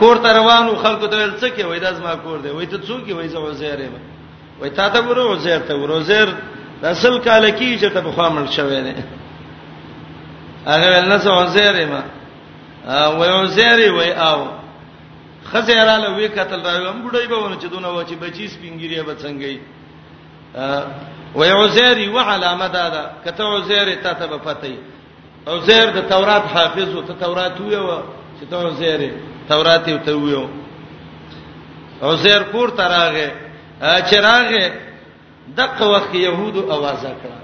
کور 0.00 0.16
ته 0.18 0.32
روانو 0.32 0.74
خلکو 0.76 1.06
ته 1.06 1.30
څه 1.40 1.48
کې 1.56 1.64
وای 1.64 1.78
دا 1.80 1.92
زما 1.92 2.14
کور 2.24 2.38
دی 2.38 2.48
وای 2.50 2.66
ته 2.66 2.78
څوک 2.78 3.08
وای 3.10 3.28
زه 3.28 3.38
عزیر 3.38 3.80
یم 3.80 3.92
وای 4.60 4.70
تا 4.70 4.88
ته 4.88 5.00
ورو 5.04 5.32
عزیر 5.34 5.58
ته 5.58 5.74
ورو 5.76 5.98
عزیر 5.98 6.28
د 6.80 6.84
اصل 6.86 7.18
کال 7.18 7.50
کې 7.50 7.78
چې 7.80 7.86
ته 7.92 8.00
بخامل 8.00 8.46
شوې 8.48 8.80
نه 8.86 9.04
هغه 10.66 10.86
ولنه 10.96 11.16
زه 11.16 11.30
عزیر 11.30 11.74
یم 11.82 11.92
وای 13.18 13.28
عزیر 13.28 13.92
وای 13.92 14.12
او 14.12 14.46
خزیراله 15.52 16.16
وی 16.16 16.28
قتل 16.28 16.60
راوم 16.62 17.10
ګډای 17.10 17.28
به 17.28 17.36
ونه 17.36 17.56
چې 17.62 17.66
دونه 17.72 17.88
و 17.88 18.04
چې 18.04 18.14
بچی 18.24 18.48
سپینګریه 18.48 19.02
به 19.06 19.14
څنګه 19.22 19.46
وي 19.46 19.60
وای 21.34 21.50
عزیر 21.50 22.10
و 22.10 22.18
علامه 22.18 22.68
دا 22.68 22.88
ده 22.88 23.02
کته 23.24 23.44
عزیر 23.44 23.94
ته 23.94 24.12
ته 24.14 24.26
پته 24.38 24.68
وي 24.68 24.78
عزیر 25.46 25.86
د 25.90 26.08
تورات 26.08 26.42
حافظ 26.54 26.94
او 26.96 27.02
ته 27.02 27.12
تورات 27.20 27.60
ویو 27.60 27.98
چې 28.40 28.44
ته 28.50 28.56
عزیر 28.68 29.12
تورات 29.48 29.88
یو 29.88 29.98
ته 30.06 30.12
ویو 30.14 30.48
عزیر 32.02 32.42
پور 32.42 32.68
تراغه 32.68 33.30
چراغه 34.10 34.72
دغه 35.56 35.86
وخت 35.94 36.14
يهود 36.14 36.56
اواز 36.56 37.02
کړه 37.04 37.38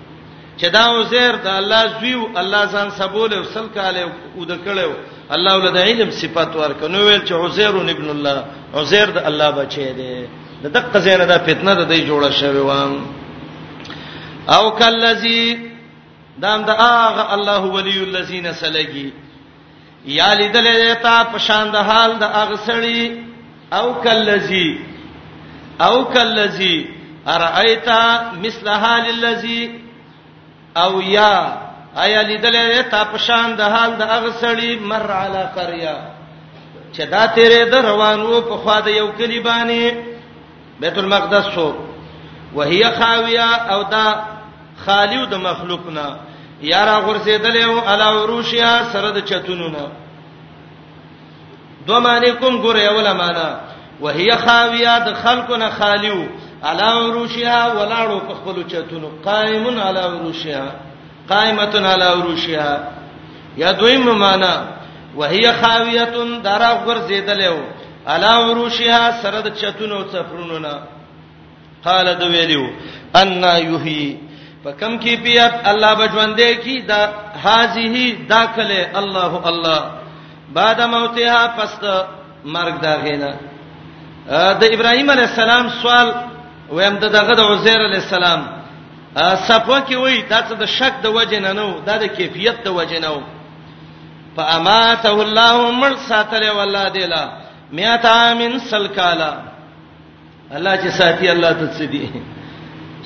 چې 0.61 0.67
دا 0.75 0.83
عزیر 1.01 1.35
د 1.37 1.47
الله 1.47 1.83
زویو 1.99 2.29
الله 2.41 2.65
ځان 2.67 2.89
سبول 2.99 3.35
او 3.35 3.45
سل 3.45 3.67
کاله 3.75 4.01
او 4.37 4.45
د 4.45 4.53
کړهو 4.65 4.95
الله 5.35 5.53
ولد 5.57 5.77
علم 5.77 6.11
صفات 6.11 6.57
ورکنو 6.57 6.99
ویل 6.99 7.23
چې 7.25 7.33
عزیر 7.33 7.69
ابن 7.75 8.09
الله 8.11 8.45
عزیر 8.75 9.11
د 9.11 9.19
الله 9.29 9.51
بچی 9.51 9.93
دی 9.93 10.27
د 10.63 10.67
دغه 10.77 10.99
زینه 10.99 11.25
د 11.25 11.39
فتنه 11.47 11.75
د 11.75 11.89
دې 11.93 12.01
جوړه 12.09 12.31
شوی 12.41 12.59
و 12.61 12.71
او 14.55 14.71
کلذي 14.71 15.59
دام 16.43 16.63
د 16.65 16.71
اغه 16.71 17.35
الله 17.35 17.61
ولي 17.67 18.03
الذین 18.05 18.53
سلگی 18.53 19.11
یا 20.05 20.33
لیدلې 20.33 20.95
تا 21.03 21.23
په 21.33 21.39
شان 21.47 21.71
د 21.73 21.77
حال 21.89 22.11
د 22.19 22.23
اغسړی 22.25 23.03
او 23.79 23.87
کلذي 24.05 24.71
او 25.87 26.05
کلذي 26.05 26.79
ارایتا 27.27 28.33
مثل 28.45 28.69
حال 28.69 29.07
الذي 29.09 29.63
او 30.77 31.01
یا 31.03 31.35
ایا 32.05 32.23
لیدلې 32.23 32.91
تا 32.91 33.05
په 33.05 33.19
شان 33.19 33.57
د 33.57 33.61
حال 33.63 33.97
د 33.97 34.03
اغسړی 34.19 34.71
مر 34.81 35.11
علی 35.13 35.45
قريه 35.57 35.97
چې 36.95 37.01
دا 37.11 37.27
تیرې 37.27 37.65
د 37.71 37.75
روانو 37.75 38.41
په 38.41 38.57
خوا 38.57 38.81
د 38.81 38.87
یو 38.89 39.13
کلی 39.19 39.41
باندې 39.43 39.95
بیت 40.81 40.99
المقدس 40.99 41.45
شو 41.55 41.69
وهي 42.55 42.83
خاویہ 42.99 43.49
او 43.73 43.83
دا 43.91 44.05
خالیو 44.85 45.25
د 45.27 45.35
مخلوقنا 45.37 46.09
یارا 46.63 46.99
غرسیدلې 47.07 47.65
او 47.65 47.79
علا 47.79 48.11
وروشیا 48.23 48.71
سره 48.93 49.11
د 49.11 49.25
چتونو 49.25 49.69
نه 49.69 49.87
دو 51.87 52.01
معنی 52.01 52.31
کوم 52.33 52.63
ګوره 52.63 52.79
یوله 52.85 53.13
معنا 53.13 53.61
وهي 54.01 54.37
خاویه 54.37 54.99
د 54.99 55.15
خلقونه 55.15 55.71
خالیو 55.79 56.27
علا 56.65 56.99
وروشیا 57.05 57.67
ولاړو 57.77 58.19
په 58.29 58.35
خپل 58.35 58.63
چتونو 58.71 59.11
قائمون 59.25 59.79
علا 59.79 60.07
وروشیا 60.15 60.65
قائمتون 61.29 61.87
علا 61.87 62.13
وروشیا 62.19 62.79
یا 63.57 63.73
دویم 63.73 64.11
معنا 64.19 64.67
وهي 65.17 65.53
خاویه 65.63 66.05
دارا 66.45 66.71
غرسیدلې 66.87 67.45
او 67.47 67.59
علا 68.07 68.39
وروشیا 68.51 69.13
سره 69.23 69.41
د 69.41 69.55
چتونو 69.55 70.05
څخرونو 70.13 70.59
نه 70.59 70.79
قال 71.85 72.15
د 72.15 72.23
ویلو 72.23 72.67
ان 73.17 73.45
یحیی 73.75 74.28
په 74.65 74.71
کم 74.81 74.99
کیفیت 74.99 75.55
الله 75.71 75.95
بجوندې 75.95 76.55
کی 76.65 76.81
دا 76.91 77.13
هاذه 77.45 78.15
داخله 78.29 78.91
الله 79.01 79.33
الله 79.51 79.81
بعد 80.53 80.81
موتها 80.81 81.43
پس 81.59 81.73
مرګ 82.45 82.75
دا 82.83 82.93
غینا 83.05 83.33
د 84.61 84.63
ابراهیم 84.75 85.11
علی 85.11 85.23
السلام 85.31 85.69
سوال 85.83 86.09
ویم 86.71 86.97
دغه 86.99 87.35
د 87.35 87.41
عزیر 87.41 87.81
علی 87.89 87.97
السلام 88.03 88.41
صفه 89.49 89.77
کې 89.87 89.95
وای 89.97 90.23
دا 90.31 90.41
څه 90.49 90.53
د 90.61 90.67
شک 90.67 90.95
د 91.03 91.07
وجه 91.07 91.41
نه 91.41 91.53
نو 91.53 91.81
دا 91.87 91.97
د 91.97 92.05
کیفیت 92.07 92.63
د 92.65 92.69
وجه 92.69 93.01
نه 93.01 93.09
و 93.11 93.21
فاماته 94.37 95.11
الله 95.27 95.71
مر 95.71 95.95
ساتل 96.09 96.43
ولاده 96.59 97.07
لا 97.07 97.25
میاتا 97.77 98.35
من 98.35 98.59
سلکالا 98.71 99.31
الله 100.57 100.75
چې 100.83 100.91
ساتي 100.99 101.31
الله 101.31 101.53
تسدی 101.53 102.11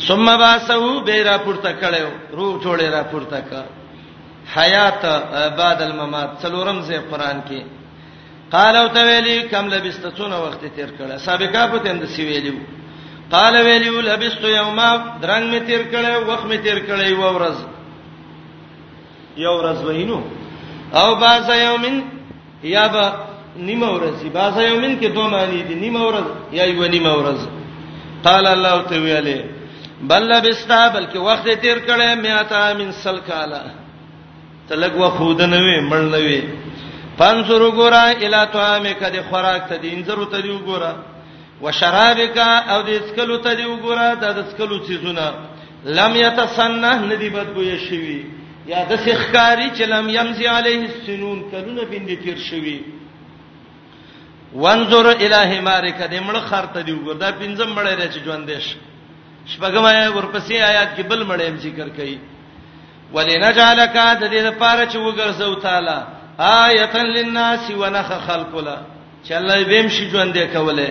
ثم 0.08 0.26
باسو 0.44 1.00
به 1.00 1.22
را 1.22 1.38
پورته 1.38 1.72
کړو 1.72 2.34
روح 2.36 2.62
ټوله 2.62 2.90
را 2.90 3.04
پورته 3.04 3.40
کا 3.50 3.64
حیات 4.56 5.02
بعد 5.58 5.82
الممات 5.82 6.30
څلورم 6.42 6.78
ځای 6.82 6.98
قران 7.10 7.42
کې 7.48 7.60
قال 8.50 8.76
او 8.76 8.88
تویلی 8.88 9.42
کم 9.50 9.66
لبستتون 9.68 10.32
وخت 10.32 10.64
تیر 10.76 10.88
کړه 10.98 11.16
سابقہ 11.24 11.66
په 11.72 11.78
تند 11.78 12.04
سی 12.08 12.24
ویلو 12.24 12.58
قال 13.30 13.54
ویلو 13.56 14.00
لبست 14.00 14.44
یوما 14.44 15.18
درنګ 15.22 15.44
می 15.52 15.60
تیر 15.60 15.82
کړه 15.92 16.12
وخت 16.28 16.44
می 16.44 16.56
تیر 16.64 16.78
کړه 16.88 17.02
یو 17.08 17.20
ورځ 17.38 17.56
یو 19.36 19.54
ورځ 19.60 19.78
وینو 19.84 20.20
او 20.94 21.14
باز 21.14 21.48
یومن 21.48 22.02
یا 22.62 22.88
با 22.88 23.06
نیمه 23.56 23.86
ورځ 23.96 24.16
باز 24.32 24.54
یومن 24.58 24.98
کې 25.00 25.04
دوه 25.14 25.28
معنی 25.28 25.62
دي 25.62 25.74
نیمه 25.74 26.00
ورځ 26.10 26.26
یا 26.52 26.64
یو 26.66 26.84
نیمه 26.88 27.12
ورځ 27.18 27.40
قال 28.24 28.46
الله 28.46 28.82
تعالی 28.82 29.40
بل 30.02 30.22
لبستا 30.28 30.88
بلکې 30.92 31.16
وخت 31.16 31.48
تیر 31.60 31.78
کړي 31.86 32.14
میاتا 32.22 32.72
من 32.78 32.92
سل 33.02 33.18
کالا 33.26 33.62
تلګ 34.68 34.96
و 34.98 35.10
خود 35.18 35.42
نه 35.42 35.58
وي 35.66 35.80
مړ 35.90 36.02
نه 36.14 36.18
وي 36.26 36.40
پنځور 37.18 37.70
ګورا 37.78 38.02
الا 38.10 38.44
توامه 38.44 38.92
کدي 39.00 39.22
خوراک 39.30 39.68
ته 39.68 39.76
دینځرو 39.76 40.24
ته 40.24 40.40
دی 40.40 40.58
ګورا 40.66 40.92
وشرابک 41.64 42.38
او 42.38 42.82
د 42.82 42.88
اسکلو 42.90 43.36
ته 43.38 43.54
دی 43.54 43.64
ګورا 43.82 44.06
د 44.20 44.24
اسکلو 44.44 44.78
چیزونه 44.86 45.32
لم 45.98 46.16
يتصنه 46.24 46.94
ندی 47.06 47.30
بدبوې 47.30 47.88
شوی 47.88 48.22
یا 48.66 48.84
د 48.90 48.96
سخکاری 49.06 49.68
چې 49.76 49.82
لم 49.96 50.08
يمزي 50.20 50.46
عليه 50.46 50.86
السنون 50.90 51.42
کلونه 51.50 51.84
بند 51.90 52.14
تیر 52.24 52.38
شوی 52.50 52.78
وانظر 54.54 55.06
الى 55.16 55.58
حمارک 55.58 55.98
د 56.10 56.16
مړ 56.26 56.36
خر 56.48 56.66
ته 56.76 56.80
دی 56.80 56.92
ګورا 57.04 57.14
دا 57.14 57.32
پنځم 57.32 57.74
مړ 57.76 57.86
راځي 57.98 58.20
ژوند 58.24 58.46
دیش 58.50 58.74
شپږم 59.46 59.84
ورپسې 60.16 60.54
آیات 60.70 60.94
کې 60.96 61.02
بل 61.08 61.24
مړې 61.26 61.50
ذکر 61.66 61.88
کړي 61.96 62.18
ولنجعلک 63.14 63.94
د 64.20 64.22
دې 64.32 64.40
لپاره 64.48 64.82
چې 64.86 64.96
وګرځو 64.98 65.54
تعالی 65.62 65.98
آیتن 66.38 67.06
للناس 67.16 67.70
ونخ 67.70 68.08
خلقلا 68.26 68.76
چې 69.26 69.32
الله 69.32 69.56
به 69.64 69.82
مشي 69.82 70.06
ژوندې 70.12 70.40
کوله 70.54 70.88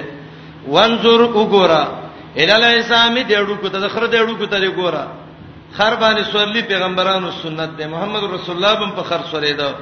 وانظر 0.67 1.21
وګوره 1.21 1.87
الاله 2.41 2.67
اسلامي 2.79 3.23
دېړو 3.23 3.55
کو 3.61 3.67
ته 3.69 3.87
خره 3.87 4.07
دېړو 4.11 4.37
کو 4.37 4.45
ته 4.45 4.57
وګوره 4.69 5.03
خر 5.77 5.95
باندې 5.95 6.31
سورلی 6.31 6.61
پیغمبرانو 6.61 7.31
سنت 7.31 7.69
ده 7.77 7.87
محمد 7.87 8.23
رسول 8.23 8.55
الله 8.55 8.73
بم 8.79 8.91
په 8.95 9.03
خر 9.03 9.19
سورې 9.31 9.51
ده 9.51 9.75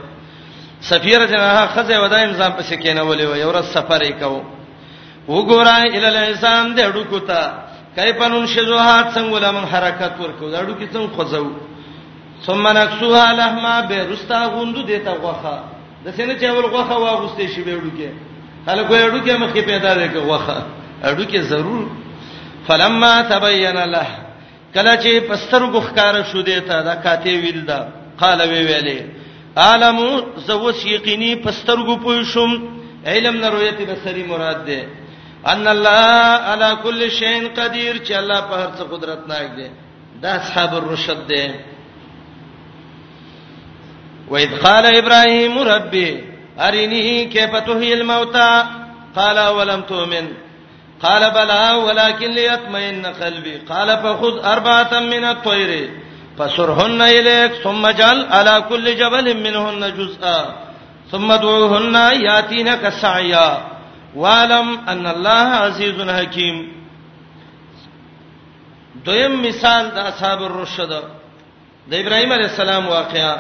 سفیر 0.82 1.26
جناح 1.32 1.58
خزه 1.74 2.02
ودا 2.02 2.18
انسان 2.26 2.52
پسې 2.60 2.74
کېنولې 2.84 3.26
و 3.28 3.36
یو 3.42 3.52
ورځ 3.54 3.66
سفر 3.74 4.04
یې 4.04 4.14
کو 4.24 4.44
وګوره 5.28 5.74
الاله 5.96 6.32
اسلام 6.32 6.76
دېړو 6.76 7.04
کو 7.10 7.20
ته 7.20 7.68
کیف 8.00 8.20
ننشزها 8.32 8.98
څنګه 9.16 9.38
لمن 9.46 9.64
حرکت 9.74 10.14
ورکو 10.24 10.46
داړو 10.56 10.74
کې 10.80 10.86
څنګه 10.94 11.12
خوځو 11.16 11.46
ثم 12.46 12.64
نکسوها 12.78 13.26
لهما 13.40 13.74
برستا 13.90 14.40
غوندو 14.54 14.82
دیتا 14.92 15.12
غوخه 15.24 15.58
د 16.06 16.08
سینې 16.18 16.36
چاول 16.42 16.66
غوخه 16.74 16.96
واغسته 17.04 17.44
شی 17.54 17.62
بهړو 17.68 17.92
کې 17.98 18.10
خلکو 18.68 18.94
یړو 19.04 19.20
کې 19.26 19.36
مخې 19.44 19.60
پیدا 19.72 19.92
ده 20.00 20.06
کې 20.08 20.18
غوخه 20.28 20.58
اړو 21.08 21.26
کې 21.32 21.38
ضرور 21.52 21.86
فلما 22.68 23.14
تبین 23.34 23.78
له 23.96 24.08
کله 24.76 24.94
چې 25.04 25.20
پستر 25.30 25.62
غخکار 25.76 26.16
شو 26.32 26.42
دیتا 26.50 26.80
دا 26.88 26.94
کاته 27.06 27.36
ویل 27.44 27.62
دا 27.70 27.80
قال 28.22 28.40
وی 28.52 28.62
ویلې 28.68 29.04
عالم 29.66 29.98
زو 30.48 30.72
یقیني 30.96 31.32
پسترګو 31.46 31.96
پوي 32.04 32.26
شم 32.34 32.52
علم 33.12 33.36
نه 33.44 33.50
رؤیت 33.54 33.80
بصری 33.90 34.24
مراد 34.32 34.60
ده 34.66 34.80
ان 35.48 35.68
الله 35.68 35.92
على 36.52 36.76
كل 36.84 37.12
شيء 37.12 37.50
قدير 37.56 37.98
چې 38.06 38.12
الله 38.12 38.40
په 38.42 38.56
هر 38.56 38.72
څه 38.78 38.84
قدرت 38.92 39.28
نایک 39.28 39.52
دی 39.58 39.68
دا 40.22 40.32
اصحاب 40.36 40.74
الرشد 40.78 41.28
دی 41.28 41.56
وإذ 44.30 44.58
قال 44.60 44.86
إبراهيم 44.86 45.60
ربي 45.60 46.24
أرني 46.60 47.26
كيف 47.26 47.56
تحيي 47.56 47.94
الموتى 47.94 48.66
قال 49.16 49.40
ولم 49.40 49.82
تؤمن 49.82 50.28
قال 51.02 51.32
بلى 51.32 51.72
ولكن 51.86 52.30
ليطمئن 52.32 53.06
قلبي 53.06 53.58
قال 53.70 53.98
فخذ 53.98 54.46
أربعة 54.46 55.00
من 55.00 55.24
الطير 55.24 55.90
فسرهن 56.40 57.02
إليك 57.02 57.54
ثم 57.64 57.90
جعل 57.90 58.26
على 58.32 58.62
كل 58.70 58.96
جبل 58.98 59.38
منهن 59.38 59.96
جزءا 59.98 60.56
ثم 61.12 61.32
ادعوهن 61.32 61.96
ياتينك 62.22 62.90
سعيا 62.90 63.58
والم 64.16 64.70
ان 64.92 65.06
الله 65.06 65.48
عزیز 65.70 65.98
حکیم 66.00 66.58
دویم 69.06 69.32
مثال 69.42 69.86
د 69.96 69.98
اصحاب 70.10 70.40
الرشد 70.46 70.92
د 71.90 71.94
ابراهیم 71.94 72.32
علی 72.34 72.44
السلام 72.50 72.86
واقعا 72.88 73.36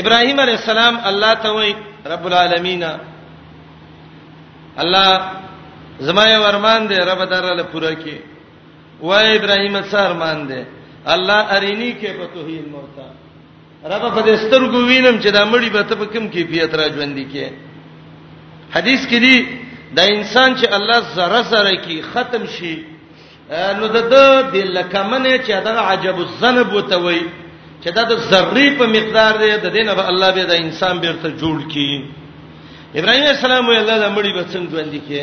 ابراهیم 0.00 0.38
علی 0.40 0.52
السلام 0.52 0.94
الله 1.10 1.34
ته 1.42 1.50
وای 1.50 1.74
رب 2.06 2.24
العالمین 2.26 2.84
الله 4.82 5.10
زما 6.06 6.24
یو 6.28 6.42
ارمان 6.44 6.86
دی 6.88 6.96
رب 6.96 7.22
دراله 7.30 7.62
پوره 7.62 7.94
کی 7.94 8.16
وای 9.00 9.36
ابراهیم 9.38 9.80
څه 9.82 9.94
ارمان 9.94 10.46
دی 10.48 10.62
الله 11.14 11.38
ارینی 11.56 11.92
کې 12.00 12.10
په 12.18 12.26
توهین 12.34 12.64
موتا 12.68 13.06
رب 13.94 14.02
په 14.14 14.20
دې 14.22 14.34
سترګو 14.36 14.78
وینم 14.88 15.20
چې 15.20 15.28
دا 15.30 15.44
مړی 15.50 15.70
به 15.72 15.82
ته 15.82 15.94
په 15.96 16.04
کوم 16.06 16.28
کیفیت 16.28 16.74
را 16.74 16.88
ژوند 16.94 17.18
کی 17.32 17.48
حدیث 18.74 19.06
کې 19.10 19.18
دی 19.20 19.36
د 19.96 20.00
انسان 20.14 20.54
چې 20.58 20.68
الله 20.78 21.00
زره 21.16 21.42
زره 21.50 21.74
کی 21.84 22.00
ختم 22.12 22.46
شي 22.58 22.74
نو 23.78 23.86
د 23.96 23.98
د 24.12 24.56
لکمنه 24.56 25.38
چې 25.38 25.64
دا 25.66 25.80
عجب 25.90 26.16
الذنب 26.24 26.72
وتوي 26.74 27.20
چې 27.82 27.88
دا 27.96 28.02
د 28.12 28.14
ذری 28.30 28.68
په 28.78 28.86
مقدار 28.96 29.32
دی 29.42 29.50
د 29.64 29.68
دینه 29.76 29.94
به 29.98 30.08
الله 30.12 30.30
به 30.36 30.44
د 30.52 30.54
انسان 30.64 30.94
بیرته 31.04 31.28
جوړ 31.42 31.58
کړي 31.72 32.02
ابراهيم 33.00 33.24
السلام 33.32 33.68
وی 33.68 33.76
الله 33.78 33.98
د 34.04 34.16
مړي 34.16 34.32
به 34.36 34.44
څنګه 34.54 34.76
ژوند 34.76 35.02
کې 35.08 35.20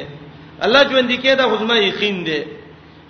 الله 0.66 0.82
ژوند 0.92 1.12
کې 1.12 1.34
دا 1.42 1.46
خدمه 1.52 1.76
یقین 1.90 2.24
دی 2.26 2.42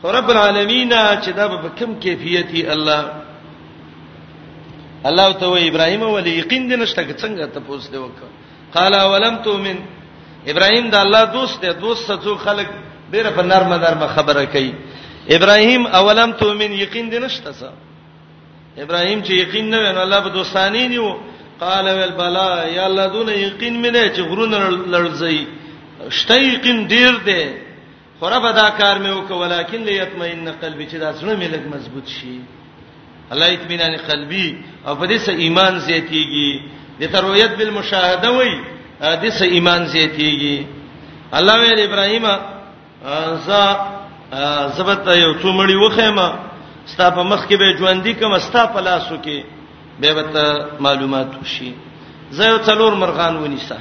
خو 0.01 0.11
رب 0.17 0.29
العالمین 0.31 0.89
چې 0.91 1.29
دا 1.39 1.47
به 1.47 1.69
کم 1.79 1.95
کیفیت 2.05 2.47
دی 2.51 2.65
الله 2.75 3.01
الله 5.09 5.29
ته 5.39 5.45
وی 5.51 5.67
ابراهيم 5.67 6.01
ولی 6.03 6.31
یقین 6.39 6.67
دی 6.69 6.75
نشته 6.75 7.03
څنګه 7.17 7.47
ته 7.53 7.59
پوس 7.67 7.89
دی 7.91 7.97
وکړه 7.97 8.29
قال 8.75 8.93
ولم 9.11 9.35
تؤمن 9.43 9.77
ابراهيم 10.51 10.85
د 10.93 10.95
الله 11.05 11.23
دوست 11.37 11.57
دی 11.63 11.71
دوست 11.85 12.07
څو 12.23 12.31
خلک 12.45 12.67
ډیره 13.13 13.29
په 13.37 13.43
نرمه 13.51 13.77
نرمه 13.85 14.07
خبره 14.17 14.43
کوي 14.55 14.73
ابراهيم 15.37 15.83
اولم 15.99 16.29
تؤمن 16.41 16.71
یقین 16.81 17.09
دې 17.13 17.19
نشته 17.25 17.51
څه 17.59 17.69
ابراهيم 18.83 19.19
چې 19.25 19.31
یقین 19.43 19.65
نه 19.71 19.77
ونه 19.83 20.01
الله 20.05 20.19
په 20.25 20.29
دوستانی 20.39 20.87
نیو 20.93 21.09
قال 21.59 21.85
ول 21.99 22.13
بلا 22.21 22.51
یا 22.77 22.85
الذين 22.93 23.29
یقین 23.47 23.75
مینه 23.83 24.03
چې 24.15 24.21
غرونه 24.29 24.59
لړځي 24.93 25.39
شته 26.19 26.35
یقین 26.53 26.85
ډیر 26.93 27.11
دی 27.29 27.43
دي 27.43 27.43
خراب 28.19 28.45
ادا 28.51 28.69
کار 28.79 28.95
مې 29.03 29.11
وک 29.19 29.31
ولکن 29.31 29.81
لیتمئن 29.89 30.49
قلبی 30.61 30.85
چې 30.89 30.95
دا 30.95 31.13
سره 31.13 31.35
مې 31.39 31.49
لګ 31.53 31.63
مضبوط 31.73 32.07
شي 32.17 32.35
الله 33.33 33.49
اطمینان 33.53 33.97
قلبی 34.07 34.47
او 34.87 34.95
په 34.95 35.05
دې 35.07 35.17
سه 35.25 35.31
ایمان 35.33 35.79
زیاتیږي 35.79 36.49
د 36.99 37.03
ترویت 37.15 37.51
بالمشاهده 37.59 38.31
وای 38.31 38.55
دې 39.01 39.29
سه 39.39 39.45
ایمان 39.45 39.85
زیاتیږي 39.91 40.65
الله 41.33 41.55
ویل 41.59 41.79
ابراهیم 41.87 42.25
ز 43.47 43.49
زبتا 44.77 45.13
یو 45.15 45.33
څومړی 45.41 45.75
وخېما 45.75 46.27
ستا 46.85 47.09
په 47.11 47.23
مخ 47.23 47.45
کې 47.47 47.55
به 47.57 47.77
ژوندۍ 47.79 48.13
کوم 48.19 48.37
ستا 48.39 48.65
په 48.67 48.79
لاسو 48.81 49.15
کې 49.25 49.39
به 49.99 50.13
وته 50.17 50.43
معلومات 50.79 51.27
شي 51.43 51.73
زه 52.31 52.43
یو 52.49 52.57
څلور 52.57 52.91
مرغان 53.01 53.35
ونیسه 53.37 53.77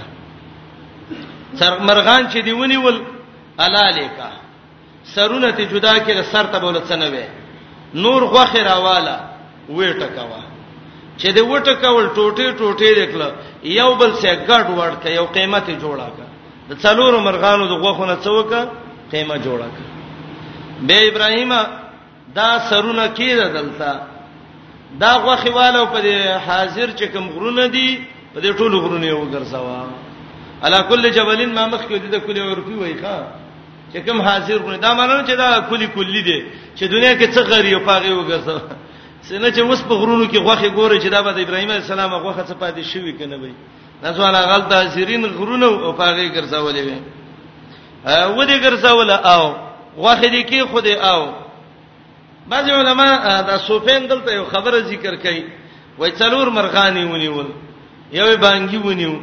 سر 1.58 1.78
مرغان 1.78 2.22
چې 2.32 2.38
دی 2.44 2.52
ونیول 2.52 2.96
الالیکا 3.58 4.31
سرونه 5.14 5.50
ته 5.56 5.62
جدا 5.64 5.94
کړه 6.06 6.22
سر 6.32 6.44
ته 6.46 6.58
بوله 6.58 6.81
څنګه 6.90 7.06
وې 7.14 7.26
نور 7.94 8.22
غوخه 8.32 8.61
راواله 8.70 9.16
وې 9.69 9.90
ټکوا 10.00 10.53
چې 11.20 11.28
د 11.32 11.38
وټه 11.52 11.75
کول 11.84 12.05
ټوټه 12.16 12.46
ټوټه 12.58 12.90
وکړه 13.00 13.28
یو 13.81 13.90
بل 14.00 14.11
څه 14.22 14.31
ګډ 14.49 14.66
ورک 14.81 15.02
یو 15.19 15.26
قیمته 15.37 15.72
جوړه 15.82 16.08
کړه 16.16 16.28
د 16.69 16.72
څلورو 16.84 17.19
مرغانو 17.26 17.64
د 17.66 17.75
غوخونه 17.82 18.14
څوکه 18.25 18.61
قیمه 19.12 19.37
جوړه 19.46 19.69
کړه 19.75 19.88
به 20.87 20.96
ابراهیم 21.11 21.52
دا 22.38 22.49
سرونه 22.70 23.05
کیده 23.19 23.46
دلته 23.58 23.90
دا 25.02 25.12
غوخواله 25.25 25.81
په 25.93 25.99
دې 26.06 26.16
حاضر 26.46 26.88
چې 26.99 27.05
کوم 27.14 27.25
غرونه 27.34 27.64
دي 27.76 27.88
په 28.34 28.38
دې 28.44 28.50
ټولو 28.58 28.75
غرونه 28.84 29.06
یو 29.06 29.22
ګرځوا 29.34 29.81
الا 30.66 30.78
کل 30.90 31.05
جبلین 31.16 31.50
ما 31.55 31.64
مخ 31.72 31.82
کې 31.88 31.96
د 32.14 32.19
کلی 32.26 32.40
عرفي 32.50 32.75
وای 32.81 32.94
ښا 33.02 33.16
چې 33.93 33.99
کوم 34.06 34.19
حاضر 34.28 34.56
غرونه 34.64 34.78
دا 34.87 34.90
مانه 34.94 35.22
چې 35.28 35.34
دا 35.43 35.49
کلی 35.70 35.87
کلی 35.96 36.22
دي 36.28 36.38
چې 36.78 36.84
دنیا 36.94 37.12
کې 37.19 37.26
څه 37.34 37.40
غری 37.50 37.72
او 37.75 37.81
پاغي 37.88 38.12
وګرځوا 38.19 38.61
سینه 39.29 39.50
چې 39.53 39.59
اوس 39.61 39.81
په 39.88 39.94
غرونو 39.94 40.25
کې 40.29 40.37
غوخه 40.44 40.69
ګوره 40.76 40.97
چې 41.00 41.09
دا 41.09 41.21
به 41.23 41.32
د 41.32 41.38
ابراهیم 41.41 41.71
علی 41.71 41.81
السلام 41.85 42.15
غوخه 42.15 42.44
څه 42.49 42.55
پاتې 42.61 42.82
شوی 42.93 43.12
کنه 43.12 43.37
وای 43.41 43.53
نسواله 44.03 44.41
غلطه 44.53 44.91
سیرین 44.94 45.25
غرونه 45.38 45.67
او 45.67 45.93
پاغه 46.00 46.29
ګرځولې 46.37 46.82
وې 46.87 46.99
و 48.37 48.38
دې 48.49 48.56
ګرځوله 48.65 49.15
او 49.35 49.43
غوخه 50.03 50.29
دې 50.35 50.43
کې 50.49 50.61
خوده 50.71 50.94
او 51.12 51.21
بعض 52.47 52.69
علما 52.71 53.09
دا 53.49 53.59
سوفین 53.59 54.06
دلته 54.09 54.31
یو 54.35 54.44
خبره 54.44 54.79
ذکر 54.93 55.15
کړي 55.25 55.43
وای 55.99 56.11
څلور 56.21 56.47
مرغانی 56.56 57.05
ونیول 57.05 57.47
یو 58.12 58.26
بانګي 58.37 58.81
ونیو 58.87 59.15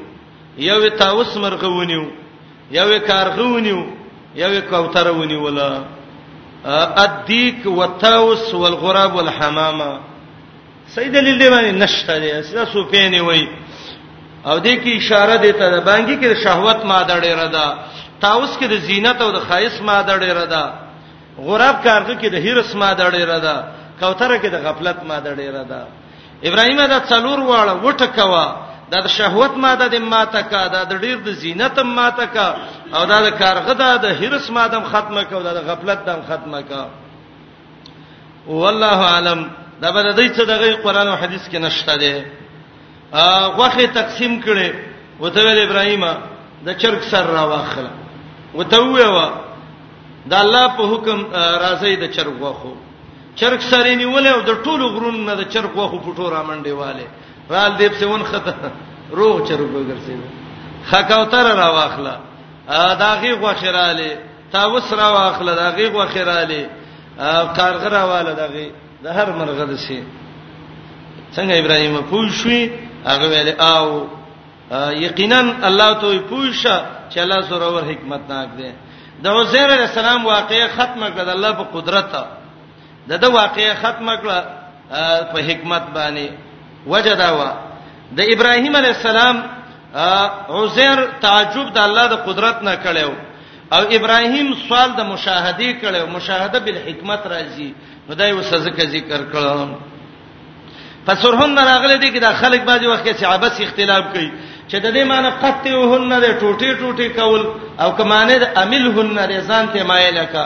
یو 0.58 0.90
تاوس 0.90 1.38
مرغه 1.38 1.68
ونیو 1.68 2.04
یو 2.72 2.88
کارغه 3.08 3.42
ونیو 3.54 3.80
یو 4.36 4.52
کوتر 4.70 5.12
ونیول 5.12 5.58
الديك 6.66 7.66
والتوس 7.66 8.54
والغراب 8.54 9.16
والحمامه 9.16 9.92
سید 10.96 11.12
دلیل 11.14 11.40
دی 11.40 11.50
باندې 11.50 11.72
نشته 11.84 12.20
دی 12.20 12.32
اساس 12.32 12.68
سفیانی 12.74 13.20
وای 13.20 13.46
او 14.46 14.58
د 14.60 14.68
کی 14.84 14.92
اشاره 14.98 15.36
دی 15.38 15.52
ته 15.52 15.80
بانګی 15.90 16.16
کې 16.22 16.44
شهوت 16.44 16.86
ماده 16.86 17.20
ډیره 17.26 17.48
ده 17.56 17.66
تاوس 18.22 18.58
کې 18.60 18.64
د 18.70 18.74
زینت 18.88 19.22
او 19.22 19.32
د 19.32 19.40
خایس 19.48 19.82
ماده 19.82 20.18
ډیره 20.18 20.46
ده 20.54 20.64
غراب 21.48 21.76
کارګه 21.86 22.16
کې 22.22 22.28
د 22.32 22.36
هیرس 22.46 22.76
ماده 22.76 23.10
ډیره 23.10 23.38
ده 23.46 23.56
کوتره 24.00 24.38
کې 24.42 24.48
د 24.52 24.56
غفلت 24.66 25.00
ماده 25.12 25.32
ډیره 25.42 25.64
ده 25.72 25.82
ابراهیم 26.48 26.82
دا 26.94 27.00
څلور 27.12 27.40
واړه 27.50 27.74
وټه 27.84 28.06
کوا 28.18 28.48
دا 28.92 29.00
د 29.06 29.08
شهوت 29.18 29.54
ماده 29.66 29.86
د 29.94 29.96
ماته 30.14 30.42
کا 30.52 30.62
دا 30.76 30.82
د 30.92 30.94
ډیر 31.04 31.18
د 31.28 31.30
زینت 31.42 31.76
ماته 32.00 32.26
کا 32.36 32.48
او 32.98 33.02
دا 33.14 33.18
د 33.28 33.30
کارغه 33.42 33.74
دا 33.84 33.92
د 34.06 34.06
هرس 34.20 34.46
مادم 34.58 34.84
ختمه 34.92 35.22
کا 35.30 35.36
او 35.40 35.44
دا 35.48 35.54
د 35.60 35.62
غفلت 35.70 36.00
دم 36.08 36.20
ختمه 36.30 36.60
کا 36.70 36.82
والله 38.62 39.00
عالم 39.14 39.40
دا 39.82 39.90
به 39.94 40.02
د 40.08 40.12
دې 40.20 40.28
څه 40.36 40.44
دغه 40.52 40.68
قران 40.86 41.08
او 41.14 41.18
حديث 41.24 41.44
کې 41.52 41.58
نشته 41.66 41.96
ده 42.04 42.14
غوخه 43.58 43.86
تقسیم 44.00 44.34
کړي 44.46 44.70
وته 45.22 45.40
ویل 45.46 45.60
ابراهیم 45.68 46.04
د 46.68 46.70
چرګ 46.82 47.02
سر 47.12 47.24
را 47.36 47.44
واخله 47.54 47.90
وته 48.56 48.80
ویوا 48.82 49.28
دا 50.32 50.38
الله 50.46 50.66
په 50.78 50.84
حکم 50.92 51.20
راځي 51.66 51.94
د 52.04 52.06
چرګ 52.16 52.36
غوخو 52.44 52.74
چرګ 53.40 53.60
سرې 53.72 53.94
نیولې 54.02 54.32
او 54.36 54.42
د 54.50 54.52
ټولو 54.66 54.84
غرونو 54.96 55.24
نه 55.30 55.34
د 55.42 55.44
چرګ 55.54 55.72
غوخو 55.80 55.98
پټو 56.06 56.28
را 56.36 56.42
منډي 56.50 56.72
والے 56.82 57.08
رال 57.52 57.78
دیب 57.80 57.94
سے 58.00 58.06
ون 58.06 58.24
خطا 58.32 58.52
روغ 59.18 59.36
چرو 59.48 59.66
ګرځي 59.90 60.16
خکاوتر 60.90 61.44
را 61.58 61.68
واخلا 61.78 62.16
ا 62.68 62.94
داغي 63.04 63.32
غوخراله 63.34 64.18
تاوس 64.52 64.94
را 64.94 65.10
واخلا 65.14 65.56
داغي 65.56 65.88
غوخراله 65.90 66.70
کارغ 67.56 67.84
را 67.94 68.04
واله 68.10 68.34
داغي 68.34 68.72
د 69.04 69.08
هر 69.08 69.30
مرغه 69.40 69.66
دسي 69.66 70.04
څنګه 71.36 71.54
ابراهيم 71.62 71.96
پوښوي 72.12 72.70
هغه 73.06 73.26
ویل 73.32 73.50
او 73.62 74.08
یقینا 75.06 75.40
الله 75.68 75.94
ته 75.94 76.20
پوښه 76.20 76.76
چې 77.10 77.18
الله 77.18 77.42
سره 77.50 77.66
ور 77.76 77.84
حکمت 77.92 78.22
ناک 78.30 78.48
دی 78.58 78.72
د 79.24 79.28
عزیر 79.28 79.62
علی 79.74 79.82
السلام 79.90 80.26
واقعې 80.26 80.80
ختمه 80.80 81.10
کړه 81.10 81.22
د 81.26 81.30
الله 81.36 81.52
په 81.60 81.64
قدرت 81.74 82.08
د 83.08 83.12
د 83.24 83.26
واقعې 83.26 83.86
ختمه 83.86 84.16
کړه 84.22 84.40
په 85.34 85.40
حکمت 85.50 85.84
باندې 85.98 86.28
وجدا 86.88 87.30
وا 87.38 87.52
د 88.18 88.20
ابراهیم 88.34 88.74
علی 88.76 88.88
السلام 88.96 89.36
عزیر 90.60 90.98
تعجب 91.22 91.68
د 91.74 91.78
الله 91.84 92.06
د 92.14 92.16
قدرت 92.28 92.62
نه 92.68 92.76
کړو 92.84 93.12
او 93.76 93.82
ابراهیم 93.98 94.48
سوال 94.68 94.90
د 94.98 95.02
مشاهده 95.14 95.70
کړو 95.82 96.06
مشاهده 96.18 96.60
بالحکمت 96.66 97.22
راځي 97.34 97.70
نو 98.08 98.14
دای 98.22 98.32
وسزه 98.34 98.80
ذکر 98.96 99.20
کړو 99.32 99.68
فسرهن 101.06 101.60
راغله 101.60 101.96
دي 101.96 102.12
چې 102.12 102.20
د 102.20 102.34
خلک 102.42 102.62
باندې 102.70 102.86
وخت 102.88 103.04
کې 103.08 103.20
صحابه 103.24 103.54
اختلاف 103.66 104.04
کوي 104.14 104.32
چې 104.70 104.76
د 104.84 104.88
دې 104.96 105.04
معنی 105.12 105.30
قطعهن 105.44 106.12
د 106.22 106.28
ټوټي 106.40 106.72
ټوټي 106.82 107.08
کول 107.20 107.42
او 107.82 107.90
کمانه 107.98 108.36
د 108.44 108.46
عملهن 108.62 109.18
رضان 109.34 109.66
ته 109.74 109.84
مایل 109.90 110.20
کا 110.32 110.46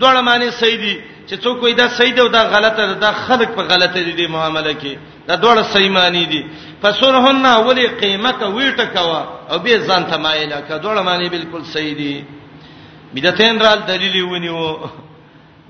دوړ 0.00 0.16
معنی 0.28 0.50
صحیح 0.60 0.78
دي 0.84 0.94
چې 1.28 1.34
څوک 1.42 1.62
وایي 1.62 1.74
دا 1.74 1.88
صحیح 1.98 2.14
دی 2.14 2.20
او 2.20 2.28
دا 2.28 2.42
غلطه 2.54 2.82
ده 2.88 2.92
دا 3.06 3.12
خلک 3.26 3.48
په 3.58 3.62
غلطه 3.72 3.98
دي 4.06 4.12
د 4.20 4.22
معاملې 4.32 4.74
کې 4.82 4.92
دا 5.28 5.34
ډول 5.36 5.62
صحیح 5.72 5.90
معنی 5.90 6.24
دي 6.24 6.42
فسرهن 6.82 7.46
اولی 7.46 7.86
قیمت 7.86 8.40
ویټه 8.42 8.86
کوا 8.94 9.22
او 9.50 9.58
به 9.58 9.78
ځان 9.86 10.04
ته 10.10 10.16
مایله 10.16 10.60
کا 10.68 10.76
ډول 10.78 11.02
معنی 11.02 11.28
بالکل 11.28 11.62
صحیح 11.64 11.94
دي 11.96 12.24
بدعتین 13.14 13.58
رال 13.60 13.80
دلیل 13.88 14.22
ونیو 14.24 14.76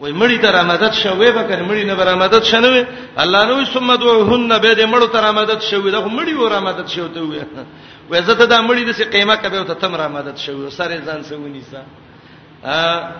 وای 0.00 0.12
مړی 0.12 0.38
ته 0.40 0.50
رامدد 0.50 0.92
شوې 0.92 1.30
به 1.32 1.42
کنه 1.48 1.62
مړی 1.68 1.84
نه 1.86 1.94
رامدد 2.04 2.42
شنه 2.44 2.86
الله 3.18 3.44
نو 3.44 3.64
ثم 3.64 3.94
دوهن 3.96 4.58
به 4.58 4.74
دې 4.74 4.86
مړو 4.92 5.06
ته 5.12 5.20
رامدد 5.20 5.60
شوې 5.60 5.90
دا 5.92 6.00
مړی 6.08 6.32
و 6.34 6.48
رامدد 6.48 6.88
شوې 6.88 7.10
ته 7.14 7.20
وې 7.20 8.10
وای 8.10 8.22
زه 8.22 8.34
ته 8.34 8.44
دا 8.46 8.60
مړی 8.68 8.84
د 8.88 8.92
سي 8.92 9.04
قیمه 9.04 9.36
کبه 9.36 9.64
ته 9.64 9.74
تم 9.74 9.94
رامدد 9.96 10.36
شوې 10.36 10.70
سره 10.70 11.00
ځان 11.06 11.24
سونی 11.28 11.60
سا 11.70 13.12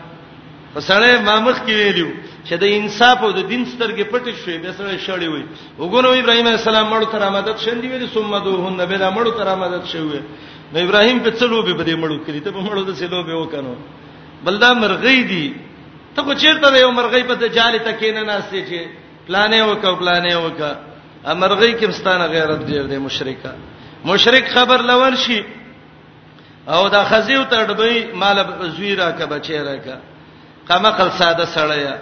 وسړی 0.77 1.13
مامخ 1.27 1.59
کې 1.67 1.75
ویلو 1.83 2.09
چې 2.49 2.55
د 2.63 2.65
انصاف 2.79 3.23
او 3.27 3.31
د 3.39 3.45
دین 3.51 3.63
سترګې 3.73 4.05
پټې 4.13 4.33
شوې 4.43 4.57
به 4.65 4.73
سره 4.79 5.01
شړې 5.07 5.29
وي 5.35 5.43
وګورو 5.81 6.11
ابراهيم 6.23 6.47
السلام 6.49 6.89
مړو 6.93 7.07
تر 7.13 7.23
امدد 7.29 7.57
شندې 7.65 7.89
ویل 7.93 8.09
ثم 8.17 8.33
دوهن 8.47 8.81
بلا 8.91 9.09
مړو 9.17 9.31
تر 9.39 9.49
امدد 9.53 9.85
شوې 9.93 10.21
نو 10.73 10.79
ابراهيم 10.87 11.23
په 11.27 11.31
څلو 11.41 11.59
به 11.69 11.73
بده 11.79 11.95
مړو 12.03 12.19
کړی 12.27 12.41
ته 12.45 12.51
په 12.57 12.61
مړو 12.67 12.83
د 12.91 12.95
سلو 13.01 13.21
به 13.25 13.35
وکړو 13.43 13.75
بلدا 14.49 14.71
مرغې 14.75 15.19
دي 15.33 15.55
ته 16.19 16.23
کو 16.27 16.35
چیرته 16.43 16.67
یو 16.83 16.91
مرغې 16.93 17.25
په 17.31 17.35
دجال 17.43 17.79
ته 17.87 17.93
کینې 18.01 18.21
نه 18.21 18.25
ناشې 18.39 18.61
چې 18.69 18.81
پلانې 19.29 19.61
وکړه 19.69 20.01
پلانې 20.01 20.35
وکړه 20.45 20.73
امرغې 21.35 21.71
کې 21.81 21.87
مستانه 21.93 22.27
غیرت 22.35 22.61
ډېر 22.71 22.85
دی 22.93 22.99
مشرکا 23.07 23.53
مشرک 24.11 24.45
خبر 24.57 24.83
لور 24.93 25.15
شي 25.25 25.41
او 26.73 26.83
دا 26.97 27.03
خزیو 27.13 27.45
تړبې 27.45 28.15
مال 28.21 28.39
زویرا 28.77 29.09
کا 29.21 29.25
بچی 29.33 29.57
راکا 29.71 29.97
قمقل 30.71 31.11
ساده 31.21 31.47
سړیا 31.57 31.95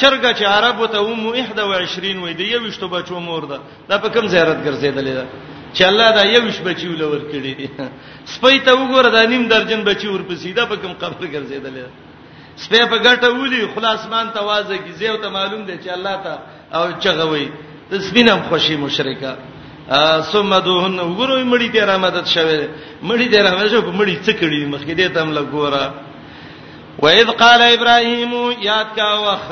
چرګه 0.00 0.30
چې 0.38 0.44
عربو 0.54 0.84
ته 0.92 0.98
ومو 1.02 1.30
21 1.30 2.22
وې 2.22 2.32
دی 2.38 2.44
یو 2.54 2.64
شته 2.74 2.86
بچو 2.94 3.20
مور 3.28 3.42
ده 3.50 3.58
دا 3.88 3.96
په 4.04 4.08
کوم 4.14 4.26
زیارت 4.34 4.58
ګرځیدلې 4.66 5.12
ده 5.18 5.24
چې 5.74 5.82
الله 5.90 6.08
دا 6.18 6.22
یو 6.36 6.44
ش 6.54 6.56
بچی 6.66 6.86
ولور 6.90 7.20
کړی 7.32 7.52
دي 7.58 7.66
سپی 8.34 8.56
ته 8.66 8.72
وګوره 8.78 9.08
دا 9.16 9.22
نیم 9.32 9.44
درجن 9.54 9.80
بچی 9.90 10.06
ورپسې 10.10 10.50
ده 10.58 10.64
په 10.70 10.76
کوم 10.82 10.92
قبر 11.02 11.22
ګرځیدلې 11.34 11.78
ده 11.86 11.92
سپی 12.64 12.82
په 12.92 12.96
ګټه 13.06 13.26
ولي 13.36 13.60
خلاصمان 13.74 14.26
ته 14.34 14.40
وازه 14.48 14.76
کی 14.84 14.92
زیو 14.98 15.16
ته 15.22 15.28
معلوم 15.36 15.62
دي 15.68 15.74
چې 15.82 15.88
الله 15.96 16.14
ته 16.24 16.32
او 16.76 16.84
چغوي 17.04 17.46
تسبینم 17.90 18.40
خوشي 18.48 18.76
مشرکا 18.84 19.32
ثم 20.32 20.52
دوهن 20.66 20.96
وګوره 21.08 21.34
مړی 21.52 21.68
ته 21.74 21.80
را 21.90 21.96
مدد 22.04 22.26
شوه 22.34 22.66
مړی 23.08 23.26
ته 23.32 23.38
را 23.46 23.50
مدد 23.56 23.68
شوه 23.74 23.90
مړی 24.00 24.14
څه 24.26 24.30
کړی 24.40 24.60
مخکې 24.74 24.92
دې 25.00 25.08
ته 25.14 25.18
هم 25.22 25.30
لګوره 25.38 25.82
وَإِذْ 27.04 27.26
قَالَ 27.44 27.60
إِبْرَاهِيمُ 27.76 28.32
یاد 28.70 28.88
کا 28.96 29.10
وخ 29.26 29.44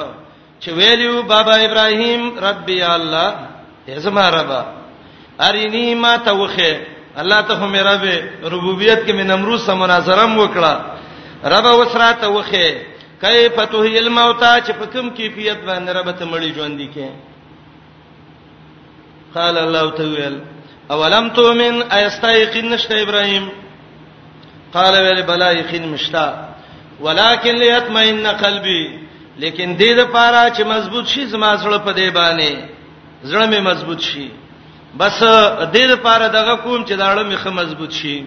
چې 0.62 0.70
ویلو 0.78 1.12
بابا 1.30 1.54
ابراهيم 1.68 2.22
ربي 2.42 2.82
الله 2.94 3.28
یزما 3.88 4.26
ربا 4.30 4.60
ارینی 5.48 5.94
ما 6.04 6.12
توخه 6.16 6.72
الله 7.20 7.40
ته 7.48 7.54
هم 7.64 7.72
رب 7.76 8.04
ربوبیت 8.52 9.00
کې 9.06 9.12
من 9.20 9.30
امرو 9.38 9.58
سم 9.64 9.78
مناظره 9.84 10.24
وکړه 10.38 10.72
رب 11.54 11.66
وسره 11.80 12.12
توخه 12.22 12.68
کیف 13.24 13.54
توهی 13.56 13.98
الموتا 13.98 14.54
چې 14.66 14.70
په 14.78 14.86
کوم 14.92 15.10
کیفیت 15.10 15.58
باندې 15.66 15.90
رب 15.96 16.10
ته 16.18 16.24
مړی 16.32 16.54
ژوند 16.56 16.80
کې 16.94 17.08
قال 19.34 19.58
الله 19.58 19.90
تعالی 19.90 20.38
اولم 20.90 21.28
تؤمن 21.34 21.82
ایستایقین 21.98 22.68
نشته 22.70 23.02
ابراهيم 23.02 23.50
قال 24.74 24.94
ویل 25.00 25.22
بلا 25.26 25.50
یقین 25.52 25.88
مشتا 25.92 26.26
ولکن 27.04 27.50
لیطمئن 27.62 28.26
قلبی 28.42 28.82
لیکن 29.42 29.68
دې 29.80 29.90
د 29.98 30.00
پاره 30.14 30.42
چې 30.56 30.62
مضبوط 30.74 31.06
شي 31.14 31.26
زما 31.34 31.50
سره 31.62 31.78
په 31.86 31.92
دې 31.98 32.08
باندې 32.14 32.56
زړه 33.30 33.46
مې 33.50 33.60
مضبوط 33.70 34.00
شي 34.08 34.28
بس 34.98 35.20
دې 35.72 35.84
د 35.92 35.94
پاره 36.06 36.28
دغه 36.38 36.54
کوم 36.64 36.84
چې 36.86 36.92
داړه 37.02 37.22
مې 37.30 37.34
خه 37.42 37.50
مضبوط 37.50 37.90
شي 38.00 38.24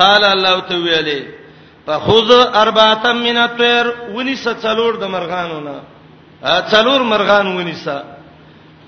قال 0.00 0.24
الله 0.24 0.60
تعالی 0.60 1.20
فخذ 1.86 2.30
اربعه 2.62 3.12
من 3.12 3.36
الطير 3.36 3.86
ونس 4.14 4.44
څلور 4.64 4.92
د 5.02 5.04
مرغانو 5.14 5.60
نه 5.68 5.76
څلور 6.72 7.00
مرغان 7.12 7.46
ونسه 7.46 8.02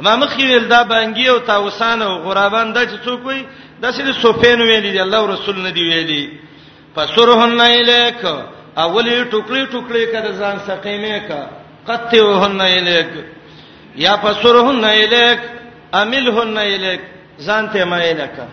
ما 0.00 0.16
مخې 0.16 0.40
ویل 0.44 0.68
دا 0.68 0.82
بانګي 0.84 1.26
او 1.28 1.38
تاوسان 1.38 2.02
او 2.02 2.14
غرابان 2.18 2.72
د 2.72 2.78
چ 2.90 2.92
څوک 3.04 3.20
وي 3.26 3.44
د 3.82 3.92
سړي 3.96 4.12
سوفین 4.22 4.60
ویلي 4.60 4.90
دی 4.92 5.00
الله 5.00 5.20
رسول 5.32 5.56
نه 5.62 5.70
دی 5.70 5.80
ویلي 5.88 6.24
فسرهن 6.96 7.60
الیک 7.60 8.22
اولی 8.84 9.16
ټوکړي 9.32 9.62
ټوکړي 9.72 10.04
کړه 10.12 10.32
ځان 10.40 10.56
سقیمه 10.68 11.16
کا 11.28 11.40
قطعهن 11.88 12.60
الیک 12.60 13.10
یا 14.04 14.12
فسرهن 14.22 14.84
الیک 14.94 15.40
املهن 16.00 16.56
الیک 16.58 17.00
ځان 17.46 17.64
ته 17.72 17.84
مایل 17.92 18.20
کا 18.36 18.46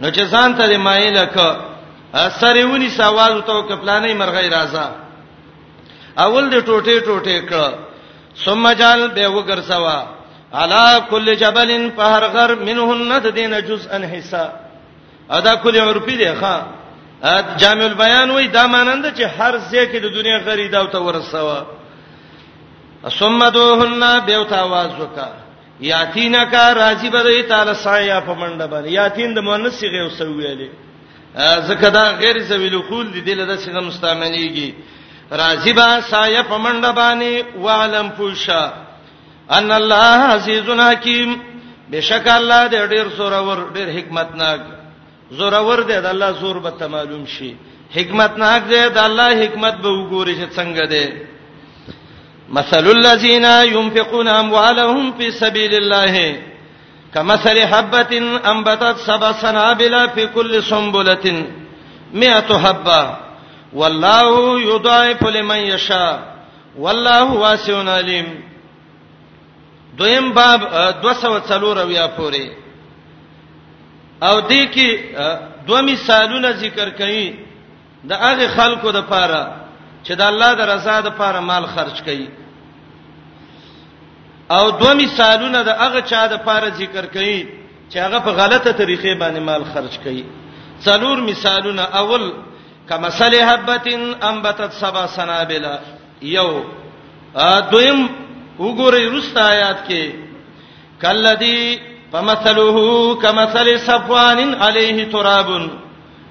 نو 0.00 0.08
چې 0.10 0.22
ځان 0.32 0.54
ته 0.58 0.78
مایل 0.86 1.18
کا 1.34 1.48
سرېونی 2.40 2.88
سوال 3.00 3.40
ته 3.46 3.54
کپلانې 3.68 4.12
مرغې 4.22 4.48
راځه 4.56 4.84
اول 6.24 6.50
دې 6.52 6.60
ټوټه 6.68 6.96
ټوټه 7.06 7.38
کړه 7.48 7.68
ثم 8.44 8.64
جال 8.80 9.00
به 9.14 9.24
وګرځوا 9.36 9.98
علا 10.60 10.98
کل 11.10 11.34
جبلن 11.40 11.90
په 11.96 12.02
هر 12.12 12.24
غر 12.34 12.52
منهن 12.68 13.00
ند 13.12 13.26
دینه 13.34 13.60
جزءا 13.68 13.96
حصہ 14.14 14.44
ادا 15.38 15.54
کلی 15.62 15.78
عرفی 15.78 16.16
دی 16.16 16.24
ښا 16.40 16.56
جامع 17.60 17.84
البيان 17.86 18.30
وای 18.30 18.46
دا 18.46 18.66
مانند 18.66 19.04
چې 19.16 19.22
هر 19.38 19.58
ځای 19.70 19.86
کې 19.86 19.96
د 20.02 20.06
دنیا 20.14 20.38
غریدا 20.38 20.78
او 20.80 20.86
ته 20.86 20.98
ورسوا 20.98 21.60
ثم 23.18 23.48
دوهن 23.48 24.02
بیوتا 24.26 24.62
وازوکا 24.62 25.28
یاتینا 25.80 26.44
کا 26.44 26.72
راضی 26.74 27.10
بدوی 27.10 27.42
تعالی 27.42 27.74
سایا 27.74 28.20
په 28.20 28.34
منډه 28.34 28.66
باندې 28.66 28.88
یاتین 28.92 29.34
د 29.34 29.38
مؤنث 29.42 29.72
صیغه 29.80 30.06
وسویلې 30.10 30.68
زکه 31.68 31.88
دا 31.90 32.04
غیر 32.20 32.38
ذویل 32.42 32.78
قول 32.78 33.12
دی 33.12 33.20
دله 33.20 33.44
د 33.44 33.56
صیغه 33.58 33.80
مستعملېږي 33.90 34.74
راضی 35.32 35.72
با 35.72 36.00
سایا 36.00 36.42
په 36.42 36.58
منډه 36.58 36.90
باندې 36.94 37.56
وعلم 37.56 38.08
پوشا 38.16 38.72
ان 39.50 39.72
الله 39.72 40.14
عزیز 40.34 40.68
حکیم 40.70 41.40
بشک 41.92 42.28
الله 42.28 42.68
دې 42.68 42.90
ډېر 42.90 43.16
سورور 43.16 43.72
ډېر 43.74 43.88
حکمتناک 43.98 44.79
زور 45.38 45.52
اور 45.56 45.78
دی 45.88 45.94
د 46.04 46.06
الله 46.10 46.30
زور 46.42 46.56
به 46.62 46.70
ته 46.78 46.86
معلوم 46.92 47.26
شي 47.34 47.52
حکمت 47.96 48.36
ناک 48.42 48.62
دی 48.70 48.80
د 48.94 48.98
الله 49.08 49.44
حکمت 49.44 49.74
به 49.82 49.88
وګوري 49.90 50.34
چې 50.34 50.56
څنګه 50.56 50.86
دی 50.92 51.12
مثل 52.58 52.86
الذين 52.90 53.44
ينفقون 53.74 54.28
اموالهم 54.28 55.12
في 55.18 55.30
سبيل 55.30 55.74
الله 55.74 56.42
كمثل 57.14 57.66
حبة 57.66 58.12
أنبتت 58.52 58.96
سبع 58.98 59.32
سنابل 59.32 60.08
في 60.08 60.26
كل 60.26 60.62
سنبلة 60.62 61.46
مئة 62.14 62.58
حبة 62.58 63.16
والله 63.72 64.60
يضاعف 64.60 65.22
لمن 65.26 65.56
يشاء 65.58 66.20
والله 66.78 67.32
واسع 67.34 67.78
عليم 67.90 68.26
دویم 69.98 70.32
باب 70.32 70.60
240 71.04 71.76
رویا 71.82 72.06
پوره 72.18 72.59
او 74.22 74.40
دې 74.40 74.64
کې 74.74 74.88
دوه 75.66 75.80
مثالونه 75.82 76.50
ذکر 76.52 76.90
کړي 76.98 77.34
د 78.10 78.12
هغه 78.24 78.48
خلکو 78.56 78.92
د 78.92 79.00
پاره 79.12 79.42
چې 80.04 80.12
د 80.20 80.22
الله 80.30 80.50
د 80.60 80.60
رضا 80.72 81.00
د 81.06 81.10
پاره 81.20 81.40
مال 81.50 81.66
خرج 81.74 81.98
کړي 82.06 82.26
او 84.50 84.70
دوه 84.80 84.94
مثالونه 84.94 85.62
د 85.64 85.68
هغه 85.82 86.00
چا 86.10 86.26
د 86.32 86.36
پاره 86.46 86.70
ذکر 86.80 87.04
کړي 87.14 87.36
چې 87.92 87.98
هغه 88.04 88.18
په 88.26 88.30
غلطه 88.40 88.70
طریقې 88.72 89.12
باندې 89.22 89.40
مال 89.48 89.62
خرج 89.72 89.94
کړي 90.04 90.24
څلور 90.84 91.16
مثالونه 91.30 91.82
اول 91.82 92.32
کما 92.88 93.10
صلی 93.20 93.42
حبتن 93.42 94.02
انبتت 94.28 94.72
سبا 94.80 95.06
سنابل 95.16 95.66
یو 96.22 96.64
دویم 97.72 98.00
وګورئ 98.58 99.04
رست 99.12 99.36
آیات 99.38 99.78
کې 99.88 100.12
کلذي 101.02 101.89
فمثله 102.12 102.76
كمثل 103.22 103.78
صفوان 103.80 104.40
عليه 104.62 104.98
تراب 105.14 105.50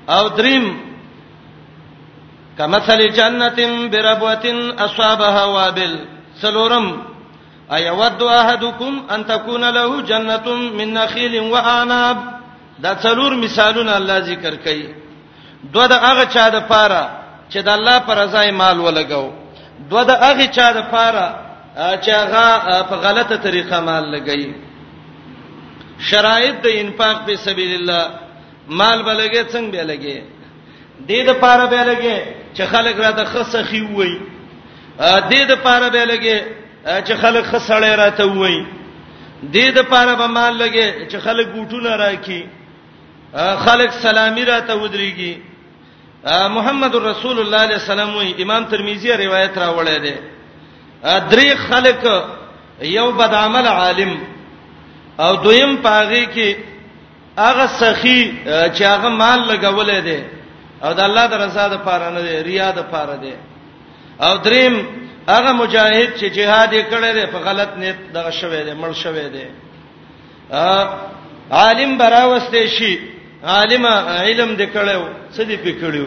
او 0.10 0.28
دریم 0.28 0.66
كمثل 2.58 3.00
جنة 3.20 3.60
بربوة 3.92 4.46
أصابها 4.86 5.44
وابل 5.46 5.94
سلورم 6.42 6.88
ايود 7.72 8.24
احدكم 8.24 8.92
ان 9.14 9.26
تكون 9.26 9.64
له 9.70 10.02
جنة 10.02 10.48
من 10.78 10.88
نخيل 10.94 11.36
وعناب 11.54 12.18
دا 12.80 12.94
څلور 12.96 13.36
مثالونه 13.44 13.98
الله 13.98 14.18
ذکر 14.20 14.54
کړي 14.66 14.84
دوه 15.74 15.88
د 15.88 15.94
هغه 15.94 16.24
چا 16.34 16.50
د 16.50 16.56
پاره 16.72 17.04
چې 17.52 17.58
د 17.68 17.70
الله 17.70 17.98
پر 18.08 18.16
رضای 18.24 18.52
مال 18.52 18.80
ولګو 18.80 19.26
دوه 19.90 20.04
د 20.04 20.10
هغه 20.12 20.46
چا 20.56 20.72
د 20.72 20.80
پاره 20.92 21.28
چې 22.04 22.10
هغه 22.10 22.46
په 22.90 22.96
غلطه 22.96 23.36
طریقه 23.36 23.80
مال 23.82 24.04
لګي 24.16 24.54
شرایط 26.00 26.56
د 26.66 26.68
انفاق 26.82 27.18
په 27.28 27.36
سبیل 27.36 27.72
الله 27.80 28.04
مال 28.68 29.04
بلګي 29.04 29.44
څنګه 29.44 29.72
بلګي 29.84 30.18
دې 31.08 31.20
د 31.28 31.32
پاره 31.44 31.66
بلګي 31.76 32.20
چې 32.56 32.64
خلک 32.74 32.96
راته 33.06 33.24
خسخي 33.26 33.82
وي 33.82 34.20
دې 35.32 35.42
د 35.52 35.54
پاره 35.66 35.90
بلګي 35.96 36.40
چې 37.06 37.14
خلک 37.22 37.44
خسړې 37.52 37.94
راته 38.04 38.26
وي 38.26 38.66
دې 39.54 39.68
د 39.78 39.80
پاره 39.92 40.16
به 40.16 40.28
مال 40.28 40.54
لګي 40.64 40.88
چې 41.12 41.18
خلک 41.20 41.48
ګوټونه 41.56 41.96
راکي 42.06 42.42
خلک 43.66 43.92
سلامي 43.94 44.44
راته 44.46 44.74
ودرېږي 44.76 45.36
محمد 46.56 46.96
رسول 46.96 47.40
الله 47.40 47.58
علیه 47.66 47.76
السلام 47.82 48.16
وی 48.16 48.34
امام 48.44 48.64
ترمذی 48.72 49.12
روایت 49.12 49.58
راوړی 49.58 49.98
دی 50.00 50.16
درې 51.06 51.50
خلک 51.58 52.00
یو 52.82 53.12
بد 53.12 53.34
عمل 53.34 53.68
عالم 53.68 54.12
او 55.24 55.34
دویم 55.46 55.72
پاغي 55.86 56.26
کې 56.36 56.50
هغه 57.46 57.66
سخی 57.82 58.22
چې 58.76 58.82
هغه 58.94 59.10
مال 59.22 59.40
لګولې 59.52 60.00
دي 60.08 60.20
او 60.84 60.92
د 60.98 61.00
الله 61.08 61.26
د 61.32 61.34
رضا 61.46 61.66
د 61.74 61.78
پاره 61.88 62.08
نه 62.16 62.22
دي 62.26 62.36
ریا 62.50 62.68
د 62.80 62.82
پاره 62.94 63.16
دي 63.24 63.34
او 64.26 64.34
دریم 64.46 64.76
هغه 65.34 65.52
مجاهد 65.62 66.10
چې 66.20 66.26
جهاد 66.38 66.70
یې 66.78 66.84
کړی 66.92 67.12
دی 67.18 67.26
په 67.34 67.38
غلط 67.48 67.70
نیت 67.82 68.00
دغه 68.18 68.32
شوی 68.40 68.62
دی 68.66 68.74
مړ 68.82 68.92
شوی 69.04 69.28
دی 69.36 69.46
عالم 71.60 71.92
براوسته 72.02 72.60
شي 72.78 72.94
عالم 73.54 73.86
علم 74.24 74.50
دې 74.60 74.68
کړو 74.76 75.02
سدي 75.36 75.58
پې 75.64 75.72
کړو 75.82 76.06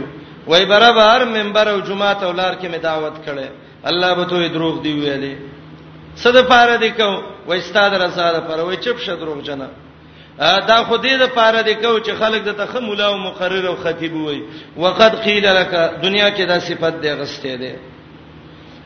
وای 0.51 0.65
برابر 0.75 1.19
منبر 1.37 1.67
او 1.73 1.79
جمعه 1.89 2.13
تولار 2.23 2.53
کې 2.61 2.67
مې 2.73 2.81
دعوت 2.89 3.17
کړي 3.27 3.49
الله 3.91 4.11
به 4.17 4.25
ته 4.31 4.49
دروغ 4.55 4.75
دی 4.85 4.93
ویلې 5.01 5.35
صد 6.17 6.43
پاره 6.43 6.77
دی 6.79 6.91
کو 6.91 7.11
و 7.47 7.53
استاد 7.53 7.95
رساله 7.95 8.41
پر 8.41 8.61
و 8.61 8.77
چپ 8.77 8.97
شدروغ 8.99 9.43
جنا 9.43 9.67
دا 10.69 10.85
خودی 10.85 11.17
د 11.19 11.27
پاره 11.37 11.63
دی 11.63 11.75
کو 11.75 12.01
چې 12.01 12.11
خلک 12.21 12.43
د 12.45 12.53
تخه 12.65 12.79
مولا 12.81 13.09
او 13.11 13.19
مقرر 13.19 13.67
او 13.67 13.77
خطیب 13.77 14.13
وي 14.15 14.43
وقد 14.77 15.23
قیل 15.25 15.47
لك 15.47 15.69
دنیا 16.03 16.31
کې 16.37 16.41
دا 16.49 16.61
صفت 16.61 17.01
دی 17.03 17.11
غسته 17.13 17.57
دی 17.57 17.75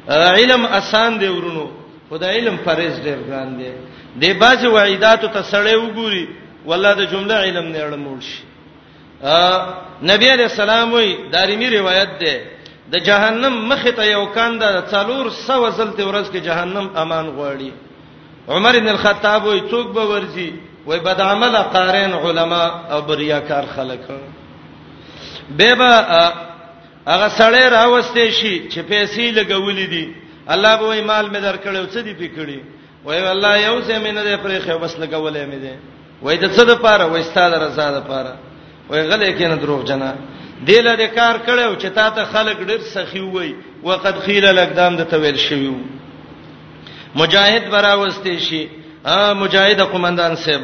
علم 0.08 0.64
آسان 0.66 1.18
دی 1.18 1.28
ورونو 1.28 1.70
خدای 2.10 2.36
علم 2.36 2.56
پرېز 2.66 3.02
ډیر 3.04 3.18
ګران 3.28 3.50
دی 3.58 3.72
د 4.22 4.38
باج 4.38 4.64
وعیدات 4.66 5.20
ته 5.32 5.42
سړې 5.42 5.74
وګوري 5.76 6.28
والله 6.66 6.94
د 6.94 7.00
جمله 7.12 7.34
علم 7.34 7.68
نه 7.72 7.78
اړمول 7.78 8.20
شي 8.22 8.42
نبی 10.12 10.26
علیہ 10.30 10.44
السلام 10.44 10.92
وی 10.92 11.16
دارمی 11.32 11.70
روایت 11.76 12.18
ده 12.20 12.55
د 12.92 13.04
جهنم 13.08 13.54
مخ 13.70 13.82
ته 13.96 14.04
یو 14.16 14.24
کاند 14.36 14.62
څلور 14.92 15.26
سو 15.46 15.62
زلته 15.78 16.02
ورځ 16.10 16.26
کې 16.30 16.40
جهنم 16.48 16.86
امان 17.02 17.26
غواړي 17.36 17.70
عمر 18.48 18.74
بن 18.78 18.88
الخطاب 18.88 19.44
وي 19.46 19.60
څوک 19.70 19.86
به 19.96 20.04
ورځي 20.10 20.50
وای 20.86 20.98
بد 21.06 21.20
عمل 21.20 21.54
قارین 21.76 22.12
علما 22.26 22.62
او 22.90 23.00
بریاکار 23.08 23.64
خلک 23.76 24.00
به 25.58 25.72
به 25.80 25.90
هغه 27.06 27.28
سړی 27.38 27.64
راوستي 27.78 28.30
شي 28.32 28.68
چې 28.70 28.78
پیسې 28.78 29.24
لګولې 29.38 29.86
دي 29.94 30.06
الله 30.54 30.76
به 30.76 30.86
وای 30.86 31.02
مال 31.10 31.26
مې 31.30 31.36
درکړیو 31.36 31.86
څه 31.94 31.98
دي 32.06 32.14
پکړي 32.20 32.58
وای 33.04 33.20
والله 33.26 33.52
یو 33.66 33.76
څه 33.82 33.98
مې 34.04 34.10
نه 34.18 34.22
دی 34.28 34.36
پرې 34.44 34.58
خو 34.68 34.78
بس 34.84 34.94
لګولې 35.02 35.44
مې 35.50 35.58
دي 35.66 35.74
وای 36.22 36.36
د 36.44 36.46
څه 36.54 36.62
د 36.70 36.72
پاره 36.86 37.04
وای 37.06 37.22
ستاده 37.30 37.56
رضا 37.66 37.90
ده 37.96 38.00
پاره 38.10 38.34
وای 38.90 39.02
غلې 39.10 39.38
کینې 39.38 39.58
دروغ 39.62 39.84
جنا 39.90 40.14
دله 40.64 40.94
د 41.02 41.04
کار 41.18 41.36
کړو 41.46 41.72
چې 41.80 41.88
تا 41.98 42.08
ته 42.16 42.24
خلک 42.24 42.56
ډېر 42.68 42.80
سخی 42.92 43.20
وای 43.20 43.50
وقد 43.82 44.16
خیل 44.24 44.44
الاقدام 44.46 44.96
د 44.96 45.02
تویل 45.12 45.36
شویو 45.36 45.74
مجاهد 47.20 47.64
براوستي 47.72 48.38
شي 48.40 48.62
ا 49.04 49.34
مجاهد 49.42 49.80
قومندان 49.92 50.32
صاحب 50.44 50.62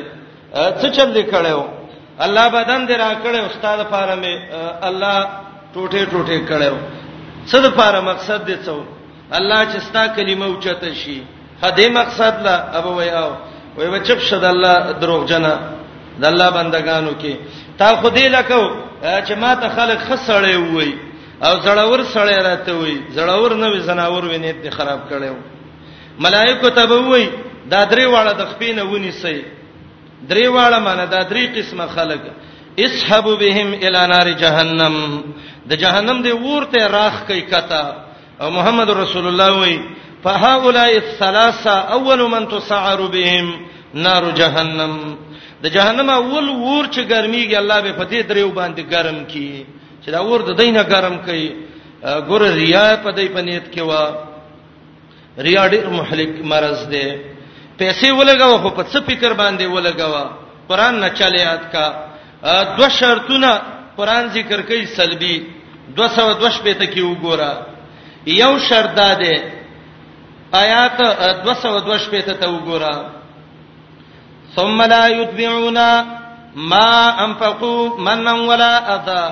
څه 0.80 0.88
چل 0.96 1.08
لیکړو 1.16 1.64
الله 2.24 2.44
بدن 2.56 2.80
دې 2.88 2.96
را 3.02 3.10
کړو 3.24 3.38
استاد 3.50 3.80
لپاره 3.80 4.14
مې 4.22 4.34
الله 4.88 5.16
ټوټه 5.74 6.00
ټوټه 6.12 6.38
کړو 6.50 6.76
څه 7.48 7.58
د 7.60 7.64
لپاره 7.66 7.98
مقصد 8.00 8.40
دې 8.48 8.56
څو 8.66 8.76
الله 9.38 9.60
چې 9.70 9.78
ستا 9.88 10.06
کلمه 10.16 10.46
اوچته 10.46 10.88
شي 10.94 11.22
هدا 11.62 11.86
مقصد 12.00 12.42
لا 12.46 12.56
ابو 12.78 12.94
ویاو 12.96 13.30
وای 13.76 13.88
بچب 13.96 14.18
شد 14.28 14.44
الله 14.44 14.92
دروغجنه 15.02 15.52
د 16.22 16.24
الله 16.30 16.48
بندگانو 16.56 17.12
کې 17.22 17.34
تا 17.78 17.86
خو 18.00 18.08
دې 18.16 18.26
لکو 18.36 18.62
چې 19.02 19.32
ما 19.38 19.54
ته 19.54 19.68
خلک 19.68 19.98
خسړې 20.08 20.56
وای 20.56 20.94
او 21.42 21.52
زړاور 21.64 22.00
سړې 22.14 22.36
راته 22.48 22.72
وای 22.78 22.98
زړاور 23.16 23.52
نه 23.54 23.68
وي 23.68 23.80
زناور 23.80 24.24
ویني 24.24 24.52
ته 24.62 24.70
خراب 24.70 25.00
کړو 25.10 25.36
ملائکه 26.18 26.68
ته 26.76 26.84
وای 26.86 27.28
دا 27.66 27.84
درې 27.84 28.06
واړه 28.06 28.32
د 28.38 28.42
خپینه 28.52 28.82
ونی 28.82 29.12
سي 29.22 29.42
درې 30.30 30.46
واړه 30.54 30.78
معنی 30.86 31.06
دا 31.10 31.22
درې 31.30 31.44
قسمه 31.58 31.86
خلک 31.86 32.20
اسحب 32.84 33.26
بهم 33.42 33.68
الى 33.82 34.02
نار 34.14 34.32
جهنم 34.42 34.96
د 35.66 35.72
جهنم 35.82 36.22
دی 36.22 36.32
ورته 36.32 36.86
راخ 36.88 37.26
کوي 37.26 37.40
کتا 37.40 37.84
او 38.40 38.50
محمد 38.50 38.90
رسول 38.90 39.26
الله 39.28 39.50
وای 39.58 39.78
فهؤلاء 40.24 40.90
الثلاثه 40.96 41.70
اول 41.96 42.20
من 42.30 42.48
تسعر 42.48 43.06
بهم 43.06 43.54
نار 43.94 44.30
جهنم 44.30 45.16
د 45.62 45.66
جهنم 45.76 46.08
اول 46.20 46.46
ور 46.68 46.84
چې 46.94 47.02
ګرميږي 47.12 47.56
الله 47.58 47.78
به 47.86 47.92
په 48.00 48.04
دې 48.10 48.20
دریو 48.30 48.50
باندې 48.60 48.82
ګرم 48.94 49.18
کړي 49.30 49.50
چې 50.02 50.08
دا 50.14 50.20
ور 50.30 50.40
د 50.50 50.52
دینه 50.60 50.82
ګرم 50.92 51.16
کړي 51.26 51.46
ګور 52.28 52.42
ریا 52.60 52.86
په 53.04 53.10
دې 53.16 53.26
پنيت 53.34 53.66
کې 53.74 53.82
وا 53.90 54.04
ریا 55.46 55.62
ډېر 55.74 55.84
محلک 55.98 56.32
مرز 56.52 56.80
دی 56.92 57.06
پیسې 57.80 58.08
ولګاو 58.18 58.56
خو 58.62 58.70
په 58.78 58.82
څه 58.90 58.96
فکر 59.08 59.30
باندې 59.42 59.64
ولګاو 59.74 60.24
قران 60.68 60.94
نه 61.02 61.08
چاله 61.18 61.40
یاد 61.48 61.62
کا 61.72 61.86
دو 62.78 62.86
شرطونه 62.98 63.50
قران 63.96 64.24
ذکر 64.36 64.58
کوي 64.68 64.84
سلبي 64.98 65.36
222 65.96 66.64
پته 66.64 66.86
کې 66.92 67.02
وګوره 67.10 67.50
یو 68.42 68.52
شرط 68.68 68.90
ده 68.98 69.34
آیات 70.62 70.96
222 71.44 72.10
پته 72.12 72.34
ته 72.40 72.46
وګوره 72.54 72.94
ثم 74.56 74.78
لا 74.94 75.04
يتبعون 75.18 75.74
ما 76.72 76.88
انفقوا 77.24 77.82
منا 78.06 78.32
ولا 78.48 78.72
اذى 78.96 79.24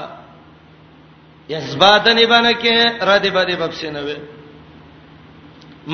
یزبادن 1.54 2.18
بنکه 2.32 2.76
رد 3.08 3.24
بده 3.36 3.54
بخښنه 3.62 4.02
وي 4.06 4.18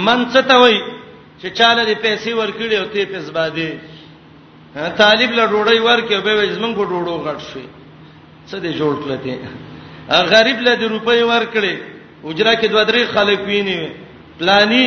من 0.05 0.19
څه 0.33 0.43
ته 0.49 0.57
وای 0.63 0.77
چې 1.41 1.47
چاله 1.59 1.83
دې 1.89 1.97
پیسې 2.05 2.31
ورکړي 2.41 2.77
او 2.81 2.85
ته 2.93 3.05
پیسې 3.13 3.31
باندې 3.39 3.69
طالب 5.01 5.31
له 5.39 5.45
ډوړې 5.53 5.79
ورکې 5.89 6.17
به 6.27 6.33
وزمن 6.41 6.71
کو 6.79 6.83
ډوړو 6.91 7.15
غټ 7.27 7.41
شي 7.51 7.65
څه 8.49 8.57
دې 8.65 8.71
جوړ 8.79 8.95
کړل 9.05 9.17
ته 9.25 9.35
غریب 10.33 10.59
له 10.67 10.73
دې 10.81 10.85
روپۍ 10.95 11.21
ورکړي 11.33 11.75
اجره 12.29 12.53
کې 12.61 12.67
دوه 12.73 12.85
درې 12.89 13.03
خلک 13.15 13.41
ویني 13.49 13.81
پلاني 14.39 14.87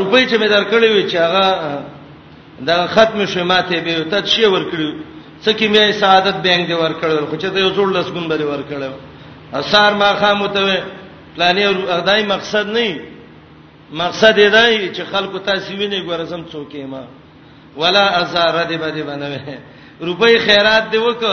روپۍ 0.00 0.22
چې 0.30 0.34
مې 0.40 0.48
درکړې 0.54 0.88
وي 0.94 1.04
چې 1.10 1.16
هغه 1.24 1.46
دا 2.66 2.86
ختم 2.86 3.26
شماته 3.26 3.80
به 3.80 4.04
ته 4.10 4.26
شی 4.26 4.44
ورکړو 4.44 4.90
څه 5.44 5.52
کې 5.52 5.66
مې 5.72 5.92
سعادت 6.00 6.36
بینک 6.46 6.66
دی 6.68 6.74
ورکړل 6.74 7.26
خو 7.30 7.36
چې 7.36 7.46
ته 7.52 7.58
یو 7.58 7.70
څول 7.74 7.88
لس 7.96 8.06
ګون 8.14 8.26
بری 8.30 8.44
ورکړل 8.44 8.82
اثر 9.52 9.94
ما 9.94 10.14
خاموته 10.14 10.82
پلانې 11.36 11.64
اغدای 11.94 12.22
مقصد 12.26 12.66
نه 12.76 12.96
مقصد 13.92 14.38
یې 14.38 14.48
دی 14.54 14.90
چې 14.96 15.02
خلکو 15.12 15.38
تاسو 15.38 15.72
ویني 15.76 16.06
ګورسم 16.06 16.42
څوکې 16.52 16.82
ما 16.92 17.02
ولا 17.76 18.04
ازار 18.22 18.66
دې 18.70 18.78
باندې 18.82 19.02
بنوي 19.08 19.38
روپۍ 20.08 20.38
خیرات 20.46 20.84
دی 20.92 20.98
وک 20.98 21.24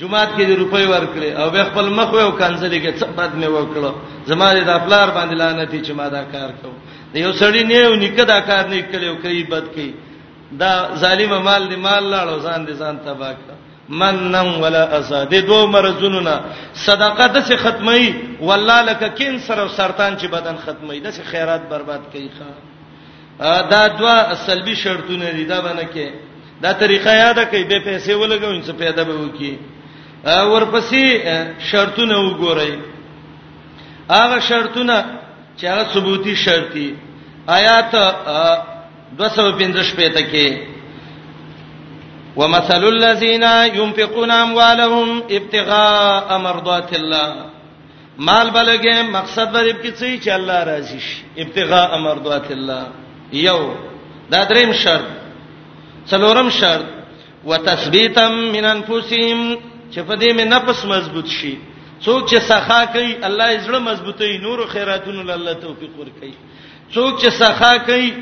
جمعات 0.00 0.28
کې 0.36 0.42
دې 0.48 0.56
روپۍ 0.62 0.84
ورکړې 0.94 1.30
او 1.40 1.50
به 1.50 1.64
خپل 1.64 1.86
مخ 1.98 2.12
وو 2.12 2.30
کانسلې 2.40 2.78
کې 2.84 2.92
څه 3.00 3.06
بد 3.16 3.30
مې 3.40 3.46
وکړو 3.56 3.92
زماره 4.28 4.60
د 4.64 4.70
خپلار 4.78 5.08
باندې 5.16 5.34
لعنت 5.40 5.72
چې 5.86 5.92
ما 5.98 6.08
دا 6.08 6.22
کار 6.32 6.50
کوم 6.62 6.74
یو 7.14 7.32
سړی 7.32 7.62
نه 7.70 7.74
یو 7.74 7.94
نکدا 7.94 8.40
کار 8.40 8.64
نه 8.68 8.82
کړو 8.92 9.22
کوي 9.22 9.42
بد 9.52 9.64
کوي 9.74 9.92
دا 10.58 10.90
ظالم 10.94 11.32
مال 11.44 11.62
دی 11.70 11.76
مال 11.76 12.04
لاړو 12.10 12.38
ځان 12.42 12.64
دي 12.66 12.72
ځان 12.74 12.96
تباہ 13.06 13.32
کړ 13.32 13.52
منن 13.88 14.54
ولا 14.62 14.82
اسد 14.98 15.34
دو 15.46 15.66
مرزونو 15.66 16.20
نه 16.20 16.40
صدقه 16.74 17.26
د 17.26 17.40
څه 17.44 17.56
ختمي 17.56 18.14
والله 18.40 18.82
لکه 18.82 19.08
کینسر 19.08 19.60
او 19.60 19.68
سرطان 19.68 20.16
چې 20.18 20.26
بدن 20.36 20.56
ختمي 20.66 21.00
د 21.00 21.10
څه 21.10 21.22
خیرات 21.30 21.60
برباد 21.70 22.00
کوي 22.12 22.28
ښا 22.30 23.70
دا 23.70 23.86
دوا 23.86 24.34
سلبي 24.34 24.76
شرطونه 24.76 25.30
دي 25.36 25.44
دا 25.44 25.60
باندې 25.60 25.86
کې 25.94 26.08
دا 26.62 26.72
طریقه 26.72 27.10
یاد 27.14 27.36
کړئ 27.52 27.64
به 27.68 27.78
پیسې 27.84 28.10
ولګو 28.14 28.66
څه 28.66 28.72
پیدا 28.78 29.02
به 29.04 29.14
وکی 29.20 29.58
ورپسې 30.24 31.04
شرطونه 31.72 32.14
وګورئ 32.18 32.72
هغه 34.10 34.38
شرطونه 34.40 35.04
چې 35.60 35.64
هغه 35.66 35.84
ثبوتي 35.92 36.36
شرطي 36.36 36.94
آیات 37.48 37.94
215 39.18 39.94
پته 39.96 40.22
کې 40.30 40.74
ومثل 42.36 42.84
الذين 42.84 43.42
ينفقون 43.78 44.30
اموالهم 44.30 45.22
ابتغاء 45.30 46.38
مرضات 46.38 46.94
الله 46.94 47.46
مال 48.18 48.50
بلګه 48.50 49.02
مقصد 49.16 49.48
ورب 49.56 49.76
کې 49.82 49.90
څه 49.98 50.10
چې 50.24 50.28
الله 50.38 50.58
راضي 50.64 51.00
شي 51.06 51.16
ابتغاء 51.42 51.90
مرضات 52.06 52.50
الله 52.50 52.84
یو 53.32 53.74
دا 54.30 54.44
دریم 54.44 54.72
شرط 54.72 55.08
څلورم 56.10 56.50
شرط 56.50 56.86
وتثبيتا 57.44 58.28
من 58.28 58.64
انفسهم 58.64 59.56
چې 59.92 59.98
په 60.08 60.14
دې 60.16 60.28
مې 60.36 60.44
نفس 60.54 60.84
مضبوط 60.84 61.26
شي 61.26 61.58
څوک 62.04 62.28
چې 62.30 62.38
سخا 62.50 62.84
کوي 62.86 63.16
الله 63.26 63.46
یې 63.58 63.66
زړه 63.66 63.78
مضبوطوي 63.90 64.38
نور 64.38 64.66
خیراتونو 64.66 65.32
الله 65.34 65.52
توفیق 65.52 65.90
ورکړي 65.98 66.32
څوک 66.94 67.20
چې 67.20 67.30
سخا 67.30 67.74
کوي 67.88 68.12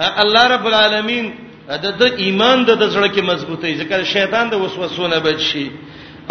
الله 0.00 0.44
رب 0.54 0.66
العالمین 0.70 1.26
د 1.68 1.86
د 2.00 2.02
ایمان 2.22 2.58
د 2.64 2.70
زړه 2.94 3.08
کې 3.14 3.22
مضبوطی 3.22 3.72
ځکه 3.80 4.04
شیطان 4.14 4.46
د 4.50 4.54
وسوسو 4.62 5.06
نه 5.10 5.18
بچ 5.26 5.40
شي 5.50 5.70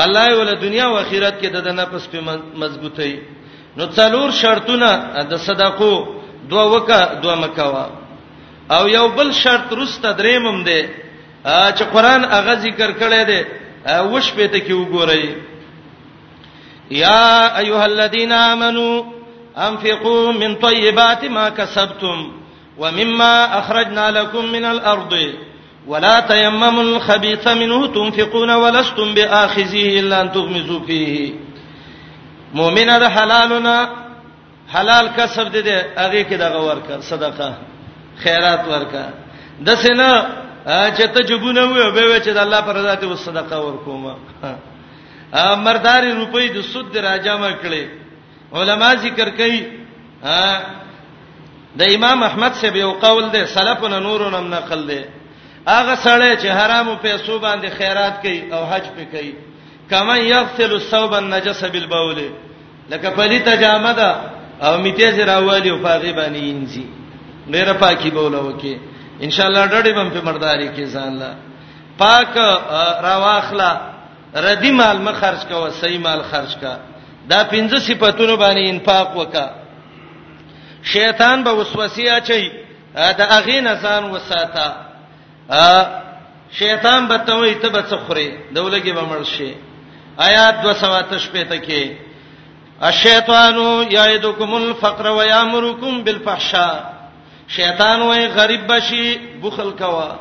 الله 0.04 0.24
یې 0.30 0.36
ول 0.40 0.52
دنیا 0.62 0.86
او 0.90 0.96
آخرت 1.04 1.36
کې 1.42 1.48
د 1.52 1.68
نفس 1.80 2.04
په 2.12 2.20
مضبوطی 2.62 3.14
نو 3.78 3.84
څلور 3.98 4.32
شرطونه 4.32 4.90
د 5.32 5.34
صدقو 5.48 5.94
دوه 6.50 6.64
وکا 6.74 7.02
دوه 7.24 7.36
مکوا 7.44 7.86
او 8.76 8.88
یو 8.88 9.08
بل 9.18 9.32
شرط 9.34 9.74
رسته 9.80 10.12
دریمم 10.20 10.64
دی 10.64 10.82
چې 11.78 11.84
قران 11.94 12.24
هغه 12.26 12.54
ذکر 12.66 12.90
کړی 13.02 13.22
دی 13.30 13.42
وش 14.12 14.28
په 14.36 14.48
ته 14.52 14.60
کې 14.66 14.74
وګورئ 14.76 15.24
یا 17.04 17.30
ایها 17.62 17.84
الذین 17.86 18.32
آمنو 18.32 18.90
انفقوا 19.68 20.32
من 20.32 20.52
طیبات 20.64 21.22
ما 21.26 21.50
کسبتم 21.50 22.20
ومما 22.80 23.60
اخرجنا 23.60 24.12
لكم 24.12 24.46
من 24.46 24.66
الارض 24.66 25.14
ولا 25.88 26.20
تيمموا 26.20 26.84
الخبيث 26.84 27.48
منه 27.48 27.88
تنفقون 27.88 28.50
ولستم 28.52 29.14
باخذيه 29.14 30.00
الا 30.00 30.22
ان 30.22 30.32
تغمزوا 30.32 30.80
فيه 30.80 31.34
مؤمن 32.54 32.90
د 33.00 33.04
حلالنا 33.16 33.76
حلال 34.74 35.06
کسب 35.18 35.48
دي 35.52 35.62
هغه 35.98 36.22
کې 36.30 36.34
دغه 36.44 36.60
ورکا 36.68 37.02
صدقه 37.02 37.58
خیرات 38.24 38.62
ورکا 38.72 39.02
د 39.66 39.70
سینا 39.84 40.12
چې 40.98 41.02
ته 41.14 41.20
جبونه 41.30 41.62
وې 41.62 41.96
به 41.96 42.20
چې 42.26 42.30
د 42.38 42.40
الله 42.46 42.62
پر 42.62 42.82
ذات 42.82 43.04
او 43.04 43.16
صدقه 43.16 43.58
ورکوما 43.68 44.14
مرداري 45.66 46.12
روپۍ 46.14 46.46
د 46.58 46.62
سود 46.64 46.98
راجامه 46.98 47.52
کړي 47.64 47.84
علما 48.54 48.90
ذکر 49.06 49.30
کوي 49.40 49.62
د 51.80 51.82
امام 51.96 52.20
احمد 52.30 52.54
سے 52.62 52.68
به 52.76 52.84
قول 53.06 53.26
ده 53.34 53.46
سلفنا 53.56 54.00
نورنم 54.08 54.46
نقل 54.56 54.80
ده 54.90 55.02
هغه 55.68 55.96
سړی 55.96 56.38
چې 56.38 56.48
حرامو 56.60 56.94
پیسو 57.02 57.40
باندې 57.46 57.68
خیرات 57.78 58.16
کوي 58.22 58.40
او 58.54 58.62
حج 58.72 58.86
پې 58.98 59.04
کوي 59.18 59.34
کما 59.90 60.16
یغسل 60.18 60.72
الثوب 60.76 61.14
النجس 61.16 61.64
بالبول 61.74 62.18
لکه 62.92 63.10
پلیته 63.10 63.56
جامده 63.64 64.16
او 64.62 64.78
میته 64.86 65.12
زراوالی 65.18 65.70
او 65.70 65.78
پاغي 65.88 66.14
باندې 66.14 66.48
انځي 66.52 66.84
ډیره 67.54 67.74
پاکي 67.74 68.10
بوله 68.20 68.38
وکي 68.48 68.78
ان 69.22 69.30
شاء 69.32 69.46
الله 69.48 69.66
ډډې 69.68 69.94
بم 69.98 70.10
په 70.10 70.22
مرداري 70.26 70.68
کې 70.70 70.94
ځان 70.94 71.14
لا 71.20 71.34
پاک 71.98 72.38
راواخلا 73.04 73.70
ردی 74.48 74.72
مال 74.72 75.00
مخرج 75.06 75.46
کا 75.50 75.60
وسې 75.70 75.92
مال 76.04 76.22
خرج 76.32 76.58
کا 76.62 76.78
دا 77.30 77.44
پنځه 77.52 77.80
صفاتونو 77.80 78.38
باندې 78.38 78.70
انفاق 78.70 79.16
وکا 79.18 79.48
شیطان 80.84 81.44
به 81.44 81.50
وسوسه 81.52 82.04
اچي 82.14 82.52
دا 83.18 83.26
اغه 83.38 83.62
نه 83.62 83.74
ځان 83.82 84.04
وساته 84.14 84.68
شیطان 86.60 87.08
به 87.08 87.18
ته 87.18 87.36
وي 87.42 87.54
ته 87.62 87.70
به 87.70 87.82
څخري 87.82 88.28
دولګي 88.56 88.92
به 88.92 89.02
مرشي 89.02 89.52
آیات 90.28 90.56
208 90.62 91.30
پته 91.34 91.58
کې 91.66 91.84
الشیطان 92.82 93.58
یعدکم 93.92 94.54
الفقر 94.54 95.06
و 95.12 95.22
یامرکم 95.24 96.04
بالفحشاء 96.04 96.76
شیطان 97.48 98.02
وای 98.02 98.28
غریب 98.28 98.68
بشي 98.68 99.18
بخل 99.44 99.72
کوا 99.72 100.12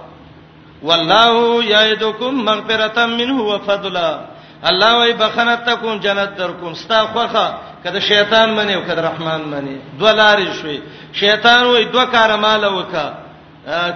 والله 0.82 1.64
یعدکم 1.64 2.34
مغفرتا 2.48 3.06
منه 3.06 3.42
وفضلا 3.42 4.20
الله 4.64 4.92
وای 4.92 5.12
بخنه 5.12 5.56
تکوم 5.56 5.98
جنت 6.00 6.36
در 6.36 6.52
کوم 6.52 6.74
ستا 6.74 7.06
خوخه 7.06 7.48
کده 7.84 8.00
شیطان 8.00 8.50
منی 8.50 8.74
او 8.74 8.82
کده 8.84 9.02
رحمان 9.02 9.40
منی 9.40 9.80
دوه 9.98 10.12
لارې 10.16 10.52
شوي 10.62 10.82
شیطان 11.12 11.64
وای 11.64 11.84
دوه 11.84 12.04
کار 12.06 12.36
مال 12.36 12.64
وکا 12.64 13.12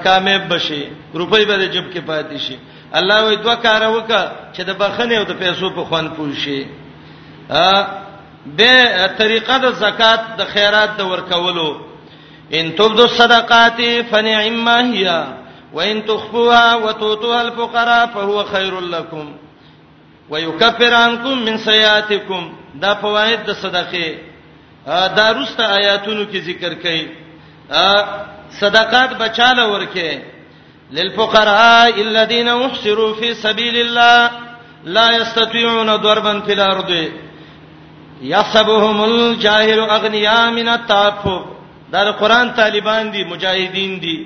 کامیاب 0.05 0.49
بشي 0.55 0.85
روپۍ 1.15 1.41
به 1.47 1.67
جب 1.69 1.85
کې 1.95 1.99
پاتې 2.09 2.39
شي 2.39 2.59
الله 2.93 3.21
وای 3.23 3.37
دوه 3.37 3.55
کار 3.57 3.91
وکا 3.97 4.33
چې 4.57 4.61
د 4.61 4.71
بخنه 4.79 5.15
او 5.15 5.25
د 5.25 5.33
پیسو 5.39 5.71
په 5.71 5.85
خوان 5.85 6.11
پوښي 6.19 6.65
ا 7.51 7.85
به 8.57 9.09
طریقه 9.19 9.59
د 9.59 9.73
زکات 9.73 10.21
د 10.39 10.45
خیرات 10.45 10.97
د 10.97 11.01
ورکولو 11.07 11.77
ان 12.53 12.73
تبدو 12.73 13.03
الصدقات 13.03 13.81
فنعما 14.11 14.79
هي 14.81 15.25
وان 15.73 16.03
تخفوها 16.07 16.75
وتؤتوها 16.77 17.41
الفقراء 17.43 18.07
فهو 18.07 18.45
خير 18.45 18.81
لكم 18.81 19.33
ويكفر 20.31 20.95
عنكم 20.95 21.45
من 21.45 21.57
سيئاتكم 21.59 22.53
دا 22.75 22.95
فواید 22.95 23.45
د 23.47 23.51
صدقه 23.53 24.19
دا 24.87 25.27
روسته 25.39 25.65
آیاتونو 25.77 26.33
کې 26.33 26.37
ذکر 26.51 26.73
کړي 26.83 27.03
صدقات 28.61 29.11
بچاله 29.23 29.67
ورکه 29.73 30.23
للفقراء 30.93 32.01
الذين 32.01 32.49
احصروا 32.49 33.15
في 33.15 33.35
سبيل 33.35 33.77
الله 33.77 34.31
لا 34.85 35.11
يستطيعون 35.17 35.97
ضربا 35.97 36.41
في 36.41 36.53
الارض 36.53 37.09
يحسبهم 38.23 39.05
الجاهل 39.05 39.79
اغنياء 39.79 40.51
من 40.51 40.69
التعفف 40.69 41.43
دا 41.93 42.11
قرآن 42.11 42.53
طالبان 42.55 43.11
دي 43.11 43.25
مجاهدين 43.25 44.01
دي 44.01 44.17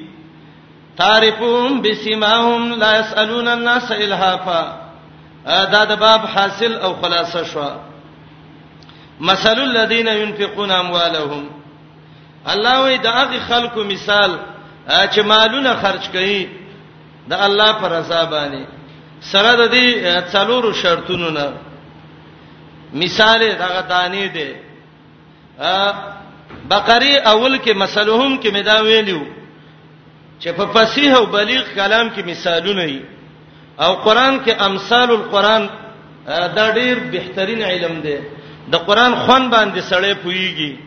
تعرفهم 0.99 1.83
بسمائهم 1.83 2.75
لا 2.75 2.99
يسالون 3.01 3.49
الناس 3.49 3.93
الهافا 3.93 4.84
دا 5.46 5.85
د 5.85 5.92
باب 6.00 6.20
حاصل 6.35 6.72
او 6.74 6.94
خلاصه 6.94 7.42
شو 7.44 7.68
مثل 9.20 9.59
الذين 9.68 10.09
ينفقون 10.09 10.70
اموالهم 10.70 11.44
الله 12.52 12.83
وی 12.85 12.98
دا 12.98 13.11
هغه 13.11 13.40
خلکو 13.48 13.85
مثال 13.85 14.38
چې 14.88 15.18
مالونه 15.20 15.74
خرج 15.83 16.09
کړي 16.12 16.46
د 17.28 17.33
الله 17.33 17.72
پر 17.72 17.88
رضا 17.90 18.24
باندې 18.24 18.64
سره 19.20 19.52
د 19.66 19.70
دې 19.70 20.33
څلورو 20.33 20.72
شرطونو 20.72 21.30
نه 21.30 21.52
مثال 22.94 23.54
دغه 23.54 23.80
دانی 23.88 24.28
دی 24.28 24.54
بقره 26.70 27.07
اول 27.33 27.59
کې 27.59 27.76
مثلهم 27.76 28.40
کې 28.42 28.46
مدا 28.52 28.80
ویلو 28.83 29.22
چې 30.40 30.48
په 30.48 30.66
فصیح 30.72 31.16
او 31.16 31.26
بلیغ 31.26 31.62
کلام 31.74 32.11
کې 32.16 32.22
مثالونه 32.26 32.85
دي 32.87 33.00
او 33.80 33.94
قران 33.94 34.40
کې 34.44 34.62
امثال 34.62 35.10
القران 35.10 35.68
دا 36.54 36.70
ډیر 36.70 36.96
بهترین 37.12 37.62
علم 37.62 38.00
دی 38.00 38.16
د 38.72 38.76
قران 38.87 39.14
خون 39.14 39.50
باندې 39.50 39.80
سړی 39.90 40.14
پويږي 40.14 40.78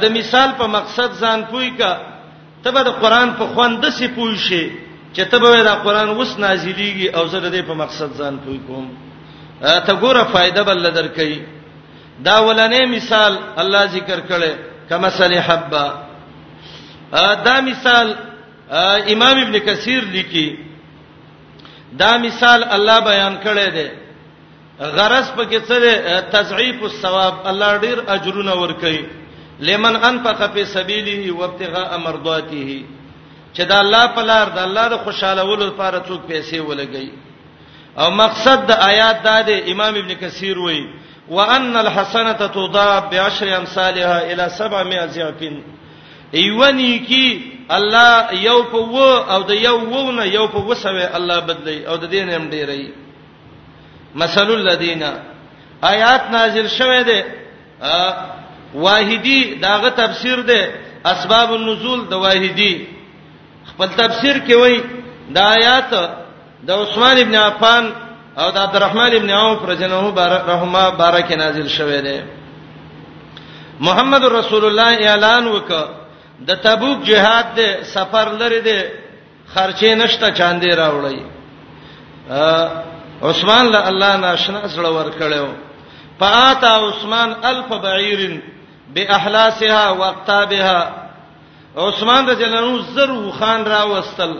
د 0.00 0.04
مثال 0.12 0.50
په 0.58 0.66
مقصد 0.66 1.10
ځان 1.20 1.42
پوي 1.50 1.70
کا 1.78 1.98
تبه 2.64 2.82
د 2.82 2.88
قران 3.02 3.32
په 3.38 3.46
خون 3.54 3.80
د 3.80 3.90
سی 3.90 4.08
پوي 4.08 4.36
شي 4.38 4.70
چې 5.14 5.20
تبه 5.30 5.62
دا 5.62 5.74
قران 5.74 6.08
وس 6.08 6.36
نازلېږي 6.36 7.14
او 7.16 7.26
زه 7.26 7.38
د 7.40 7.50
دې 7.54 7.62
په 7.66 7.74
مقصد 7.74 8.10
ځان 8.18 8.38
پوي 8.38 8.60
کوم 8.66 8.88
ته 9.60 9.92
ګوره 10.00 10.24
فائدہ 10.32 10.60
بل 10.62 10.90
درکې 10.92 11.38
دا 12.18 12.38
ولنې 12.44 12.86
مثال 12.88 13.38
الله 13.56 13.86
ذکر 13.86 14.20
کړي 14.28 14.52
کما 14.88 15.10
صلی 15.10 15.38
حبا 15.40 15.92
دا 17.44 17.60
مثال 17.60 18.14
امام 19.12 19.38
ابن 19.40 19.58
کثیر 19.66 20.04
لیکي 20.04 20.69
دا 21.98 22.16
مثال 22.16 22.64
الله 22.70 22.98
بیان 23.00 23.34
کړی 23.44 23.70
دی 23.74 23.88
غرض 24.80 25.28
پکې 25.36 25.58
څه 25.68 25.76
دی 25.84 25.92
تضعیف 26.36 26.82
الثواب 26.82 27.34
الله 27.46 27.78
ډیر 27.78 27.98
اجرونه 28.08 28.54
ورکړي 28.62 29.00
لمن 29.60 29.96
انفق 29.96 30.52
فی 30.54 30.64
سبیله 30.64 31.32
وابتغاء 31.38 31.96
مرضاته 31.96 32.82
چې 33.54 33.62
دا 33.66 33.78
الله 33.80 34.06
په 34.06 34.22
لار 34.22 34.46
د 34.50 34.58
الله 34.58 34.88
د 34.88 34.96
خوشاله 35.04 35.44
ولو 35.44 35.66
لپاره 35.66 35.98
څوک 36.08 36.20
پیسې 36.30 36.58
ولګي 36.60 37.10
او 37.98 38.10
مقصد 38.10 38.66
د 38.68 38.70
آیات 38.70 39.22
دا 39.24 39.40
دی 39.46 39.58
امام 39.72 39.94
ابن 39.94 40.14
کثیر 40.14 40.58
وایي 40.58 40.86
وان 41.28 41.76
الحسنه 41.76 42.32
تضاب 42.32 43.10
بعشر 43.10 43.48
امثالها 43.56 44.18
الى 44.32 44.48
700 44.48 45.06
ضعف 45.10 45.42
ایونی 46.38 46.98
کی 47.06 47.56
الله 47.68 48.42
یو 48.42 48.62
په 48.70 48.78
و 48.78 48.96
او 49.34 49.40
د 49.42 49.50
یو 49.62 49.76
و 49.78 50.10
نه 50.12 50.26
یو 50.34 50.46
په 50.54 50.58
وسوي 50.58 51.04
الله 51.16 51.40
بدلی 51.40 51.84
او 51.86 51.96
د 51.96 52.04
دین 52.10 52.30
هم 52.30 52.50
ډیری 52.50 52.86
مثل 54.14 54.48
الذین 54.52 55.02
آیات 55.82 56.22
نازل 56.32 56.66
شوه 56.68 57.02
ده 57.02 57.24
واحدی 58.74 59.54
داغه 59.54 59.88
تفسیر 59.90 60.40
ده 60.40 60.72
اسباب 61.04 61.52
النزول 61.52 62.00
د 62.08 62.12
واحدی 62.12 62.86
خپل 63.70 63.86
تفسیر 63.86 64.36
کې 64.48 64.52
وای 64.56 64.80
د 65.34 65.38
آیات 65.38 65.94
د 66.66 66.70
عثمان 66.70 67.16
ابن 67.18 67.34
عفان 67.34 67.90
او 68.38 68.50
د 68.50 68.56
عبدالرحمن 68.58 69.12
ابن 69.16 69.30
عوف 69.30 69.68
رجنه 69.68 70.14
رحمه 70.46 70.90
بارک 70.90 71.32
نازل 71.32 71.68
شوه 71.68 72.00
ده 72.00 72.24
محمد 73.80 74.24
رسول 74.24 74.64
الله 74.64 75.10
اعلان 75.10 75.48
وکړ 75.52 75.99
د 76.46 76.50
تبوک 76.64 76.98
جهاد 77.08 77.46
دی 77.56 77.68
سفر 77.94 78.28
لري 78.42 78.60
دی 78.66 78.80
خرچې 79.54 79.90
نشته 80.02 80.28
چاندې 80.38 80.70
راوړی 80.82 81.20
عثمان 83.30 83.64
له 83.72 83.88
الله 83.88 84.16
ناشنا 84.16 84.68
سره 84.74 84.90
ور 84.96 85.10
کړو 85.10 85.46
فاتا 86.20 86.70
عثمان 86.88 87.34
الف 87.44 87.68
بعیر 87.84 88.40
باحلاسها 88.94 89.90
واقتابها 89.90 90.94
عثمان 91.76 92.28
رضی 92.28 92.44
الله 92.44 92.68
عنه 92.68 92.82
زرو 92.94 93.32
خان 93.32 93.64
را 93.64 93.86
وستل 93.90 94.34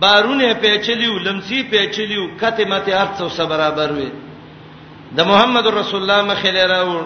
بارونه 0.00 0.54
پیچلیو 0.54 1.18
لمسی 1.18 1.62
پیچلیو 1.62 2.28
کته 2.40 2.64
مته 2.64 3.00
ارڅو 3.02 3.28
سره 3.36 3.46
برابر 3.46 3.92
وي 3.92 4.08
د 5.16 5.20
محمد 5.24 5.66
رسول 5.66 6.00
الله 6.10 6.34
مخې 6.34 6.46
لراو 6.50 7.02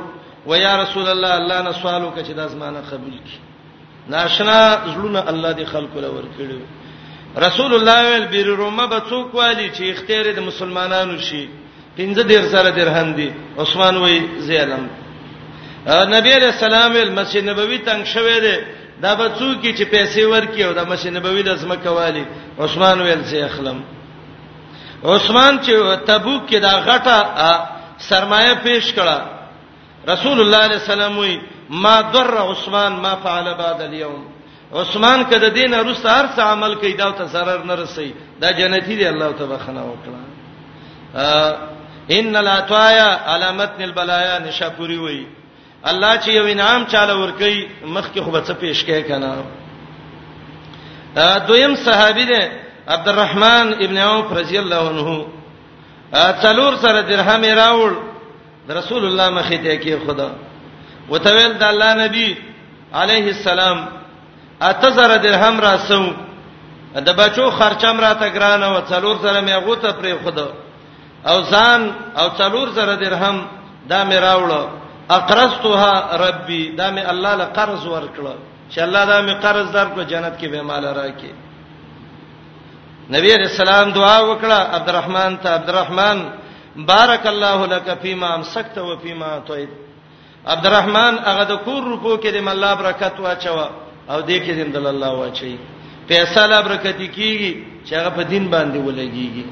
و 0.46 0.54
یا 0.56 0.82
رسول 0.82 1.08
الله 1.08 1.34
الله 1.34 1.62
نه 1.62 1.72
سوالو 1.72 2.12
کچې 2.16 2.30
د 2.32 2.38
ازمانه 2.40 2.80
قبول 2.90 3.12
کړي 3.26 3.47
ناشنا 4.14 4.60
زړونه 4.92 5.20
الله 5.30 5.52
دې 5.58 5.66
خلکو 5.72 6.00
لور 6.00 6.24
کړو 6.38 6.58
رسول 7.46 7.70
الله 7.74 7.98
ویل 8.10 8.26
بیر 8.34 8.46
رومه 8.60 8.86
به 8.92 8.98
څوک 9.10 9.28
والی 9.40 9.68
چې 9.76 9.82
اختیار 9.84 10.26
د 10.34 10.38
مسلمانانو 10.50 11.16
شي 11.26 11.44
پنځه 11.98 12.22
ډیر 12.30 12.42
سره 12.54 12.70
درهم 12.78 13.12
دي 13.18 13.30
عثمان 13.62 13.96
وی 13.96 14.18
زیلم 14.48 14.86
نبی 16.16 16.30
علیہ 16.38 16.46
السلام 16.54 16.90
ویل 16.92 17.12
مسجد 17.18 17.42
نبوي 17.48 17.78
تنگ 17.88 18.04
شوه 18.14 18.40
دی 18.44 18.56
دا 19.02 19.12
به 19.14 19.26
څوک 19.38 19.60
چې 19.78 19.82
پیسې 19.94 20.20
ورکي 20.34 20.64
او 20.64 20.72
د 20.72 20.78
مسجد 20.90 21.12
نبوي 21.16 21.42
د 21.42 21.54
زمکه 21.62 21.90
والی 21.98 22.24
عثمان 22.64 23.00
ویل 23.02 23.22
زی 23.30 23.42
اخلم 23.50 23.78
عثمان 25.10 25.52
چې 25.64 25.74
تبوک 26.08 26.42
کې 26.48 26.56
دا 26.66 26.74
غټه 26.88 27.18
سرمایه 28.08 28.54
پیش 28.66 28.84
کړه 28.96 29.18
رسول 30.12 30.40
الله 30.40 30.56
علیه 30.66 30.76
السلام 30.82 31.14
وی 31.18 31.36
ما 31.68 32.00
ضر 32.00 32.38
عثمان 32.38 32.92
ما 33.02 33.14
فعل 33.14 33.54
بعد 33.54 33.80
اليوم 33.80 34.24
عثمان 34.74 35.24
کده 35.24 35.48
دین 35.48 35.74
وروسته 35.74 36.20
هر 36.20 36.26
څه 36.36 36.40
عمل 36.42 36.74
کوي 36.74 36.92
دا 36.92 37.10
ته 37.10 37.26
zarar 37.26 37.66
نه 37.66 37.74
رسي 37.74 38.14
دا 38.40 38.50
جنتی 38.50 38.96
دی 38.96 39.08
الله 39.08 39.32
تعالی 39.32 39.58
خنا 39.58 39.82
وکړه 39.82 41.18
ان 42.10 42.36
الاتوایا 42.36 43.18
علامت 43.26 43.70
البلایا 43.80 44.38
نشاپوری 44.38 44.98
وای 44.98 45.26
الله 45.86 46.20
چې 46.20 46.28
یو 46.28 46.44
انعام 46.46 46.84
چاله 46.86 47.14
ور 47.16 47.30
کوي 47.30 47.68
مخکې 47.84 48.20
خو 48.20 48.30
به 48.30 48.42
څه 48.44 48.50
پیش 48.62 48.84
کوي 48.84 49.02
کنه 49.02 49.44
دویم 51.48 51.74
صحابي 51.76 52.24
دی 52.24 52.48
عبدالرحمن 52.88 53.72
ابن 53.74 53.98
عوف 53.98 54.32
رضی 54.32 54.58
الله 54.58 54.88
عنه 54.88 55.26
څلور 56.42 56.76
سره 56.76 57.00
درهم 57.00 57.42
راوړ 57.56 57.92
رسول 58.70 59.04
الله 59.06 59.30
مخې 59.42 59.54
ته 59.54 59.80
کې 59.80 60.06
خدا 60.06 60.30
وتویل 61.12 61.52
د 61.58 61.62
الله 61.72 61.90
نبی 62.04 62.28
عليه 63.00 63.26
السلام 63.36 63.76
اتزر 64.70 65.10
درهم 65.24 65.54
راسو 65.66 66.04
د 67.06 67.08
بچو 67.20 67.44
خرچم 67.58 67.96
را 68.04 68.12
ته 68.20 68.28
ګران 68.36 68.62
او 68.68 68.74
څلور 68.90 69.16
زره 69.24 69.40
مې 69.46 69.54
غوته 69.64 69.90
پرې 70.00 70.12
خود 70.22 70.36
او 71.30 71.36
ځان 71.52 71.80
او 72.20 72.26
څلور 72.40 72.68
زره 72.76 72.94
درهم 73.04 73.36
دا 73.90 74.00
مې 74.08 74.16
راوړ 74.26 74.50
اقرضتها 75.10 75.94
ربي 76.24 76.62
دا 76.78 76.90
مې 76.94 77.02
الله 77.12 77.34
له 77.40 77.44
قرض 77.56 77.82
ورکړ 77.86 78.24
چې 78.72 78.78
الله 78.80 79.04
دا 79.04 79.18
مې 79.26 79.34
قرض 79.44 79.72
درکو 79.72 80.02
جنت 80.02 80.34
کې 80.40 80.46
به 80.52 80.60
مال 80.62 80.84
راکې 80.84 81.32
نبی 83.10 83.30
رسول 83.34 83.68
الله 83.68 83.92
دعا 83.94 84.18
وکړه 84.28 84.58
عبدالرحمن 84.76 85.36
ته 85.42 85.48
عبدالرحمن 85.54 86.18
بارك 86.76 87.26
الله 87.26 87.66
لك 87.66 87.98
فيما 88.02 88.34
امسكت 88.36 88.78
وفيما 88.78 89.26
اعطيت 89.26 89.70
عبدالرحمن 90.46 91.18
هغه 91.24 91.44
د 91.44 91.52
کور 91.64 91.82
روپو 91.82 92.16
کې 92.22 92.30
د 92.32 92.36
الله 92.48 92.74
برکت 92.80 93.20
واچو 93.20 93.58
او 94.10 94.20
دې 94.22 94.38
کې 94.46 94.52
د 94.72 94.76
الله 94.86 95.12
واچي 95.20 95.58
پیسې 96.08 96.44
لا 96.50 96.60
برکت 96.62 96.98
کیږي 96.98 97.52
چې 97.86 97.92
هغه 97.94 98.10
په 98.16 98.22
دین 98.22 98.50
باندې 98.50 98.78
ولګيږي 98.80 99.44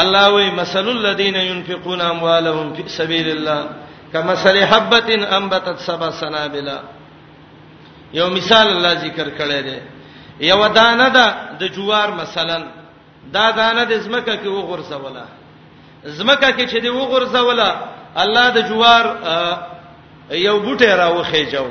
الله 0.00 0.28
وی 0.34 0.50
مثل 0.50 0.88
الذين 0.88 1.36
ينفقون 1.36 2.00
اموالهم 2.00 2.74
في 2.74 2.82
سبيل 2.88 3.28
الله 3.30 3.68
كمثل 4.12 4.64
حبه 4.64 5.34
انبتت 5.36 5.78
سبع 5.80 6.10
سنابل 6.10 6.68
یو 8.14 8.30
مثال 8.30 8.66
الله 8.68 8.92
ذکر 8.94 9.28
کړی 9.38 9.60
دی 9.66 9.78
یو 10.46 10.66
دانه 10.68 11.08
ده 11.08 11.26
د 11.60 11.64
جوار 11.74 12.08
مثلا 12.22 12.62
دا 13.34 13.50
دانه 13.50 13.84
د 13.84 13.92
زمکه 13.98 14.34
کې 14.42 14.46
وغورځوله 14.48 15.24
زمکه 16.04 16.50
کې 16.56 16.64
چې 16.72 16.76
دی 16.82 16.88
وغورځوله 16.88 17.70
الله 18.16 18.50
د 18.56 18.60
جوار 18.68 19.04
یو 20.38 20.58
بوټی 20.64 20.86
راوخی 21.00 21.44
جو 21.52 21.66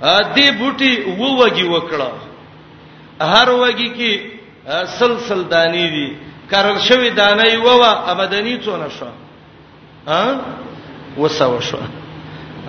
ا 0.00 0.22
دې 0.36 0.48
بوټي 0.58 0.92
وو 1.20 1.28
وږي 1.38 1.64
وکړه 1.66 2.12
هر 3.32 3.48
وږي 3.62 3.88
کې 3.96 4.12
سلسل 4.98 5.40
دانی 5.50 5.86
دي 5.94 6.08
کرل 6.50 6.78
شوی 6.88 7.10
دانه 7.20 7.44
یو 7.48 7.78
وا 7.80 7.90
امدنی 8.12 8.54
څونه 8.64 8.88
شو 8.98 9.06
ها 10.10 10.22
وسو 11.20 11.58
شو 11.68 11.78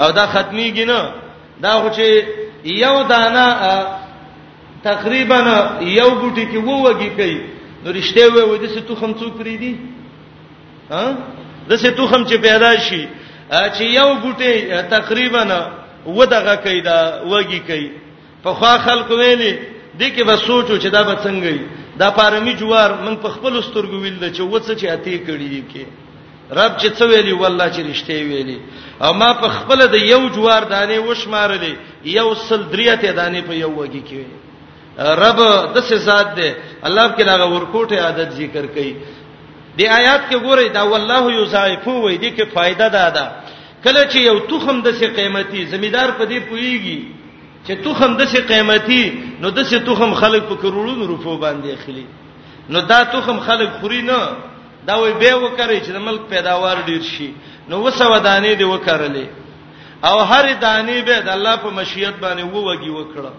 او 0.02 0.12
دا 0.12 0.26
ختمیږي 0.34 0.86
نه 0.92 1.02
دا 1.64 1.72
خو 1.82 1.90
چې 1.98 2.08
یو 2.84 3.04
دانه 3.14 3.46
تقریبا 4.90 5.38
یو 5.82 6.10
بوټي 6.22 6.46
کې 6.54 6.58
وو 6.66 6.76
وږي 6.92 7.10
کوي 7.18 7.38
نو 7.84 7.88
رښتیا 7.98 8.26
وې 8.28 8.44
و 8.44 8.58
دې 8.58 8.70
څه 8.76 8.80
توخم 8.88 9.12
څوک 9.20 9.34
پری 9.38 9.58
دي 9.64 9.74
ها 10.92 11.06
دسه 11.70 11.92
توخم 11.98 12.22
چې 12.30 12.36
پیدا 12.42 12.72
شي 12.86 13.04
چې 13.50 13.84
یو 14.00 14.10
ګټه 14.24 14.82
تقریبا 14.90 15.44
ودغه 16.06 16.56
کیدا 16.66 17.00
وږي 17.32 17.60
کی 17.68 17.86
په 18.44 18.52
خوا 18.58 18.74
خلق 18.86 19.10
ویلې 19.12 19.54
دې 20.00 20.08
کې 20.16 20.24
به 20.30 20.36
سوچو 20.38 20.76
چې 20.78 20.88
دا 20.96 21.02
به 21.04 21.16
څنګه 21.26 21.50
وي 21.54 21.66
دا 22.00 22.10
پارمی 22.12 22.54
جوار 22.54 22.90
من 23.06 23.16
په 23.24 23.30
خپل 23.36 23.62
سترګو 23.62 23.98
ویل 24.02 24.34
چې 24.36 24.42
وڅ 24.52 24.66
چې 24.80 24.86
اتی 24.96 25.18
کړی 25.28 25.48
دی 25.54 25.64
کې 25.72 25.86
رب 26.58 26.72
چې 26.82 26.88
څه 26.98 27.04
ویلی 27.12 27.34
والله 27.34 27.68
چې 27.74 27.82
رښتې 27.92 28.18
ویلی 28.30 28.58
او 29.06 29.14
ما 29.14 29.34
په 29.34 29.50
خپل 29.58 29.88
د 29.88 29.96
یو 30.14 30.22
جوار 30.36 30.64
دانه 30.74 31.00
وشمارلې 31.02 31.74
یو 32.06 32.36
سل 32.36 32.62
دریته 32.74 33.12
دانه 33.12 33.42
په 33.50 33.54
یو 33.54 33.72
وږي 33.78 34.04
کې 34.10 34.22
رب 35.24 35.38
د 35.74 35.78
څه 35.88 35.96
ذات 36.08 36.28
دی 36.38 36.50
الله 36.88 37.06
کله 37.18 37.34
غ 37.38 37.42
ورکوټه 37.50 37.94
عادت 38.06 38.30
ذکر 38.34 38.66
کړي 38.76 38.94
دی 39.78 39.88
آیات 39.88 40.22
کې 40.30 40.38
ګورئ 40.44 40.70
دا 40.74 40.84
والله 40.84 41.24
یضاعفو 41.42 42.02
وای 42.02 42.18
دی 42.18 42.32
کې 42.32 42.46
فائدہ 42.54 42.88
ده 42.94 43.10
ده 43.10 43.26
کله 43.84 44.08
چې 44.12 44.18
یو 44.18 44.40
تخم 44.40 44.82
د 44.82 44.92
سي 45.00 45.08
قیمتي 45.08 45.66
زمیدار 45.66 46.12
په 46.12 46.26
دې 46.26 46.40
پويږي 46.50 47.02
چې 47.68 47.74
تخم 47.84 48.18
د 48.18 48.26
سي 48.26 48.42
قیمتي 48.42 49.04
نو 49.42 49.50
د 49.50 49.64
سي 49.64 49.80
تخم 49.80 50.14
خلک 50.14 50.44
په 50.50 50.56
کرورونو 50.56 51.06
روپو 51.08 51.38
باندې 51.38 51.74
اخلي 51.74 52.06
نو 52.70 52.82
دا 52.82 53.04
تخم 53.04 53.40
خلک 53.40 53.70
خوري 53.82 54.02
نه 54.02 54.20
دا 54.88 54.96
وي 54.98 55.14
به 55.14 55.34
وکړي 55.34 55.82
چې 55.86 55.90
د 55.92 55.98
ملک 55.98 56.22
پیداوار 56.30 56.78
ډیر 56.88 57.02
شي 57.02 57.32
نو 57.70 57.82
وسو 57.84 58.20
دانې 58.20 58.56
دی 58.58 58.64
وکړلې 58.64 59.26
او 60.06 60.20
هر 60.24 60.46
دانې 60.62 61.06
به 61.08 61.20
د 61.22 61.30
الله 61.30 61.56
په 61.56 61.70
مشیت 61.70 62.14
باندې 62.22 62.44
ووږي 62.54 62.90
وکړه 62.90 63.34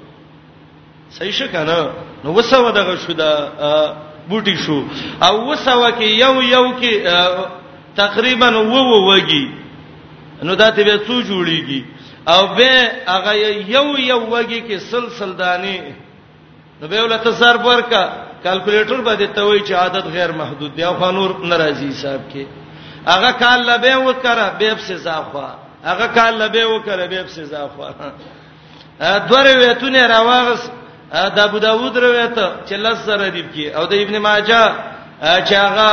صحیح 1.10 1.32
شکه 1.32 1.64
نه 1.64 1.90
نو 2.24 2.32
وسو 2.34 2.70
دغه 2.70 2.96
شو 3.06 3.12
دا 3.12 3.30
بوټي 4.28 4.56
شو 4.64 4.78
او 5.26 5.34
وسو 5.50 5.82
کې 5.98 6.08
یو 6.24 6.40
یو 6.42 6.66
کې 6.80 6.92
تقریبا 8.02 8.48
وو 8.72 9.00
وږي 9.08 9.50
نو 10.42 10.54
دا 10.54 10.70
ته 10.70 10.82
به 10.84 10.96
څو 11.06 11.14
جوړیږي 11.30 11.82
او 12.32 12.42
به 12.56 12.72
هغه 13.14 13.32
یو 13.76 13.86
یو 13.98 14.20
وږي 14.30 14.60
کې 14.68 14.76
سلسله 14.92 15.32
دانی 15.42 15.78
نو 16.80 16.88
به 16.88 17.02
ولته 17.02 17.30
سر 17.40 17.56
ورکا 17.64 18.04
کیلکولیټر 18.44 19.00
باندې 19.06 19.28
ته 19.34 19.42
وایي 19.42 19.60
چې 19.60 19.72
عادت 19.82 20.06
غیر 20.16 20.30
محدود 20.40 20.76
دی 20.76 20.82
او 20.84 20.94
خانور 21.00 21.30
ناراضي 21.50 21.92
صاحب 22.02 22.22
کې 22.34 22.44
هغه 23.12 23.30
کال 23.42 23.60
لبه 23.68 23.94
وکړه 24.06 24.46
بیب 24.60 24.78
سے 24.86 24.96
زافوا 25.04 25.48
هغه 25.88 26.06
کال 26.16 26.32
لبه 26.40 26.64
وکړه 26.66 27.04
بیب 27.12 27.26
سے 27.36 27.44
زافوا 27.44 27.88
دوره 29.30 29.52
ویتونه 29.56 30.00
راوغس 30.06 30.70
د 31.36 31.38
ابو 31.48 31.58
داوود 31.58 31.96
روایت 31.98 32.36
چې 32.66 32.72
لس 32.86 32.98
زره 33.06 33.28
دی 33.36 33.44
کې 33.54 33.66
او 33.76 33.84
د 33.90 33.94
ابن 34.02 34.18
ماجه 34.26 34.62
چې 35.46 35.54
هغه 35.66 35.88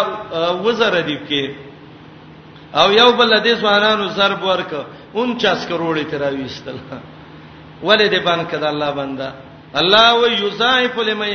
وزره 0.66 1.02
دی 1.08 1.18
کې 1.30 1.44
او 2.80 2.92
یو 2.92 3.10
بل 3.18 3.34
حدیث 3.34 3.64
وانانو 3.64 4.08
ضرب 4.18 4.44
ورک 4.44 4.72
49 5.16 5.66
کروڑ 5.70 5.96
تر 6.12 6.24
ویستل 6.34 6.78
ولې 7.84 8.12
دې 8.14 8.20
باندې 8.28 8.46
کړه 8.52 8.68
الله 8.74 8.92
بندا 9.00 9.30
الله 9.82 10.08
و 10.20 10.24
یضاعف 10.44 10.96
لمن 11.10 11.30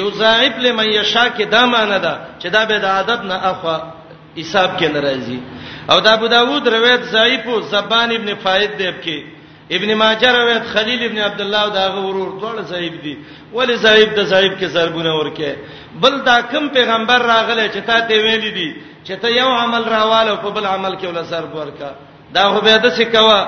یضاعف 0.00 0.54
لمن 0.66 0.86
یشا 0.98 1.24
کې 1.36 1.42
دا 1.54 1.62
معنی 1.66 1.98
ده 2.04 2.14
چې 2.40 2.46
دا 2.56 2.62
به 2.64 2.76
د 2.78 2.84
ادب 3.00 3.20
نه 3.30 3.34
اخوا 3.50 3.76
حساب 4.40 4.70
کې 4.78 4.84
ناراضي 4.94 5.40
او 5.90 5.96
د 6.04 6.06
ابو 6.16 6.26
داوود 6.36 6.68
روایت 6.68 7.02
ضعیف 7.16 7.46
او 7.46 7.60
زبان 7.60 8.08
ابن 8.14 8.34
فائد 8.44 8.70
دیب 8.78 8.94
کې 9.04 9.31
ابن 9.76 9.90
ماجه 10.02 10.28
روایت 10.40 10.64
خلیل 10.74 11.00
ابن 11.08 11.18
عبد 11.28 11.40
الله 11.44 11.62
دا 11.76 11.84
غورور 11.96 12.28
ټول 12.42 12.56
صاحب 12.72 12.94
دي 13.04 13.14
ولی 13.56 13.76
صاحب 13.84 14.08
د 14.18 14.20
صاحب 14.32 14.52
کې 14.60 14.64
ضربونه 14.74 15.10
ورکه 15.20 15.50
بل 16.02 16.14
دا 16.28 16.36
کوم 16.52 16.64
پیغمبر 16.76 17.18
راغله 17.32 17.64
چې 17.74 17.80
تا 17.88 17.96
ته 18.08 18.16
ویل 18.24 18.44
دي 18.58 18.68
چې 19.06 19.12
ته 19.22 19.28
یو 19.40 19.48
عمل 19.62 19.82
راواله 19.94 20.32
په 20.44 20.48
بل 20.56 20.64
عمل 20.74 20.92
کې 21.00 21.06
ولا 21.06 21.22
ضرب 21.32 21.52
ورکا 21.60 21.90
دا 22.34 22.42
خو 22.52 22.60
به 22.66 22.76
د 22.84 22.86
سکوا 22.98 23.40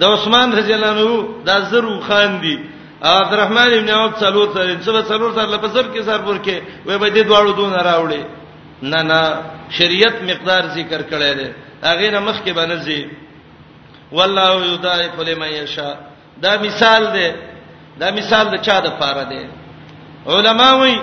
د 0.00 0.02
عثمان 0.14 0.48
رضی 0.58 0.72
الله 0.76 0.92
عنه 0.94 1.08
دا 1.48 1.56
زرو 1.70 1.96
خان 2.08 2.32
دي 2.44 2.56
عبدالرحمن 3.02 3.70
ابن 3.78 3.88
عوف 3.98 4.12
څلور 4.22 4.46
سره 4.56 4.76
څلور 4.86 5.02
سره 5.10 5.32
سره 5.38 5.46
لپسر 5.54 5.84
کې 5.94 6.00
سر 6.08 6.20
ورکه 6.28 6.56
وې 6.86 6.96
به 7.02 7.08
دې 7.16 7.22
دواړو 7.30 7.56
دون 7.60 7.72
راوړي 7.90 8.22
نه 8.92 9.00
نه 9.10 9.20
شریعت 9.78 10.16
مقدار 10.30 10.62
ذکر 10.76 11.00
کړی 11.10 11.32
دی 11.38 11.48
هغه 11.82 12.10
نه 12.14 12.20
مخ 12.28 12.36
کې 12.46 12.50
باندې 12.58 13.21
والله 14.18 14.50
یضاعف 14.74 15.14
لمن 15.28 15.50
یشاء 15.60 15.94
دا 16.44 16.52
مثال 16.66 17.02
دی 17.14 17.28
دا 18.00 18.08
مثال 18.18 18.44
د 18.52 18.56
چا 18.66 18.76
د 18.84 18.86
پاره 19.00 19.24
دی 19.32 19.42
علما 20.34 20.70
وایي 20.80 20.98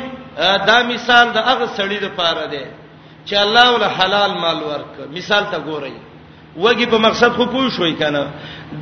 دا 0.70 0.78
مثال 0.94 1.26
د 1.36 1.38
هغه 1.50 1.66
سړي 1.78 1.98
د 2.06 2.08
پاره 2.20 2.46
دی 2.54 2.66
چې 3.30 3.34
الله 3.46 3.66
ول 3.76 3.86
حلال 3.98 4.32
مال 4.44 4.60
ورک 4.70 4.92
مثال 5.18 5.44
ته 5.52 5.58
ګورئ 5.70 5.96
وږي 6.64 6.86
په 6.92 6.98
مقصد 7.08 7.32
خو 7.38 7.46
پوه 7.54 7.70
شوي 7.78 7.94
کنه 8.02 8.24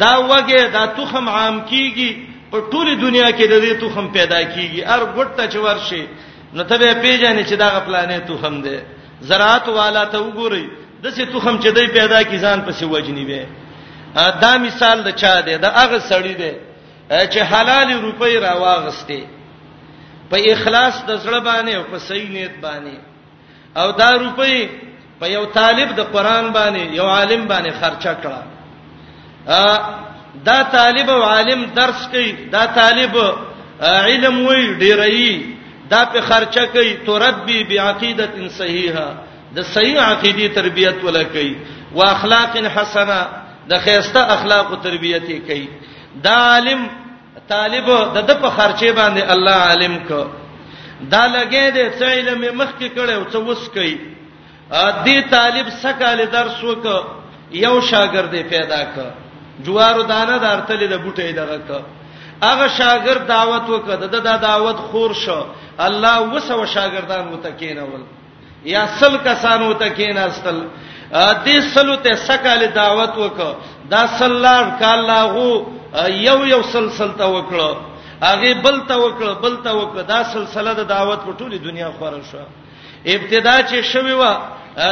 دا 0.01 0.13
وږي 0.29 0.61
دا 0.77 0.83
تخم 0.97 1.29
عام 1.29 1.57
کیږي 1.71 2.09
په 2.51 2.57
ټوله 2.71 2.93
دنیا 3.05 3.29
کې 3.37 3.45
د 3.51 3.55
دې 3.65 3.73
تخم 3.83 4.07
پیدا 4.17 4.39
کیږي 4.53 4.79
هر 4.91 5.01
ګټه 5.17 5.43
چې 5.51 5.55
ورشي 5.65 6.03
نو 6.55 6.63
ته 6.69 6.75
به 6.77 6.93
پیژنې 7.03 7.43
چې 7.49 7.53
دا 7.61 7.67
غپلانې 7.75 8.25
تخم 8.29 8.55
دی 8.65 8.77
زراعت 9.29 9.67
والا 9.79 10.03
ته 10.13 10.17
وګورئ 10.25 10.65
د 11.03 11.05
څه 11.15 11.23
تخم 11.33 11.55
چې 11.63 11.67
دی 11.75 11.87
پیدا 11.97 12.19
کی 12.29 12.37
ځان 12.45 12.59
پسې 12.67 12.83
وجنی 12.93 13.23
وي 13.29 13.41
دا 14.15 14.53
مثال 14.65 14.97
د 15.07 15.09
چا 15.21 15.35
دی 15.45 15.57
دا 15.63 15.69
هغه 15.83 15.97
سړی 16.11 16.33
دی 16.41 16.53
چې 17.09 17.39
حلال 17.51 17.89
روپۍ 18.05 18.33
راواغستې 18.43 19.21
په 20.29 20.37
اخلاص 20.53 20.95
د 21.09 21.11
زړه 21.23 21.39
باندې 21.47 21.71
او 21.75 21.83
په 21.91 21.97
صحیح 22.07 22.29
نیت 22.35 22.55
باندې 22.63 22.95
او 23.75 23.87
دا 23.91 24.11
روپۍ 24.25 24.57
په 25.19 25.25
یو 25.35 25.45
طالب 25.57 25.89
د 25.95 25.99
قران 26.13 26.45
باندې 26.57 26.95
یو 26.99 27.07
عالم 27.15 27.47
باندې 27.47 27.71
خرچه 27.81 28.13
کړه 28.23 28.41
دا 30.47 30.59
طالب 30.77 31.09
او 31.09 31.21
عالم 31.23 31.59
درس 31.75 32.07
کوي 32.11 32.31
دا 32.51 32.65
طالب 32.65 33.17
علم 33.81 34.45
وی 34.47 34.75
ډیرایي 34.79 35.33
دا 35.89 36.01
په 36.13 36.21
خرچه 36.21 36.65
کوي 36.73 36.93
تربی 37.05 37.63
بعقیدت 37.63 38.35
صحیحه 38.59 39.07
د 39.55 39.61
صحیح 39.73 39.99
عقیدې 40.01 40.55
تربیت 40.55 41.03
ولا 41.03 41.23
کوي 41.23 41.55
واخلاق 41.95 42.57
حسنه 42.75 43.27
د 43.69 43.73
خيسته 43.85 44.21
اخلاق 44.35 44.67
او 44.71 44.77
تربيته 44.87 45.35
کوي 45.47 45.67
دا 46.27 46.35
عالم 46.51 46.81
طالب 47.53 47.87
د 48.15 48.27
د 48.29 48.39
په 48.43 48.49
خرچه 48.57 48.91
باندې 48.99 49.21
الله 49.33 49.57
عالم 49.69 49.95
کو 50.09 50.21
دا 51.13 51.23
لګې 51.35 51.65
دې 51.75 51.85
څه 51.99 52.05
علم 52.17 52.41
مخ 52.59 52.69
کې 52.79 52.89
کړي 52.97 53.13
او 53.19 53.23
څه 53.33 53.37
وس 53.49 53.63
کوي 53.75 53.95
دې 55.05 55.17
طالب 55.35 55.67
سکهاله 55.83 56.25
درس 56.37 56.63
وک 56.71 56.85
یو 57.65 57.75
شاګرد 57.91 58.35
پیدا 58.55 58.81
ک 58.95 58.95
جوارو 59.65 60.01
دانه 60.11 60.35
دارتلې 60.45 60.87
د 60.93 61.05
بوټې 61.05 61.31
دغه 61.41 61.57
ک 61.67 61.71
هغه 62.47 62.67
شاګرد 62.79 63.23
دعوت 63.35 63.63
وکړه 63.69 63.95
د 64.15 64.23
دا 64.27 64.35
دعوت 64.49 64.75
خور 64.89 65.13
شو 65.23 65.39
الله 65.79 66.21
وسو 66.33 66.59
شاګردان 66.65 67.25
وته 67.33 67.51
کېنول 67.61 68.03
یا 68.73 68.83
سل 68.99 69.17
کسان 69.29 69.61
وته 69.61 69.89
کېناستل 69.97 70.57
دې 71.11 71.59
سلو 71.73 71.95
ته 72.05 72.15
سکاله 72.27 72.67
دعوت 72.75 73.15
وکړه 73.17 73.53
دا 73.91 74.05
سلار 74.19 74.65
کالاغو 74.79 75.51
یو 76.07 76.45
یو 76.45 76.61
سلسله 76.63 77.13
تا 77.17 77.27
وکړه 77.27 77.77
هغه 78.23 78.53
بل 78.63 78.79
تا 78.87 78.95
وکړه 78.95 79.41
بل 79.43 79.55
تا 79.63 79.71
وکړه 79.71 80.01
دا 80.07 80.23
سلسله 80.35 80.73
د 80.79 80.83
دعوت 80.89 81.19
په 81.25 81.33
ټوله 81.39 81.57
دنیا 81.63 81.89
خورل 81.99 82.21
شو 82.31 82.39
ابتدا 83.15 83.53
چې 83.61 83.81
شوی 83.91 84.11
و 84.13 84.23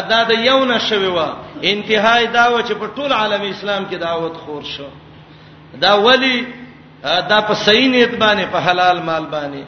دا 0.09 0.23
د 0.29 0.45
یو 0.49 0.65
نه 0.65 0.77
شوی 0.89 1.07
و 1.07 1.19
انتهای 1.63 2.27
دا 2.27 2.55
و 2.55 2.61
چې 2.61 2.73
په 2.83 2.87
ټول 2.95 3.11
عالم 3.15 3.41
اسلام 3.49 3.85
کې 3.91 3.95
دعوت 4.07 4.37
خور 4.45 4.61
شو 4.75 4.87
دا 5.81 5.93
ولی 6.05 6.45
دا 7.03 7.41
په 7.47 7.53
صحیح 7.65 7.87
نیت 7.89 8.15
باندې 8.19 8.53
په 8.53 8.59
حلال 8.69 9.01
مال 9.09 9.25
باندې 9.31 9.63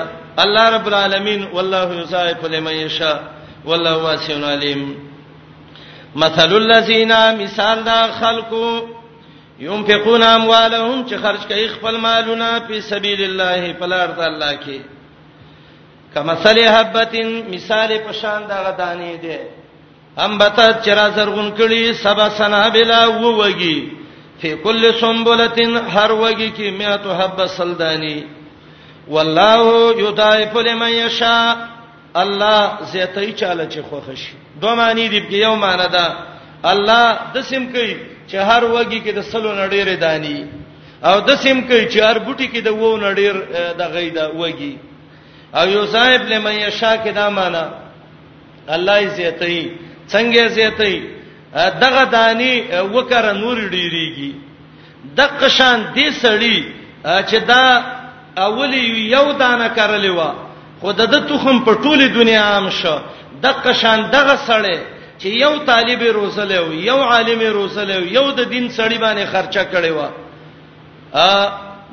الله 0.44 0.70
رب 0.76 0.87
العالمین 0.87 1.48
والله 1.52 2.00
یصائف 2.02 2.44
لمن 2.55 2.72
یشاء 2.72 3.16
والله 3.64 3.96
واسع 4.05 4.35
علیم 4.53 4.96
مثل 6.16 6.53
الذين 6.55 7.12
مثال 7.44 7.83
دا 7.85 8.09
خلقو 8.20 8.81
ينفقون 9.61 10.22
اموالهم 10.22 11.05
چې 11.09 11.14
خرج 11.22 11.40
کوي 11.48 11.68
خپل 11.68 11.96
مالونه 11.96 12.59
په 12.59 12.81
سبيل 12.81 13.22
الله 13.22 13.72
په 13.72 13.87
لار 13.87 14.09
د 14.11 14.20
الله 14.20 14.57
کې 14.57 14.81
کمثل 16.14 16.59
حبتين 16.68 17.29
مثال 17.55 17.98
په 18.07 18.12
شان 18.12 18.42
دا 18.48 18.57
غدانې 18.68 19.20
دي 19.22 19.38
انبتت 20.18 20.83
چرا 20.85 21.09
زرغون 21.11 21.53
کړي 21.59 21.92
سبا 22.05 22.29
سنابلا 22.31 23.07
ووږي 23.07 23.83
په 24.42 24.57
کل 24.64 24.94
سنبلتين 25.01 25.77
هر 25.77 26.11
وږي 26.11 26.51
کې 26.59 26.75
100 26.79 27.22
حب 27.22 27.46
سلداني 27.46 28.25
والله 29.09 29.92
يضاعف 30.01 30.57
لمن 30.57 30.90
يشاء 30.92 31.71
الله 32.16 32.59
زیاتای 32.92 33.33
چاله 33.40 33.64
چې 33.72 33.81
خوښ 33.88 34.07
شي 34.22 34.33
دوه 34.61 34.75
معنی 34.81 35.09
دی 35.12 35.20
په 35.29 35.33
یو 35.44 35.55
معنی 35.64 35.87
دا 35.96 36.07
الله 36.72 37.07
د 37.35 37.37
سیم 37.51 37.64
کوي 37.72 37.96
چې 38.31 38.35
هر 38.48 38.62
وږي 38.75 39.01
کې 39.07 39.11
د 39.14 39.20
سلو 39.31 39.53
نډېرې 39.62 39.96
دانی 40.05 40.38
او 41.09 41.16
د 41.29 41.31
سیم 41.44 41.59
کوي 41.68 41.85
چې 41.92 41.98
هر 42.09 42.16
بوټي 42.25 42.48
کې 42.53 42.61
د 42.66 42.70
وو 42.81 42.96
نډېر 43.07 43.35
د 43.81 43.83
غېدا 43.94 44.25
وږي 44.40 44.75
او 45.59 45.64
یو 45.75 45.87
صاحب 45.94 46.22
له 46.31 46.38
مې 46.44 46.70
شا 46.81 46.92
کې 47.03 47.11
دا 47.20 47.27
معنی 47.38 47.64
الله 48.75 48.96
یې 49.03 49.07
زیاتای 49.18 49.62
څنګه 50.12 50.46
زیاتای 50.57 50.96
دغه 51.85 52.05
دانی 52.05 52.55
وکړه 52.94 53.33
نور 53.42 53.57
ډېریږي 53.75 54.33
د 55.16 55.20
قشان 55.40 55.79
دې 55.96 56.09
سړی 56.22 56.59
چې 57.29 57.37
دا 57.48 57.64
اولی 58.37 58.85
یو 59.16 59.33
دانه 59.33 59.68
کړلې 59.77 60.11
و 60.16 60.20
خو 60.83 60.90
د 61.01 61.03
د 61.14 61.16
تخم 61.31 61.57
په 61.66 61.73
ټوله 61.85 62.07
دنیا 62.18 62.42
عام 62.53 62.66
شو 62.81 62.97
د 63.45 63.59
قشان 63.64 63.99
دغه 64.16 64.35
سړی 64.49 64.77
چې 65.21 65.29
یو 65.45 65.53
طالب 65.71 66.01
روزله 66.18 66.57
او 66.62 66.68
یو 66.90 66.97
عالم 67.11 67.40
روزله 67.59 67.95
او 68.01 68.05
یو 68.16 68.27
د 68.38 68.40
دین 68.55 68.66
سړی 68.79 68.99
باندې 69.05 69.25
خرچه 69.35 69.62
کړي 69.73 69.92
و 69.99 70.01
ا 71.27 71.31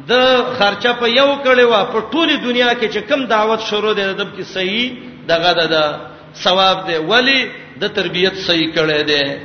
د 0.10 0.13
خرچه 0.58 0.91
په 1.02 1.06
یو 1.19 1.30
کړي 1.45 1.65
و 1.71 1.75
په 1.93 1.97
ټوله 2.12 2.36
دنیا 2.47 2.69
کې 2.80 2.88
چې 2.93 2.99
کم 3.10 3.25
دعوت 3.36 3.62
شروع 3.69 3.93
دی 3.99 4.06
د 4.19 4.34
کې 4.36 4.43
صحیح 4.56 4.86
دغه 5.32 5.52
د 5.75 5.78
ثواب 6.43 6.88
دی 6.89 6.97
ولی 7.12 7.39
د 7.82 7.86
تربيت 7.97 8.36
صحیح 8.47 8.69
کړي 8.75 9.02
دی 9.12 9.38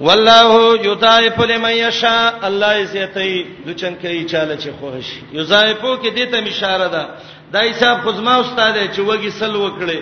والله 0.00 0.50
یضاعف 0.88 1.40
لمن 1.52 1.74
یشاء 1.86 2.28
الله 2.48 2.72
عزتي 2.82 3.32
دچن 3.68 3.94
کوي 4.02 4.22
چاله 4.32 4.54
چې 4.62 4.70
خوښ 4.80 5.04
یضاعفو 5.38 5.96
کې 6.02 6.10
دته 6.20 6.38
اشاره 6.50 6.88
ده 6.94 7.02
دا 7.52 7.60
حساب 7.70 7.96
خزما 8.04 8.34
استاد 8.40 8.74
چې 8.94 8.98
وږي 9.08 9.30
سل 9.40 9.54
وکړي 9.56 10.00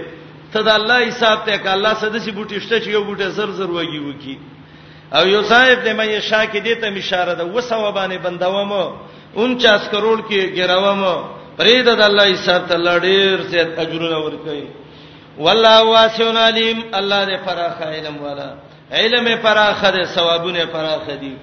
ته 0.53 0.63
دا 0.63 0.75
الله 0.77 0.99
حساب 1.11 1.39
ته 1.47 1.57
ک 1.59 1.67
الله 1.67 1.95
سدسي 2.03 2.31
بوټي 2.37 2.59
شته 2.65 2.77
چې 2.85 2.89
یو 2.91 3.05
بوټي 3.09 3.27
زر 3.37 3.51
زر 3.59 3.71
وږي 3.79 4.01
وکی 4.09 4.37
او 5.17 5.27
یو 5.27 5.43
صاحب 5.51 5.79
دې 5.85 5.93
مې 5.99 6.21
شاکې 6.31 6.61
دې 6.67 6.75
ته 6.81 6.87
اشاره 6.99 7.35
ده 7.39 7.45
وسوبانه 7.45 8.17
بندوم 8.19 8.73
49 9.37 9.91
کروڑ 9.93 10.17
کې 10.31 10.41
ګراوم 10.57 11.03
پرېد 11.59 11.85
د 11.99 12.01
الله 12.11 12.25
حساب 12.35 12.63
ته 12.69 12.77
لړیر 12.87 13.39
څه 13.51 13.81
اجرونه 13.83 14.19
ورکړي 14.25 14.63
والله 15.45 15.83
واسعون 15.85 16.37
علیم 16.37 16.79
الله 16.93 17.21
دې 17.29 17.37
فراخ 17.47 17.77
علم 17.83 18.17
والا 18.25 18.51
علم 18.93 19.27
فراخ 19.43 19.83
دې 19.95 20.05
ثوابونه 20.05 20.67
فراخ 20.73 21.07
دي 21.21 21.35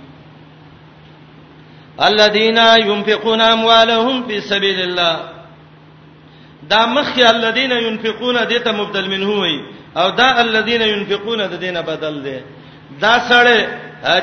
الذين 2.09 2.57
ينفقون 2.89 3.41
اموالهم 3.41 4.23
في 4.27 4.41
سبيل 4.41 4.79
الله 4.81 5.19
دا 6.69 6.85
مخي 6.85 7.29
الذين 7.29 7.71
ينفقون 7.71 8.35
دته 8.47 8.71
مبدل 8.71 9.09
منه 9.09 9.29
وي 9.41 9.55
او 9.97 10.09
دا 10.09 10.41
الذين 10.41 10.81
ينفقون 10.81 11.37
د 11.47 11.53
دینه 11.59 11.81
بدل 11.81 12.23
دي 12.23 12.41
دا 13.01 13.19
سره 13.29 13.67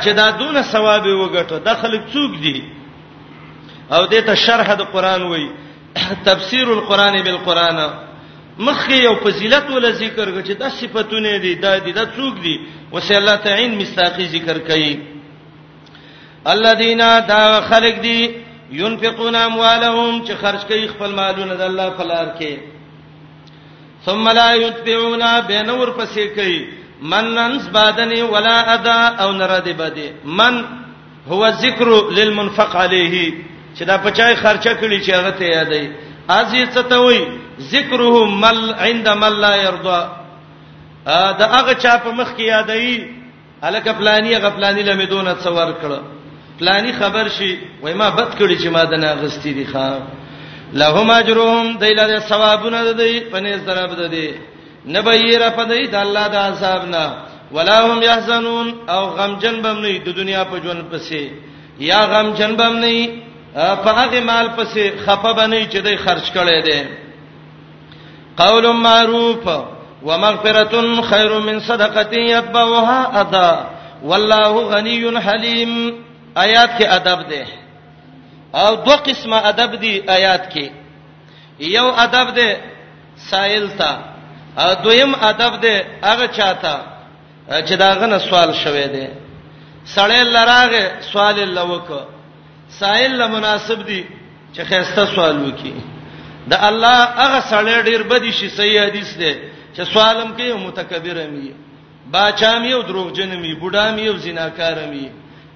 چې 0.03 0.09
دا 0.09 0.31
دون 0.31 0.63
ثواب 0.63 1.03
وګټو 1.03 1.53
د 1.67 1.75
خلک 1.75 2.03
څوک 2.13 2.33
دي 2.45 2.63
او 3.93 4.07
دته 4.07 4.35
شرح 4.35 4.75
د 4.75 4.83
قران 4.83 5.23
وي 5.23 5.51
تفسیر 6.29 6.69
القران 6.73 7.23
بالقران 7.23 7.91
مخي 8.59 9.07
او 9.07 9.15
فضیلت 9.25 9.71
ول 9.71 9.93
ذکر 9.93 10.43
چې 10.45 10.51
دا 10.53 10.69
صفاتونه 10.69 11.37
دي 11.37 11.55
دا 11.55 11.79
دي 11.79 11.93
دا 11.93 12.05
څوک 12.05 12.35
دي 12.43 12.61
وسه 12.93 13.19
الله 13.19 13.37
تعین 13.37 13.79
مستاقی 13.79 14.27
ذکر 14.29 14.59
کوي 14.59 14.99
الذين 16.47 16.99
دا 17.27 17.61
خلق 17.61 17.95
دي 18.03 18.21
ينفقون 18.73 19.35
اموالهم 19.35 20.25
چې 20.27 20.33
خرج 20.43 20.65
کوي 20.67 20.87
خپل 20.89 21.15
مالونه 21.15 21.55
د 21.55 21.61
الله 21.69 21.91
فلار 21.99 22.27
کې 22.39 22.59
ثم 24.07 24.29
لا 24.29 24.55
يتبعون 24.65 25.25
بنور 25.49 25.89
پسې 25.99 26.21
کوي 26.37 26.59
مننس 27.13 27.69
بادنی 27.73 28.23
ولا 28.23 28.57
ادا 28.75 28.99
او 29.25 29.33
نرد 29.33 29.69
بده 29.77 30.15
من 30.25 30.65
هو 31.29 31.51
ذکر 31.65 31.89
للمنفق 32.11 32.77
عليه 32.77 33.25
چې 33.79 33.83
دا 33.91 33.97
پچای 33.97 34.35
خرچه 34.37 34.73
کړي 34.81 35.07
چې 35.07 35.11
هغه 35.15 35.31
ته 35.31 35.45
یادای 35.45 35.91
ازي 36.29 36.67
ستوي 36.67 37.21
ذکره 37.75 38.25
مل 38.45 38.75
عند 38.75 39.09
مل 39.09 39.41
لا 39.41 39.55
يرضى 39.57 40.03
دا 41.07 41.47
هغه 41.57 41.73
چا 41.75 41.97
په 42.05 42.09
مخ 42.11 42.35
کې 42.37 42.41
یادای 42.41 43.07
الک 43.69 43.89
پلانی 43.99 44.37
غفلانی 44.39 44.83
لمه 44.83 45.05
دون 45.07 45.35
تصور 45.35 45.73
کړه 45.83 46.20
پلانی 46.61 46.93
خبر 46.93 47.29
شي 47.29 47.59
وای 47.83 47.95
ما 47.95 48.11
بد 48.11 48.31
کړی 48.39 48.59
چې 48.63 48.67
ما 48.67 48.85
دنا 48.85 49.15
غستی 49.15 49.53
دي 49.53 49.67
ښا 49.73 49.91
لهم 50.75 51.11
اجرهم 51.11 51.79
دایله 51.79 52.19
ثوابونه 52.19 52.93
دی 52.93 53.21
پنيز 53.21 53.59
درب 53.67 53.95
دی 54.11 54.29
نبیره 54.87 55.51
پدای 55.51 55.87
د 55.87 55.95
الله 55.95 56.29
د 56.29 56.35
حساب 56.37 56.85
نه 56.89 57.13
ولا 57.53 57.79
هم 57.93 58.03
يحزنون 58.03 58.75
او 58.89 59.05
غم 59.07 59.39
جنبم 59.39 59.79
نه 59.81 59.99
د 59.99 60.09
دنیا 60.21 60.45
په 60.45 60.57
ژوند 60.65 60.85
پسې 60.93 61.21
یا 61.81 62.01
غم 62.07 62.33
جنبم 62.35 62.77
نه 62.85 63.09
په 63.85 63.91
هغه 63.99 64.21
مال 64.21 64.49
پسې 64.59 64.81
خفه 65.07 65.33
بنې 65.35 65.69
چې 65.73 65.77
دی 65.87 65.97
خرج 65.97 66.25
کړي 66.35 66.65
دی 66.73 66.83
قول 68.37 68.73
معروف 68.77 69.49
ومغفرة 70.03 71.03
خير 71.03 71.39
من 71.41 71.61
صدقة 71.61 72.13
يتبعها 72.17 73.23
أذى 73.23 73.67
والله 74.05 74.71
غني 74.71 75.21
حليم 75.21 75.93
آیات 76.35 76.79
کې 76.79 76.85
ادب 76.87 77.29
دی 77.31 77.45
او 78.55 78.75
دوه 78.77 78.97
قسمه 78.97 79.37
ادب 79.49 79.77
دی 79.81 80.01
آیات 80.09 80.51
کې 80.55 80.69
یو 81.61 81.89
ادب 81.99 82.35
دی 82.35 82.55
سائل 83.31 83.69
ته 83.79 83.99
او 84.59 84.75
دویم 84.83 85.15
ادب 85.23 85.61
دی 85.61 85.83
هغه 86.03 86.27
چاته 86.27 86.79
چې 87.51 87.73
داغه 87.73 88.07
نه 88.07 88.19
سوال 88.19 88.55
شوي 88.65 88.89
دی 88.89 89.07
سړی 89.97 90.23
لراغه 90.25 91.01
سوال 91.13 91.55
لوک 91.55 91.87
سائل 92.81 93.13
له 93.19 93.27
مناسب 93.27 93.83
دی 93.87 94.05
چې 94.55 94.61
خسته 94.61 95.15
سوال 95.15 95.45
وکي 95.49 95.75
د 96.49 96.55
الله 96.55 96.97
هغه 97.05 97.41
سړی 97.41 97.85
ډیر 97.85 98.03
بدی 98.03 98.33
شي 98.33 98.49
صحیح 98.49 98.81
حدیث 98.83 99.17
دی 99.19 99.35
چې 99.77 99.83
سوالم 99.93 100.33
کوي 100.37 100.53
متکبر 100.53 101.27
مې 101.31 101.53
باچا 102.11 102.61
مې 102.63 102.73
او 102.73 102.83
دروغجن 102.83 103.43
مې 103.43 103.61
بوډا 103.61 103.95
مې 103.97 104.09
او 104.09 104.17
زناکار 104.17 104.77
مې 104.91 105.09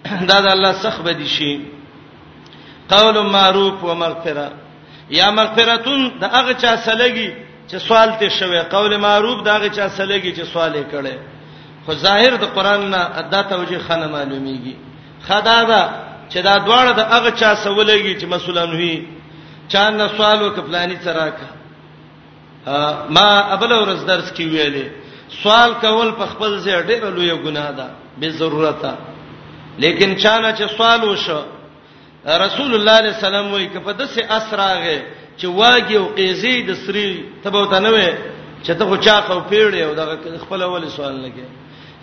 دا 0.31 0.39
د 0.45 0.47
الله 0.55 0.73
سخ 0.85 0.97
به 1.07 1.13
دي 1.21 1.29
شي 1.37 1.53
قول 2.95 3.17
معروف 3.37 3.75
و 3.85 3.95
مغفره 4.05 4.49
یا 5.19 5.31
مغفرتون 5.31 6.01
د 6.21 6.25
هغه 6.35 6.53
چا 6.63 6.73
سلګي 6.87 7.31
چې 7.69 7.77
سوال 7.87 8.11
ته 8.21 8.29
شوی 8.39 8.61
قول 8.75 8.97
معروف 9.07 9.39
دا 9.47 9.51
هغه 9.57 9.69
چا 9.79 9.87
سلګي 9.99 10.33
چې 10.39 10.43
سوال 10.53 10.73
یې 10.75 10.85
کړي 10.93 11.17
خو 11.87 11.93
ظاهر 12.07 12.33
د 12.43 12.45
قران 12.57 12.83
نه 12.91 13.01
ادا 13.21 13.41
توجه 13.51 13.79
خنه 13.87 14.07
معلومیږي 14.17 14.75
خدا 15.27 15.59
دا 15.71 15.83
چې 16.31 16.37
دا 16.49 16.55
دواړه 16.67 16.93
د 17.01 17.03
هغه 17.15 17.31
چا 17.41 17.51
سوالېږي 17.65 18.15
چې 18.21 18.25
مسولان 18.33 18.71
وي 18.77 18.97
چا 19.69 19.91
نه 19.91 20.09
سوال 20.17 20.39
وکپلانی 20.43 20.97
سراکه 21.05 21.49
ما 23.17 23.29
ابل 23.55 23.71
ورځ 23.83 24.01
درس 24.11 24.29
کې 24.37 24.45
ویلې 24.55 24.87
سوال 25.43 25.71
کول 25.85 26.11
په 26.21 26.25
خپل 26.33 26.51
ځای 26.65 26.83
ډېر 26.91 27.03
لوی 27.17 27.35
ګناه 27.47 27.71
ده 27.79 27.87
به 28.21 28.29
ضرورت 28.41 28.79
ده 28.83 28.95
لیکن 29.83 30.15
چانه 30.23 30.51
چې 30.57 30.77
سوال 30.77 31.05
وشو 31.09 31.41
رسول 32.27 32.75
الله 32.75 32.75
صلی 32.75 32.79
الله 32.79 32.99
علیه 32.99 33.11
وسلم 33.19 33.47
وایي 33.53 33.67
کپه 33.75 33.93
د 33.99 34.07
سه 34.15 34.23
اسراغه 34.39 34.97
چې 35.39 35.47
واګي 35.59 35.97
او 36.01 36.05
قیزی 36.17 36.63
د 36.69 36.75
سری 36.85 37.07
تبوته 37.45 37.79
نه 37.79 37.91
وي 37.95 38.07
چې 38.63 38.71
ته 38.79 38.85
خو 38.89 38.97
چا 39.07 39.17
خو 39.27 39.41
پیړې 39.51 39.81
او 39.87 39.95
د 39.95 40.39
خپل 40.47 40.63
اول 40.63 40.89
سوال 40.97 41.17
لګي 41.27 41.47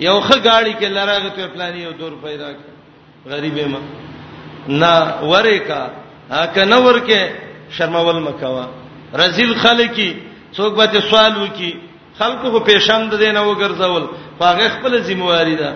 یو 0.08 0.20
خه 0.28 0.38
گاڑی 0.40 0.74
کې 0.74 0.86
لراغه 0.96 1.30
ته 1.36 1.48
پلان 1.54 1.76
یو 1.78 1.92
دور 2.00 2.12
پیدا 2.24 2.52
غریبې 3.26 3.64
ما 3.64 3.80
نه 4.68 5.30
وره 5.32 5.58
کا 5.60 5.90
کنه 6.56 6.78
ورکه 6.80 7.34
شرمول 7.78 8.20
مکوا 8.24 8.66
رزل 9.24 9.54
خلکی 9.64 10.10
څوک 10.54 10.92
به 10.92 11.02
سوال 11.10 11.38
وکي 11.38 11.72
خلکو 12.20 12.60
په 12.60 12.70
پېښم 12.70 13.10
د 13.12 13.16
دینه 13.16 13.42
وګرځول 13.54 14.04
هغه 14.42 14.68
خپل 14.78 15.02
ذمہ 15.08 15.24
واری 15.32 15.56
ده 15.56 15.72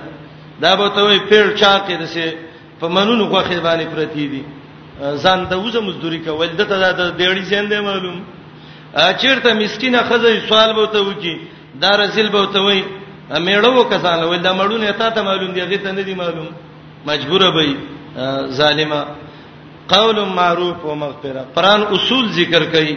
دا 0.63 0.71
به 0.79 0.87
ته 0.95 1.01
وي 1.07 1.19
پیر 1.29 1.45
چا 1.59 1.73
کې 1.85 1.93
دسه 2.01 2.25
په 2.79 2.87
منونو 2.95 3.23
غوخه 3.31 3.59
باندې 3.65 3.85
پرتی 3.95 4.25
دي 4.33 4.43
ځان 5.23 5.39
د 5.51 5.53
وزه 5.63 5.79
مزدوري 5.87 6.19
کول 6.25 6.47
دته 6.59 6.75
د 6.99 7.01
ډېړی 7.19 7.43
څنګه 7.51 7.77
معلوم 7.89 8.17
چیرته 9.21 9.49
مسکینه 9.63 9.99
خزه 10.09 10.29
سوال 10.49 10.71
به 10.77 10.85
ته 10.95 10.99
وکی 11.07 11.35
دا 11.83 11.91
رسل 12.03 12.27
به 12.35 12.45
ته 12.53 12.59
وي 12.65 12.81
میړو 13.47 13.83
کسان 13.93 14.19
ول 14.23 14.41
دا 14.47 14.53
مړونه 14.59 14.85
ته 14.99 15.09
ته 15.15 15.21
معلوم 15.29 15.51
دي 15.55 15.59
هغه 15.65 15.77
ته 15.85 15.91
نه 15.97 16.01
دي 16.07 16.13
معلوم 16.23 16.47
مجبور 17.09 17.41
به 17.55 17.69
ظالما 18.59 19.01
قول 19.93 20.17
معروف 20.39 20.77
او 20.85 20.95
مغفرہ 21.03 21.43
قران 21.55 21.81
اصول 21.95 22.25
ذکر 22.39 22.63
کړي 22.73 22.95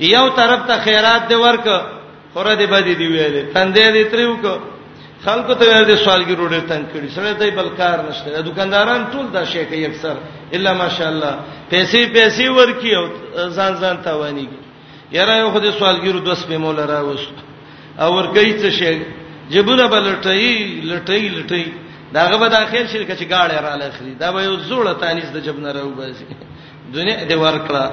یو 0.00 0.26
طرف 0.38 0.60
ته 0.68 0.74
خیرات 0.84 1.22
دی 1.30 1.34
ورک 1.44 1.66
خوره 2.32 2.54
دی 2.60 2.66
بدی 2.72 2.94
دی 3.00 3.06
ویلې 3.12 3.42
تندې 3.54 3.86
دی 3.94 4.02
تریو 4.10 4.34
کو 4.42 4.54
خلکو 5.26 5.54
ته 5.60 5.66
ور 5.70 5.84
دي 5.90 5.94
سوالګر 6.04 6.40
وړي 6.40 6.60
تنگ 6.70 6.86
کړي 6.92 7.08
سره 7.16 7.32
دای 7.40 7.50
بل 7.58 7.68
کار 7.78 7.98
نشته 8.08 8.28
دکانداران 8.48 9.02
ټول 9.14 9.26
دا 9.36 9.40
شی 9.52 9.62
کوي 9.70 9.80
اکثر 9.86 10.16
الا 10.58 10.72
ماشاءالله 10.82 11.32
پیسې 11.72 12.00
پیسې 12.16 12.44
ورکی 12.58 12.90
او 12.98 13.04
ځان 13.58 13.72
ځان 13.82 13.96
تاوانیږي 14.06 14.60
یاره 15.16 15.34
یو 15.42 15.48
خدای 15.56 15.72
سوالګر 15.78 16.16
دوس 16.28 16.44
په 16.50 16.56
مولا 16.66 16.84
را 16.90 16.98
وست 17.06 17.36
او 17.98 18.10
ورګی 18.16 18.52
څه 18.60 18.70
شی 18.78 19.02
جبونه 19.56 19.88
بلټی 19.88 20.44
لټی 20.92 21.28
لټی 21.38 21.62
داغه 22.18 22.36
به 22.42 22.48
داخل 22.54 22.86
شي 22.88 23.06
چې 23.06 23.24
گاړې 23.30 23.56
را 23.66 23.74
لخري 23.82 24.14
دا 24.22 24.30
به 24.36 24.42
یو 24.46 24.54
زوړه 24.68 24.94
تانیس 25.02 25.30
د 25.38 25.46
جبنه 25.48 25.72
راو 25.80 25.90
باسي 25.98 26.26
دنیا 26.94 27.18
دې 27.28 27.36
ورکړه 27.44 27.84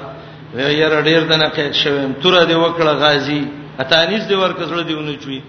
یاره 0.78 1.02
ډیر 1.10 1.20
دنه 1.34 1.48
قید 1.58 1.72
شوم 1.82 2.12
تور 2.22 2.40
دې 2.46 2.56
وکړه 2.64 2.92
غازی 3.04 3.42
اتانیس 3.80 4.22
دې 4.28 4.36
ورکړه 4.42 4.66
زړه 4.70 4.84
دې 4.88 4.94
ونچوي 4.98 5.42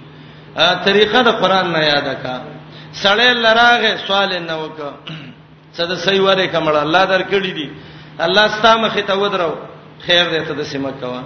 طریقه 0.56 1.22
د 1.28 1.30
قران 1.41 1.72
نه 1.74 1.80
یاد 1.86 2.08
کا 2.24 2.36
سړی 3.03 3.30
لراغه 3.45 3.91
سوال 4.08 4.32
نه 4.47 4.56
وک 4.64 4.78
څه 5.74 5.86
د 5.89 5.93
صحیح 6.06 6.22
وره 6.28 6.45
کمل 6.56 6.76
الله 6.76 7.03
درکړي 7.14 7.51
دي 7.60 7.68
الله 8.26 8.47
ستا 8.58 8.78
مخه 8.84 9.01
ته 9.01 9.16
ودرو 9.18 9.51
خیر 10.06 10.26
دې 10.30 10.47
ته 10.47 10.53
د 10.60 10.64
سیمه 10.72 10.91
کوا 11.01 11.24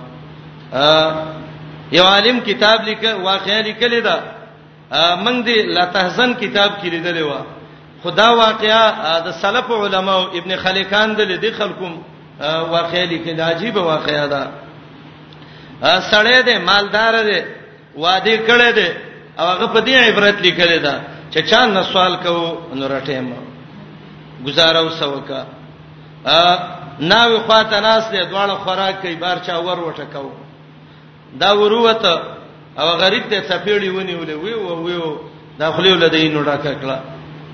یو 1.92 2.04
عالم 2.06 2.40
کتاب 2.46 2.84
لیک 2.88 3.04
واقعي 3.24 3.62
لیکل 3.68 4.02
دا 4.08 4.18
من 5.26 5.46
دې 5.46 5.58
لا 5.76 5.86
تهزن 5.96 6.34
کتاب 6.34 6.72
کې 6.82 6.86
لیدلې 6.86 7.22
و 7.22 7.34
خدا 8.04 8.30
واقعا 8.32 9.20
د 9.28 9.32
سلف 9.42 9.72
علماو 9.72 10.28
ابن 10.40 10.56
خلکان 10.64 11.14
د 11.16 11.30
دې 11.42 11.54
خلکوم 11.54 12.04
واقعي 12.76 13.06
لیکل 13.06 13.42
عجیب 13.42 13.76
واقعا 13.78 14.26
ده 14.34 14.42
سړی 15.82 16.48
دې 16.48 16.58
مالدار 16.70 17.20
دې 17.32 17.42
وادي 17.96 18.38
کړه 18.38 18.70
دې 18.76 19.09
او 19.40 19.46
هغه 19.48 19.68
په 19.74 19.80
دې 19.86 19.96
عبرت 20.08 20.38
لیکل 20.42 20.72
دا 20.86 20.96
چې 21.32 21.40
چا 21.52 21.62
نه 21.66 21.82
سوال 21.92 22.14
کوو 22.24 22.76
نو 22.78 22.88
راټیم 22.96 23.28
گزارو 24.46 24.90
سوکا 25.00 25.42
ا 26.38 26.40
ناوی 27.12 27.38
خواته 27.46 27.78
ناس 27.88 28.04
دې 28.12 28.22
دواړه 28.32 28.54
خوراک 28.64 29.02
کوي 29.02 29.16
بار 29.24 29.38
چا 29.46 29.56
ور 29.58 29.80
وټه 29.84 30.06
کو 30.14 30.32
دا 31.42 31.52
وروته 31.62 32.14
او 32.80 32.88
غریب 33.04 33.24
دې 33.32 33.40
سپېړې 33.50 33.90
ونیولې 33.98 34.34
وی 34.44 34.54
و 34.54 34.70
وی 34.86 34.98
و 35.04 35.10
دا 35.60 35.72
خلیو 35.76 36.00
لدې 36.04 36.24
نو 36.36 36.44
ډاکه 36.50 36.74
کړه 36.82 36.98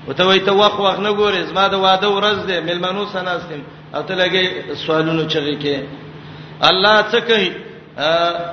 وته 0.08 0.22
وای 0.26 0.40
ته 0.40 0.52
واخ 0.52 0.80
واخ 0.80 0.98
نه 1.06 1.10
ګورې 1.20 1.40
زما 1.50 1.64
د 1.68 1.74
واده 1.84 2.08
ورځ 2.08 2.38
دې 2.48 2.56
ملمنو 2.68 3.06
سناستم 3.14 3.60
او 3.94 4.02
ته 4.02 4.14
لګي 4.22 4.44
سوالونو 4.86 5.22
چغې 5.32 5.56
کې 5.62 5.76
الله 6.68 6.94
څه 7.12 7.16
کوي 7.28 7.50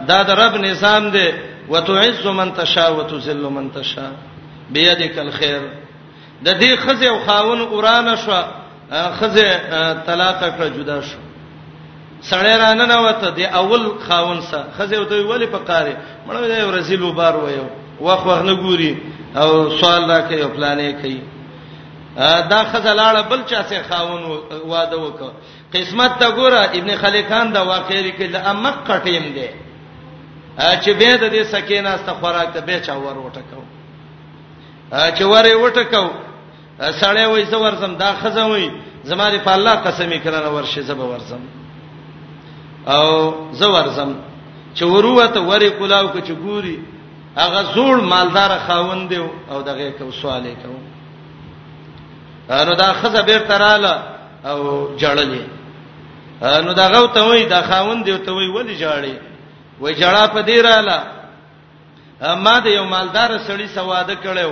دا 0.09 0.19
د 0.27 0.29
رب 0.41 0.53
نظام 0.55 1.03
دی 1.15 1.29
وتعز 1.69 2.27
من 2.27 2.53
تشاء 2.53 2.93
وتذل 2.93 3.43
من 3.43 3.71
تشاء 3.73 4.11
بيدك 4.69 5.19
الخير 5.19 5.61
د 6.41 6.47
دې 6.61 6.65
خزه 6.75 7.09
او 7.09 7.19
خاون 7.27 7.65
قران 7.65 8.15
شو 8.17 8.33
خزه 8.91 9.47
طلاق 10.07 10.39
کړه 10.39 10.67
جدا 10.77 11.01
شو 11.01 11.17
سړی 12.29 12.55
رانه 12.55 12.85
نه 12.85 12.97
وته 13.01 13.29
دی 13.29 13.45
اول 13.45 13.91
خاون 14.09 14.41
سره 14.41 14.65
خزه 14.77 14.99
وته 14.99 15.25
ولی 15.25 15.45
په 15.47 15.57
قاره 15.57 15.97
مړ 16.27 16.33
وی 16.35 16.63
ورزیل 16.63 17.01
وبار 17.01 17.35
ویو 17.37 17.67
واخ 17.99 18.25
واخ 18.25 18.41
نه 18.41 18.55
ګوري 18.55 18.95
او 19.37 19.69
سوال 19.79 20.01
راکې 20.11 20.33
او 20.43 20.49
پلانې 20.49 21.01
کوي 21.01 21.21
دا 22.49 22.63
خزه 22.73 22.93
لاړه 22.95 23.29
بل 23.29 23.41
چا 23.45 23.63
سره 23.63 23.83
خاون 23.89 24.23
واده 24.65 24.97
وکړه 24.97 25.31
قسمت 25.77 26.11
ته 26.19 26.29
ګوره 26.29 26.77
ابن 26.77 26.95
خلیقان 26.95 27.53
دا 27.53 27.61
واقعي 27.63 28.11
کې 28.11 28.23
د 28.23 28.35
امق 28.35 28.75
قټیم 28.87 29.23
دی 29.35 29.47
چې 30.57 30.89
به 30.99 31.15
د 31.17 31.23
دې 31.33 31.43
سکینه 31.51 31.89
است 31.89 32.09
خوراک 32.21 32.53
ته 32.53 32.61
به 32.61 32.77
چا 32.85 32.93
ور 32.99 33.17
وټکاو 33.17 33.63
چې 35.17 35.21
ور 35.25 35.45
وټکاو 35.55 36.09
سړی 37.01 37.25
وې 37.25 37.47
زو 37.51 37.57
ورزم 37.59 37.95
دا 37.97 38.13
خزم 38.21 38.47
وې 38.49 38.67
زماره 39.09 39.37
په 39.41 39.51
الله 39.57 39.71
قسم 39.71 40.09
کړه 40.09 40.47
ورشه 40.53 40.81
زب 40.89 40.99
ورزم 40.99 41.39
او 42.87 43.07
زو 43.57 43.67
ورزم 43.73 44.11
چې 44.77 44.83
وروته 44.83 45.41
ورې 45.51 45.77
کلاو 45.81 46.07
کو 46.13 46.19
چې 46.21 46.33
ګوري 46.45 46.77
هغه 47.37 47.61
زوړ 47.75 48.01
مالدار 48.01 48.51
خاوند 48.67 49.09
دی 49.09 49.17
او 49.49 49.57
دغه 49.65 49.91
کو 49.97 50.11
سوالې 50.21 50.55
کو 50.65 50.73
نو 52.67 52.73
دا 52.77 52.93
خزه 52.93 53.21
بیر 53.21 53.39
تراله 53.49 53.93
او 54.45 54.57
جړلې 55.01 55.45
نو 56.65 56.73
دغه 56.73 57.13
ته 57.13 57.21
وې 57.31 57.49
دا 57.49 57.61
خاوند 57.69 58.05
دی 58.05 58.17
ته 58.17 58.31
وې 58.33 58.47
ولې 58.55 58.75
جړلې 58.79 59.32
وې 59.81 59.93
جړه 59.93 60.23
په 60.33 60.41
دی 60.47 60.61
رااله 60.61 60.99
ما 62.45 62.55
د 62.65 62.67
یو 62.77 62.85
مالدار 62.85 63.29
سړي 63.47 63.67
سواده 63.75 64.15
کړو 64.23 64.51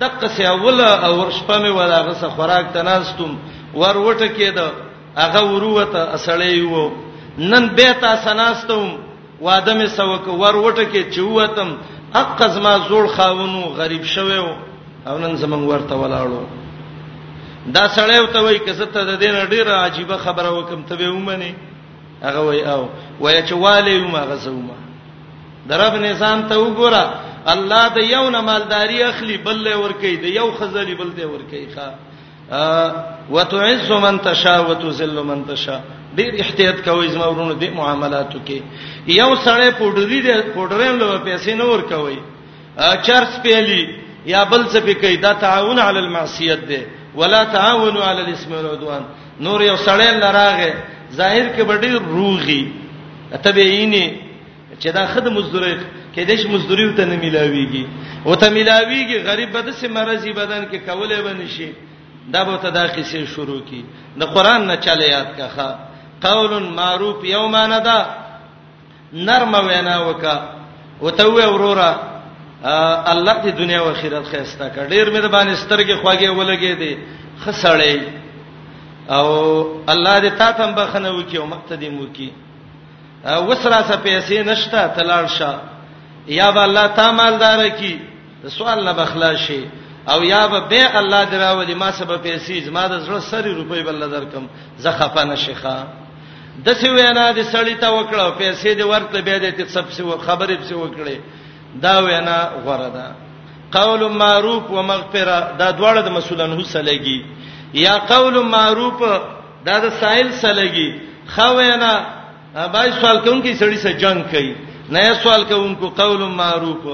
دغه 0.00 0.28
سي 0.34 0.46
اول 0.46 0.80
او 0.80 1.12
ورشپه 1.20 1.56
مې 1.58 1.70
ولاغه 1.78 2.12
سه 2.14 2.28
خوراک 2.28 2.66
تناستم 2.76 3.32
ور 3.74 3.96
وټه 3.96 4.26
کېد 4.36 4.58
هغه 5.16 5.42
وروته 5.52 6.00
اسړې 6.16 6.62
وو 6.72 6.92
نن 7.38 7.68
به 7.76 7.92
تا 8.00 8.16
سناستم 8.24 8.88
واده 9.40 9.72
مې 9.74 9.86
سوک 9.96 10.26
ور 10.28 10.56
وټه 10.64 10.84
کې 10.92 11.02
چوتم 11.14 11.68
حق 12.16 12.40
زما 12.54 12.76
زوړ 12.88 13.06
خاونو 13.16 13.60
غریب 13.80 14.04
شوو 14.04 14.56
او 15.06 15.14
نن 15.18 15.36
زمنګ 15.42 15.64
ورته 15.68 15.94
ولاړو 15.96 16.42
دا 17.74 17.84
سړیو 17.88 18.26
ته 18.32 18.40
وای 18.42 18.58
کزه 18.58 18.84
ته 18.86 19.04
د 19.04 19.12
دین 19.22 19.34
ډیره 19.52 19.72
عجیب 19.84 20.12
خبره 20.24 20.50
وکم 20.58 20.82
ته 20.82 20.96
به 20.96 21.08
ومني 21.10 21.52
هغه 22.22 22.38
وای 22.40 22.62
او 22.62 22.88
وای 23.20 23.42
چې 23.48 23.52
والي 23.52 23.98
ما 24.00 24.20
غزوما 24.20 24.74
درب 25.68 25.94
نظام 25.94 26.42
ته 26.48 26.54
وګوره 26.54 27.08
الله 27.54 27.88
د 27.96 27.98
یو 28.14 28.30
نه 28.30 28.40
مالداري 28.40 29.04
اخلي 29.04 29.36
بل 29.36 29.64
له 29.64 29.76
ور 29.78 29.92
کوي 29.92 30.16
د 30.16 30.24
یو 30.36 30.52
خزلي 30.58 30.94
بل 30.94 31.12
ته 31.16 31.26
ور 31.26 31.42
کوي 31.50 31.66
ښا 31.74 31.88
وتعز 33.30 33.90
من 34.04 34.20
تشا 34.22 34.60
وتذل 34.60 35.22
من 35.22 35.44
تشا 35.48 35.78
ډیر 36.16 36.32
احتیاط 36.44 36.76
کوئ 36.84 37.08
زما 37.08 37.26
ورونو 37.26 37.52
د 37.62 37.74
معاملاتو 37.76 38.38
کې 38.48 38.58
یو 39.20 39.30
سړی 39.36 39.70
پوډری 39.78 40.20
دی 40.26 40.34
پوډرین 40.54 40.98
له 41.02 41.20
پیسې 41.28 41.48
نه 41.60 41.64
ور 41.64 41.80
کوي 41.94 42.18
چرس 43.06 43.32
پیلی 43.42 43.82
یا 44.32 44.44
بل 44.52 44.66
څه 44.68 44.76
پی 44.84 44.94
کوي 45.02 45.16
دا 45.26 45.32
تعاون 45.46 45.78
علی 45.78 45.98
المعصیت 45.98 46.58
دی 46.68 46.82
ولا 47.14 47.44
تعاونوا 47.54 48.04
علی 48.10 48.20
الاسم 48.22 48.52
والعدوان 48.52 49.02
نور 49.40 49.60
یو 49.62 49.76
سړی 49.76 50.14
لراغه 50.22 50.74
ظاهر 51.16 51.46
کې 51.56 51.62
بډې 51.70 51.92
روغي 52.14 52.62
تبعینه 53.44 54.04
چې 54.80 54.88
دا 54.96 55.06
خد 55.06 55.26
مزدوري 55.36 55.72
کې 56.14 56.20
دش 56.30 56.40
مزدوري 56.54 56.84
ته 56.98 57.04
نه 57.04 57.16
ملاويږي 57.22 57.84
او 58.26 58.34
ته 58.34 58.48
ملاويږي 58.56 59.16
غریب 59.28 59.52
بده 59.52 59.72
سي 59.72 59.88
مرزي 59.88 60.32
بدن 60.32 60.62
کې 60.72 60.76
کوله 60.88 61.20
بنشي 61.26 61.68
دا 62.34 62.44
به 62.44 62.56
ته 62.56 62.68
دا 62.70 62.86
قصې 62.94 63.24
شروع 63.36 63.60
کی 63.68 63.84
د 64.20 64.22
قران 64.34 64.66
نه 64.66 64.76
چاله 64.76 65.04
یاد 65.06 65.30
کاخه 65.36 65.68
قول 66.22 66.52
معروف 66.62 67.24
یوما 67.24 67.66
ندا 67.66 67.98
نرم 69.12 69.54
وینا 69.66 69.98
وکا 70.00 70.36
وتوې 71.02 71.44
اورورا 71.44 71.92
الله 73.12 73.36
دې 73.44 73.48
دنیا 73.58 73.80
او 73.80 73.90
آخرت 73.90 74.26
خيستا 74.32 74.68
کړ 74.74 74.84
ډېر 74.94 75.06
مې 75.12 75.20
د 75.22 75.28
باندې 75.34 75.56
سترګې 75.64 76.00
خواږې 76.02 76.28
ولګې 76.38 76.72
دي 76.80 76.96
خسړې 77.44 78.21
او 79.08 79.26
الله 79.88 80.18
دې 80.20 80.32
تا 80.38 80.50
ته 80.52 80.70
بخنه 80.72 81.10
وکي 81.12 81.36
او 81.38 81.46
مقتدی 81.46 81.88
مو 81.88 82.04
کی 82.12 82.30
وسرا 83.24 83.82
څه 83.88 83.96
پیسې 84.04 84.32
نشته 84.46 84.86
تلاړ 84.88 85.26
شه 85.26 85.54
یا 86.26 86.50
به 86.52 86.62
الله 86.62 86.86
تا 86.86 87.10
مالدار 87.12 87.68
کی 87.68 87.98
سوال 88.48 88.84
نه 88.84 88.92
بخلا 88.92 89.36
شي 89.36 89.66
او 90.08 90.24
یا 90.24 90.46
به 90.48 90.60
به 90.60 90.98
الله 90.98 91.24
دراولي 91.24 91.74
ما 91.74 91.90
سبب 91.92 92.22
پیسې 92.22 92.64
زما 92.66 92.86
د 92.88 93.00
زړه 93.06 93.18
سری 93.30 93.54
روپۍ 93.54 93.82
بل 93.86 94.10
درکم 94.10 94.46
زه 94.78 94.90
خفه 94.92 95.24
نشخه 95.24 95.84
د 96.64 96.72
څه 96.72 96.88
وینا 96.88 97.32
دې 97.32 97.44
سړی 97.52 97.74
ته 97.80 97.86
وکړه 97.90 98.38
پیسې 98.38 98.76
دې 98.78 98.82
ورته 98.82 99.20
به 99.22 99.38
دې 99.40 99.52
ته 99.56 99.66
سب 99.68 99.84
څه 99.90 100.18
خبرې 100.26 100.58
څه 100.70 100.74
وکړي 100.74 101.18
دا 101.82 101.98
وینا 102.00 102.50
غره 102.64 102.88
ده 102.88 103.14
قول 103.72 104.10
معروف 104.12 104.70
و 104.70 104.82
مغفره 104.82 105.54
دا 105.58 105.70
دواړه 105.72 106.00
د 106.04 106.08
مسولانو 106.10 106.64
سره 106.64 106.82
لګي 106.82 107.24
یا 107.72 107.98
قول 107.98 108.38
معروف 108.42 109.00
دا 109.66 109.76
د 109.84 109.86
سائل 110.00 110.28
سلګي 110.42 110.88
خوینا 111.34 111.92
بای 112.72 112.90
سوال 113.00 113.18
کوونکی 113.24 113.54
سړی 113.54 113.76
سره 113.82 113.92
جنگ 114.04 114.22
کوي 114.30 114.54
نه 114.94 115.14
سوال 115.22 115.44
کوونکو 115.52 115.88
قول 116.00 116.20
معروف 116.40 116.84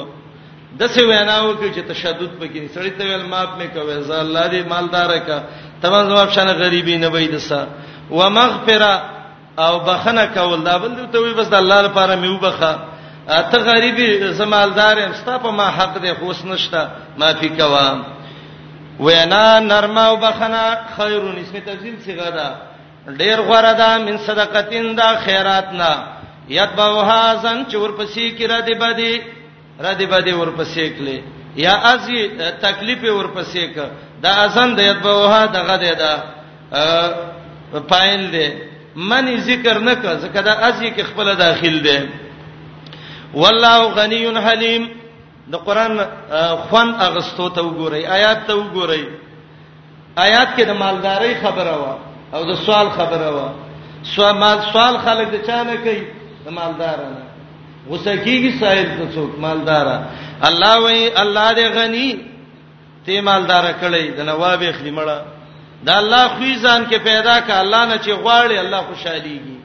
د 0.80 0.82
څه 0.86 1.00
ویناو 1.08 1.54
کې 1.54 1.68
چې 1.74 1.80
تشدد 1.92 2.30
پکې 2.40 2.60
سړی 2.74 2.90
ته 2.98 3.04
ویل 3.04 3.26
معاف 3.32 3.48
مې 3.58 3.66
کوي 3.74 3.96
زه 4.08 4.18
الله 4.24 4.44
دې 4.52 4.68
مالدار 4.74 5.16
کا 5.28 5.38
تمام 5.82 6.08
جواب 6.08 6.30
شنه 6.36 6.52
غریبي 6.60 6.96
نه 6.96 7.08
وای 7.14 7.26
دسه 7.28 7.66
ومغفره 8.10 8.92
او 9.64 9.78
بخنه 9.88 10.26
کول 10.34 10.62
دا 10.68 10.76
بل 10.84 10.94
ته 11.14 11.18
وی 11.24 11.34
بس 11.40 11.48
د 11.48 11.54
الله 11.62 11.82
لپاره 11.88 12.14
مې 12.22 12.28
وبخه 12.28 12.78
ته 13.52 13.58
غریبي 13.70 14.08
زمالدار 14.42 14.98
یم 14.98 15.12
ستا 15.14 15.38
په 15.38 15.50
ما 15.50 15.68
حق 15.78 15.96
دې 15.96 16.20
خوښ 16.20 16.44
نشته 16.44 16.90
معافي 17.18 17.48
کوم 17.48 18.02
وینا 19.04 19.58
نرمه 19.60 20.00
او 20.04 20.16
بخنه 20.16 20.64
خیرون 20.96 21.36
اسم 21.38 21.58
تفضیل 21.66 21.96
صیغه 22.04 22.30
ده 22.36 22.46
ډیر 23.18 23.38
غوړه 23.48 23.72
ده 23.80 23.98
من 24.04 24.16
صدقاتین 24.26 24.86
ده 24.98 25.08
خیرات 25.24 25.68
نه 25.72 25.92
یتبوها 26.48 27.34
زن 27.42 27.58
چور 27.70 27.90
پسې 27.98 28.26
کې 28.38 28.46
را 28.50 28.60
دی 28.60 28.74
بدی 28.74 29.14
را 29.84 29.92
دی 29.98 30.06
بدی 30.06 30.32
ور 30.32 30.50
پسې 30.58 30.80
کله 30.96 31.18
یا 31.64 31.74
ازي 31.92 32.28
تکلیف 32.64 33.00
ور 33.14 33.26
پسې 33.36 33.62
ک 33.74 33.76
دا 34.22 34.30
ازن 34.44 34.74
د 34.74 34.78
یتبوها 34.80 35.46
دغه 35.46 35.76
ده 35.76 35.94
ده 36.00 36.14
پایل 37.90 38.22
ده 38.30 38.46
منی 38.96 39.36
ذکر 39.48 39.78
نه 39.78 39.94
ک 39.94 40.02
ځکه 40.22 40.38
دا 40.48 40.52
ازي 40.68 40.90
کې 40.94 41.02
خپل 41.10 41.34
داخل 41.36 41.80
ده 41.82 42.08
والله 43.34 43.82
غنی 43.98 44.24
حلیم 44.46 44.97
د 45.52 45.54
قران 45.66 45.92
خوان 46.68 46.88
اغستو 47.08 47.46
ته 47.56 47.60
وګورئ 47.66 48.02
آیات 48.16 48.46
ته 48.48 48.54
وګورئ 48.56 49.04
آیات 50.26 50.48
کې 50.56 50.64
د 50.66 50.72
مالدارۍ 50.84 51.32
خبره 51.42 51.74
وا 51.82 51.94
او 52.34 52.40
د 52.50 52.52
سوال 52.66 52.88
خبره 52.98 53.28
وا 53.36 53.48
سوال 54.14 54.34
مال 54.42 54.58
سوال 54.72 54.94
خلک 55.06 55.26
د 55.34 55.36
چانه 55.48 55.76
کوي 55.84 56.02
د 56.44 56.48
مالدارانه 56.58 57.22
غوسه 57.88 58.14
کیږي 58.24 58.50
سائل 58.60 58.88
ته 58.98 59.04
څوک 59.14 59.30
مالدارا 59.44 59.96
الله 60.48 60.74
وای 60.84 61.00
الله 61.22 61.48
دې 61.58 61.66
غني 61.78 62.08
ته 63.06 63.20
مالدارا 63.28 63.72
کړي 63.82 64.04
د 64.18 64.20
نواب 64.30 64.60
اخلي 64.70 64.92
مړه 64.98 65.18
دا 65.86 65.92
الله 66.02 66.24
خو 66.36 66.44
ځان 66.64 66.80
کې 66.90 66.96
پیدا 67.10 67.36
ک 67.46 67.48
الله 67.62 67.82
نه 67.90 67.96
چې 68.04 68.10
غواړي 68.22 68.56
الله 68.64 68.80
خوشاليږي 68.88 69.58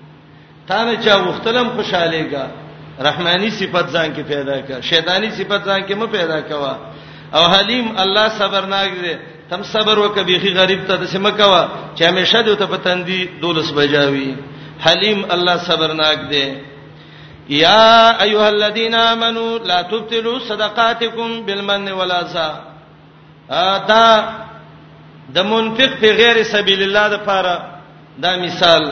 تا 0.67 0.84
نه 0.88 0.93
چا 1.05 1.13
وختلم 1.29 1.67
خوشاليږي 1.77 2.45
رحماني 3.01 3.49
صفت 3.49 3.87
ځان 3.91 4.13
کې 4.13 4.21
پیدا 4.29 4.59
کا 4.67 4.79
شیطانی 4.81 5.29
صفت 5.37 5.65
ځان 5.65 5.81
کې 5.87 5.93
مو 5.95 6.07
پیدا 6.07 6.39
کوا 6.41 6.77
او 7.33 7.43
حلیم 7.51 7.87
الله 7.97 8.27
صبرناک 8.37 8.89
دی 9.01 9.15
تم 9.49 9.63
صبر 9.63 9.99
وکبيخي 9.99 10.53
غریب 10.53 10.87
ته 10.87 10.95
دسه 10.95 11.19
مکوا 11.19 11.67
چې 11.95 12.03
همیشه 12.03 12.41
دې 12.43 12.55
ته 12.57 12.65
پتندي 12.65 13.29
دولس 13.41 13.71
بجاوي 13.71 14.35
حلیم 14.85 15.25
الله 15.31 15.57
صبرناک 15.57 16.17
دی 16.29 16.53
یا 17.49 18.17
ایها 18.21 18.47
الذين 18.49 18.95
امنوا 18.95 19.57
لا 19.57 19.81
تبطلوا 19.81 20.39
صدقاتكم 20.39 21.43
بالمن 21.45 21.91
والعزا 21.91 22.53
دا 23.87 24.29
د 25.35 25.39
منفق 25.45 25.99
په 26.01 26.07
غیر 26.17 26.43
سبیل 26.43 26.81
الله 26.83 27.07
د 27.17 27.25
پاره 27.25 27.63
دا 28.19 28.35
مثال 28.37 28.83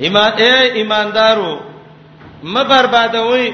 ایمان 0.00 0.30
اے 0.42 0.54
ایماندارو 0.78 1.69
م 2.42 2.54
بربادوي 2.64 3.52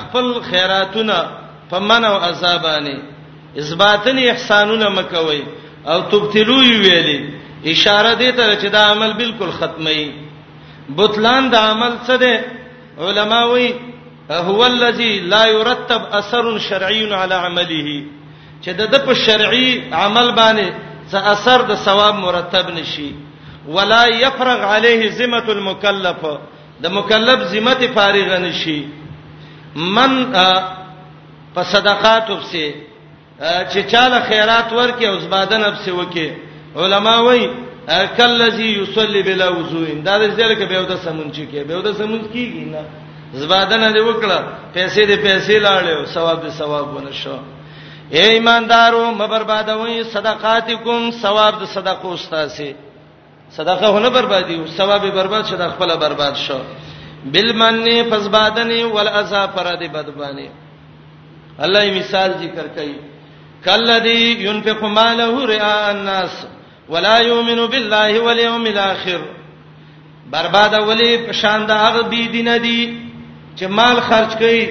خپل 0.00 0.26
خیراتونه 0.50 1.18
په 1.70 1.78
منو 1.78 2.12
عذابانی 2.28 2.96
اثباتن 3.58 4.18
احسانونه 4.18 4.88
مکوي 4.88 5.42
او 5.86 6.00
تبتلو 6.00 6.58
ویلي 6.60 7.18
اشاره 7.72 8.14
دې 8.14 8.36
ته 8.36 8.54
چې 8.60 8.66
دا 8.76 8.82
عمل 8.90 9.12
بالکل 9.12 9.50
ختمي 9.58 10.10
بتلان 10.88 11.50
دا 11.50 11.58
عمل 11.70 11.94
څه 12.06 12.12
ده 12.12 12.44
علماوی 12.98 13.74
هو 14.30 14.66
الذي 14.66 15.18
لا 15.20 15.46
يرتب 15.46 16.02
اثر 16.12 16.58
شرعي 16.58 17.14
على 17.14 17.34
عمله 17.34 18.04
چې 18.64 18.68
د 18.92 19.06
په 19.06 19.14
شرعي 19.26 19.72
عمل 19.92 20.30
باندې 20.34 20.72
څه 21.12 21.14
اثر 21.34 21.62
د 21.72 21.74
ثواب 21.74 22.14
مرتب 22.14 22.70
نشي 22.70 23.12
ولا 23.68 24.04
يفرغ 24.06 24.60
عليه 24.74 25.10
ذمه 25.10 25.48
المكلف 25.56 26.24
د 26.82 26.86
مکلف 26.98 27.38
ذمت 27.52 27.80
فارغ 27.94 28.28
نشي 28.44 28.78
من 29.96 30.12
په 31.54 31.62
صدقات 31.72 32.30
وبسي 32.30 32.68
چې 33.70 33.78
چاله 33.92 34.18
خیرات 34.28 34.68
ورکي 34.78 35.06
او 35.10 35.16
زبادن 35.26 35.62
وبسي 35.68 35.90
وکي 35.98 36.28
علما 36.76 37.14
وایي 37.26 37.46
کلذي 38.18 38.68
يصلي 38.82 39.22
بلا 39.22 39.48
وضوء 39.58 39.86
دا 40.06 40.14
د 40.22 40.24
ځل 40.38 40.50
کې 40.58 40.66
به 40.70 40.78
ودا 40.80 40.96
سمونچي 41.06 41.44
کې 41.52 41.60
به 41.68 41.74
ودا 41.78 41.92
سمون 41.92 42.22
کیږي 42.34 42.64
نه 42.72 42.82
زبادن 43.42 43.82
دې 43.92 44.02
وکړه 44.08 44.38
پیسې 44.74 45.02
دې 45.10 45.16
پیسې 45.26 45.56
لاړې 45.66 46.06
ثواب 46.14 46.38
دې 46.46 46.50
ثواب 46.50 46.96
ونشو 46.96 47.38
اے 48.16 48.24
ایماندارو 48.34 49.04
مبربادوي 49.20 50.02
صدقاتکم 50.14 51.10
ثواب 51.22 51.54
د 51.60 51.64
صدقو 51.74 52.12
استاسي 52.14 52.72
صدقه 53.50 53.86
هونه 53.86 54.08
بربادي 54.10 54.56
او 54.58 54.66
ثواب 54.66 55.06
برباد 55.14 55.44
شد 55.44 55.68
خپل 55.68 55.96
برباد 55.96 56.34
شو 56.36 56.58
بالمنه 57.24 58.02
فزبادنه 58.02 58.84
والعذا 58.84 59.46
فراد 59.46 59.92
بدبانه 59.92 60.48
الله 61.60 61.80
یې 61.94 61.98
مثال 61.98 62.30
ذکر 62.32 62.66
کوي 62.76 62.96
کلذي 63.64 64.44
ينفق 64.46 64.84
ماله 64.84 65.44
رئاء 65.46 65.90
الناس 65.90 66.46
ولا 66.88 67.18
يؤمن 67.18 67.66
بالله 67.66 68.20
واليوم 68.20 68.66
الاخر 68.66 69.20
برباد 70.32 70.74
اولی 70.74 71.18
په 71.26 71.32
شان 71.32 71.66
د 71.66 71.70
هغه 71.70 72.02
بی 72.02 72.28
دینه 72.28 72.58
دي 72.58 72.98
چې 73.56 73.62
مال 73.64 74.00
خرج 74.00 74.34
کوي 74.38 74.68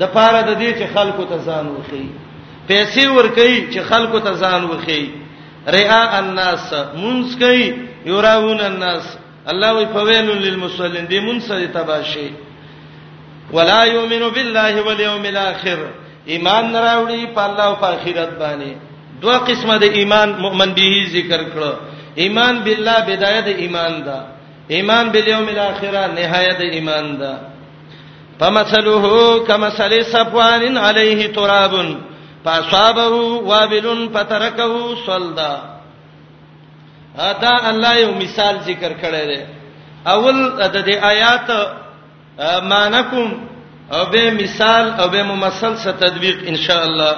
د 0.00 0.04
پاره 0.14 0.42
د 0.42 0.54
دې 0.60 0.78
چې 0.78 0.94
خلکو 0.94 1.24
ته 1.24 1.38
ځان 1.44 1.66
وخی 1.66 2.08
پیسې 2.68 3.06
ور 3.06 3.28
کوي 3.28 3.68
چې 3.72 3.78
خلکو 3.78 4.18
ته 4.20 4.32
ځان 4.34 4.64
وخی 4.64 5.23
ریا 5.72 6.02
الناس 6.18 6.72
مونږ 6.94 7.26
کوي 7.40 7.66
یراون 8.06 8.60
الناس 8.60 9.04
الله 9.52 9.72
وی 9.72 9.84
فویل 9.92 10.28
للمصلین 10.30 11.04
دی 11.08 11.20
مونږ 11.20 11.40
سره 11.48 11.66
تباشی 11.66 12.28
ولا 13.52 13.84
یؤمنو 13.86 14.30
بالله 14.30 14.82
والیوم 14.82 15.24
الاخر 15.24 15.78
ایمان 16.26 16.76
راوړي 16.76 17.26
په 17.34 17.42
الله 17.46 17.64
او 17.64 17.74
په 17.76 17.84
آخرت 17.86 18.30
باندې 18.38 18.72
دوه 19.22 19.38
قسمه 19.38 19.78
د 19.78 19.82
ایمان 19.84 20.30
مؤمن 20.38 20.72
به 20.74 21.06
ذکر 21.12 21.40
کړو 21.54 21.70
ایمان 22.16 22.60
بالله 22.64 22.98
بدايه 23.00 23.40
د 23.40 23.48
ایمان 23.58 24.02
ده 24.04 24.18
ایمان 24.68 25.10
بالیوم 25.12 25.48
الاخره 25.48 26.06
نهایه 26.14 26.52
د 26.52 26.60
ایمان 26.62 27.16
ده 27.16 27.36
فمثله 28.38 29.04
کمثل 29.48 30.02
صفوان 30.02 30.78
علیه 30.78 31.28
ترابن 31.28 31.94
فاصابه 32.44 33.08
وابل 33.50 34.10
فتركه 34.14 34.94
صلدا 35.06 35.62
دا 37.18 37.70
الله 37.70 37.92
یو 37.96 38.10
مثال 38.24 38.54
ذکر 38.68 38.92
کړی 39.02 39.24
دی 39.30 39.40
اول 40.12 40.36
د 40.72 40.84
دې 40.86 40.96
آیات 41.12 41.48
مانکم 42.72 43.32
او 43.92 44.04
به 44.12 44.30
مثال 44.30 44.84
او 45.00 45.08
به 45.08 45.22
ممثل 45.22 45.76
سره 45.78 45.92
تطبیق 45.92 46.38
ان 46.52 46.56
شاء 46.56 46.84
الله 46.84 47.14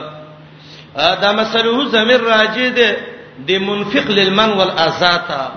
دا 0.97 1.33
مسلو 1.33 1.87
زمير 1.89 2.21
راجي 2.25 2.71
دی 2.71 2.91
د 3.49 3.51
منفق 3.63 4.11
للمن 4.11 4.51
والازاتا 4.53 5.53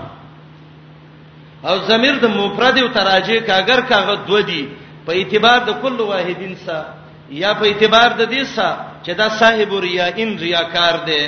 او 1.66 1.78
زمير 1.88 2.18
د 2.18 2.26
مفرد 2.26 2.78
او 2.78 2.88
تراجي 2.88 3.40
کا 3.40 3.56
اگر 3.56 3.80
کاغه 3.80 4.14
دو 4.26 4.40
دی 4.40 4.68
په 5.06 5.12
اعتبار 5.12 5.58
د 5.68 5.70
کل 5.82 6.00
واحدین 6.00 6.54
سره 6.66 6.84
یا 7.30 7.54
په 7.54 7.64
اعتبار 7.66 8.08
د 8.20 8.26
دې 8.30 8.44
سا 8.44 8.76
چې 9.06 9.12
دا 9.14 9.28
صاحب 9.38 9.70
ریا 9.74 10.06
ان 10.16 10.38
ریاکار 10.38 10.94
دی 11.06 11.22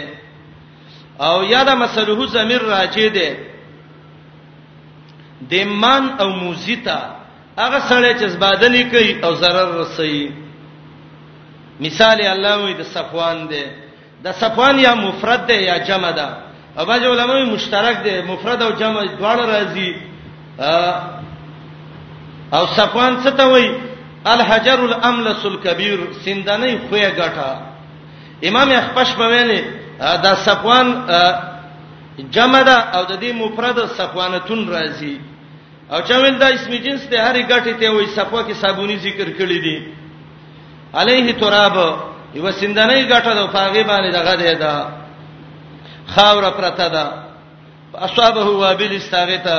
او 1.26 1.44
یا 1.44 1.62
دا 1.68 1.74
مسلوه 1.74 2.26
زمیر 2.26 2.62
راځي 2.74 3.09
دی 3.16 3.30
د 5.50 5.55
من 5.64 6.05
او 6.22 6.28
موزیتا 6.42 6.98
هغه 7.59 7.78
سره 7.88 8.11
چې 8.18 8.26
زبادلې 8.34 8.82
کوي 8.90 9.12
او 9.24 9.32
zarar 9.42 9.68
رسي 9.80 10.30
مثال 11.80 12.18
الله 12.26 12.55
وي 12.64 12.74
د 12.82 12.84
صفوان 12.94 13.38
دی 13.50 13.64
د 14.24 14.28
صفوان 14.40 14.78
یا 14.80 14.94
مفرد 14.94 15.46
دی 15.46 15.55
یا 15.70 15.78
جمع 15.78 16.11
ده 16.11 16.28
او 16.78 16.84
باج 16.86 17.05
علماء 17.05 17.44
مشترک 17.44 17.96
دی 18.05 18.16
مفرد 18.22 18.62
او 18.62 18.70
جمع 18.70 19.00
دواړه 19.18 19.44
راځي 19.55 19.92
او 22.55 22.66
صفوان 22.66 23.12
څه 23.24 23.30
ته 23.36 23.46
وایي 23.46 23.91
الحجر 24.35 24.79
الاملس 24.91 25.43
الكبير 25.53 25.99
سندنۍ 26.25 26.75
خوې 26.91 27.07
غټه 27.18 27.53
امام 28.49 28.68
اخپش 28.81 29.11
بویلې 29.18 29.61
دا 30.25 30.33
صفوان 30.47 30.87
جمع 32.35 32.62
ده 32.68 32.75
او 32.95 33.03
د 33.11 33.12
دې 33.23 33.31
مفرد 33.43 33.77
صفوانتون 33.99 34.61
راځي 34.75 35.16
او 35.93 35.99
چا 36.09 36.16
ویل 36.23 36.39
دا 36.39 36.49
اسم 36.57 36.73
جنس 36.85 37.03
ته 37.11 37.16
هرې 37.33 37.43
غټې 37.51 37.75
ته 37.81 37.87
وې 37.91 38.07
صفوا 38.16 38.41
کې 38.47 38.53
صابونی 38.62 38.97
ذکر 39.07 39.29
کړی 39.39 39.59
دي 39.64 39.79
عليه 40.95 41.27
تراب 41.43 41.77
یو 42.35 42.51
سندنۍ 42.61 43.03
غټه 43.12 43.33
ده 43.39 43.47
پاغي 43.55 43.85
باندې 43.91 44.11
دغه 44.18 44.35
ده 44.41 44.53
دا 44.64 44.75
خاور 46.16 46.45
پرته 46.59 46.87
ده 46.95 47.07
اصحابه 48.07 48.45
وابل 48.47 48.93
استاغه 48.97 49.37
ته 49.47 49.57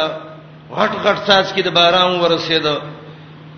غټ 0.77 0.91
غټ 1.05 1.17
ساز 1.27 1.45
کې 1.53 1.61
د 1.63 1.69
باران 1.77 2.11
ورسېده 2.21 2.75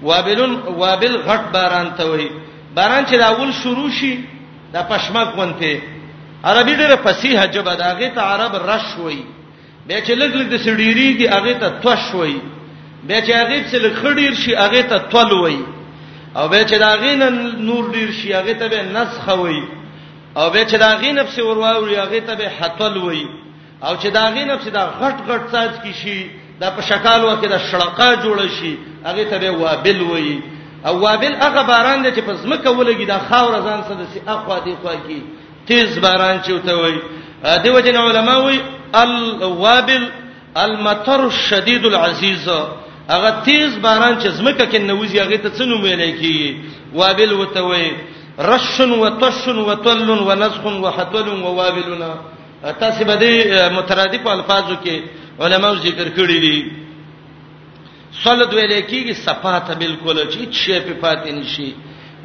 وابلن 0.03 0.59
وابل 0.77 1.17
غټ 1.17 1.41
باران 1.53 1.89
ته 1.97 2.05
وای 2.09 2.29
باران 2.75 3.05
چې 3.05 3.13
راول 3.13 3.51
شروع 3.53 3.89
شي 3.91 4.17
د 4.73 4.77
پښمک 4.89 5.29
ونته 5.37 5.77
عربي 6.43 6.75
ډېر 6.75 6.95
فصیح 7.03 7.45
جبه 7.45 7.75
داغه 7.75 8.07
ته 8.15 8.21
عرب 8.21 8.55
رش 8.69 8.87
وای 8.99 9.23
به 9.87 10.01
چې 10.05 10.11
لګ 10.21 10.31
لګ 10.39 10.47
د 10.51 10.57
سړيري 10.65 11.13
کی 11.17 11.27
هغه 11.27 11.53
ته 11.53 11.69
توش 11.83 12.13
وای 12.13 12.35
به 13.07 13.21
چې 13.25 13.29
هغه 13.31 13.57
څه 13.71 13.77
لخړیر 13.85 14.33
شي 14.33 14.55
هغه 14.55 14.81
ته 14.81 14.97
تول 14.97 15.31
وای 15.33 15.57
او 16.35 16.47
به 16.47 16.65
چې 16.69 16.73
داغه 16.87 17.11
نن 17.15 17.65
نور 17.65 17.83
ډیر 17.95 18.11
شي 18.19 18.33
هغه 18.33 18.53
ته 18.53 18.67
به 18.67 18.81
نسخه 18.83 19.33
وای 19.39 19.63
او 20.37 20.49
به 20.49 20.61
چې 20.69 20.73
داغه 20.85 21.11
نفس 21.11 21.39
ورواوري 21.39 21.95
هغه 21.95 22.19
ته 22.27 22.35
به 22.35 22.47
حتل 22.59 22.97
وای 22.97 23.25
او 23.83 23.95
چې 24.01 24.05
داغه 24.07 24.43
نفس 24.45 24.65
دا 24.67 24.83
غټ 25.01 25.17
غټ 25.29 25.43
ساز 25.51 25.71
کی 25.83 25.93
شي 26.01 26.19
دا 26.59 26.71
په 26.71 26.81
شکالو 26.81 27.27
کې 27.41 27.47
د 27.51 27.57
شړقه 27.57 28.15
جوړ 28.23 28.39
شي 28.57 28.73
هغه 29.05 29.23
ته 29.31 29.37
به 29.39 29.49
وابل 29.49 30.01
وایي 30.01 30.39
او 30.85 30.99
وابل 31.03 31.33
هغه 31.43 31.61
باران 31.69 32.03
دی 32.03 32.11
چې 32.11 32.19
په 32.27 32.33
زمکه 32.33 32.69
ولګي 32.71 33.05
دا 33.07 33.19
خاور 33.29 33.53
ځان 33.67 33.79
څه 33.87 33.93
د 33.99 34.03
سي 34.13 34.19
اخوا 34.27 34.57
دی 34.65 34.75
خوا 34.81 34.93
کې 35.07 35.17
تیز 35.67 35.99
باران 35.99 36.39
چوته 36.47 36.73
وایي 36.79 36.99
دیو 37.63 37.79
جن 37.79 37.95
علماء 37.95 38.41
وایي 38.43 38.61
الوابل 39.01 40.07
المطر 40.57 41.25
الشديد 41.25 41.85
العزيز 41.85 42.47
هغه 43.09 43.29
تیز 43.45 43.75
باران 43.81 44.15
چې 44.21 44.27
زمکه 44.27 44.65
کې 44.71 44.79
نوځي 44.87 45.19
هغه 45.21 45.35
ته 45.37 45.49
څنو 45.57 45.79
ویل 45.83 46.01
کیږي 46.21 46.55
وابل 46.93 47.33
وته 47.33 47.61
وایي 47.63 47.91
رش 48.39 48.79
وطش 48.81 49.47
وطل 49.47 50.09
ونزخ 50.09 50.65
وحتل 50.65 51.27
ووابلنا 51.43 52.13
تاسو 52.79 53.03
به 53.05 53.15
دې 53.19 53.73
مترادف 53.75 54.27
الفاظو 54.27 54.75
کې 54.85 55.01
علماو 55.39 55.75
ذکر 55.85 56.07
کړی 56.17 56.39
دي 56.45 56.57
صلت 58.23 58.53
ویلې 58.53 58.81
کیږي 58.89 59.13
صفاته 59.25 59.73
بالکل 59.83 60.17
چې 60.31 60.41
شی 60.63 60.79
په 60.87 60.93
پاتې 61.01 61.29
نشي 61.37 61.71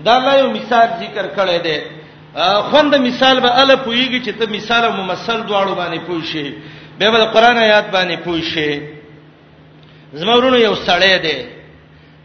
دا 0.05 0.19
لا 0.27 0.33
یو 0.41 0.51
مثال 0.59 0.89
ذکر 1.03 1.25
کړی 1.37 1.59
دی 1.67 1.79
خوند 2.71 2.95
مثال 3.09 3.37
به 3.45 3.51
ال 3.63 3.71
پویږي 3.85 4.21
چې 4.27 4.33
ته 4.39 4.45
مثال 4.57 4.83
او 4.85 4.93
ممثل 5.01 5.39
دواړو 5.49 5.73
باندې 5.81 5.99
پوي 6.07 6.25
شي 6.33 6.47
به 6.99 7.11
بل 7.11 7.25
قران 7.35 7.57
آیات 7.67 7.87
باندې 7.95 8.17
پوي 8.25 8.43
شي 8.53 8.73
زمورونو 10.19 10.57
یو 10.57 10.75
سړی 10.89 11.15
دی 11.25 11.39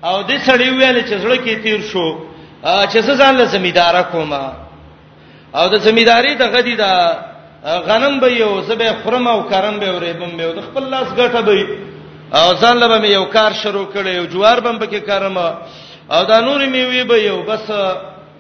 او 0.08 0.16
دې 0.30 0.38
سړی 0.48 0.70
ویل 0.70 0.98
چې 1.08 1.16
زړه 1.24 1.38
کې 1.46 1.62
تیر 1.64 1.82
شو 1.92 2.08
چې 2.92 3.00
څه 3.06 3.14
ځان 3.22 3.34
له 3.38 3.46
زمیدار 3.46 4.02
کومه 4.14 4.44
او 5.58 5.66
د 5.74 5.76
زمیداری 5.88 6.34
د 6.36 6.42
غدی 6.54 6.76
د 6.84 6.86
غنم 7.66 8.20
به 8.20 8.32
یو 8.34 8.62
زبې 8.68 8.90
خرم 9.04 9.28
او 9.28 9.42
کرم 9.50 9.76
به 9.80 9.92
ورېبم 9.92 10.32
به 10.38 10.54
د 10.58 10.62
خپل 10.68 10.84
لاس 10.94 11.08
ګټه 11.20 11.42
به 11.48 11.54
او 12.40 12.48
ځان 12.62 12.76
له 12.82 12.88
به 13.02 13.08
یو 13.10 13.26
کار 13.36 13.52
شروع 13.62 13.88
کړي 13.96 14.16
او 14.20 14.26
جوار 14.34 14.60
بم 14.66 14.76
پکې 14.80 15.00
کرم 15.10 15.38
او 16.14 16.24
دا 16.30 16.42
نور 16.42 16.66
میوي 16.66 17.04
به 17.04 17.18
یو 17.24 17.38
بس 17.50 17.66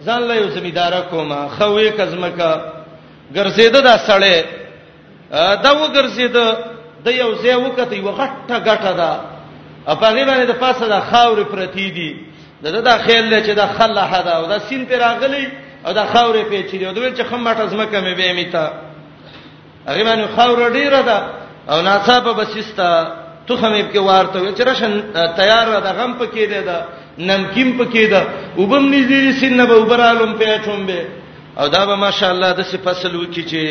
ځان 0.06 0.22
له 0.30 0.34
یو 0.36 0.48
زمیدار 0.56 0.94
کوم 1.10 1.32
خوې 1.58 1.90
کزمکا 2.00 2.52
ګرځیده 3.36 3.80
دا 3.88 3.96
سړې 4.08 4.38
دا 5.64 5.72
وګرځیده 5.84 6.46
د 7.06 7.08
یو 7.22 7.30
ځای 7.42 7.56
وکټ 7.66 7.90
یو 7.94 8.12
غټه 8.20 8.58
غټه 8.68 8.92
دا 9.02 9.12
په 10.02 10.08
غیبه 10.16 10.32
نه 10.40 10.46
د 10.46 10.52
پاسه 10.62 10.86
د 10.88 10.98
خاورې 11.10 11.44
پرتی 11.52 11.88
دي 11.98 12.12
دا 12.64 12.82
دا 12.82 12.96
خیال 13.06 13.26
لچ 13.34 13.48
دا 13.62 13.68
خله 13.78 14.02
حدا 14.12 14.32
او 14.40 14.46
دا 14.54 14.58
سین 14.68 14.82
پر 14.90 14.96
راغلی 15.06 15.46
او 15.86 15.94
دا 15.94 16.06
خاورې 16.14 16.44
په 16.52 16.58
چیرې 16.72 16.84
او 16.88 16.94
دوی 16.94 17.12
چې 17.18 17.24
خمټه 17.32 17.66
زمکه 17.74 17.98
مې 18.06 18.14
به 18.18 18.34
میته 18.38 18.66
هغه 19.90 20.04
باندې 20.10 20.30
خاور 20.38 20.60
ډیره 20.78 21.02
ده 21.10 21.18
او 21.70 21.78
ناڅاپه 21.88 22.32
بسستا 22.40 22.90
تخمې 23.48 23.82
په 23.94 24.00
وارته 24.00 24.38
وي 24.42 24.54
چې 24.58 24.62
رشن 24.68 24.92
تیار 25.40 25.68
ده 25.86 25.92
غم 25.98 26.12
پکې 26.22 26.46
ده 26.52 26.60
ده 26.70 26.78
نمکیم 27.28 27.70
پکې 27.80 28.06
ده 28.14 28.22
وبم 28.58 28.86
نذیر 28.94 29.32
سینه 29.40 29.66
به 29.66 29.76
وبرالم 29.78 30.34
پیټوم 30.40 30.82
به 30.90 31.06
او 31.60 31.68
دا 31.68 31.86
به 31.86 31.96
ماشاءالله 31.96 32.50
د 32.54 32.62
سی 32.70 32.78
فصل 32.84 33.14
وکي 33.16 33.44
چې 33.52 33.62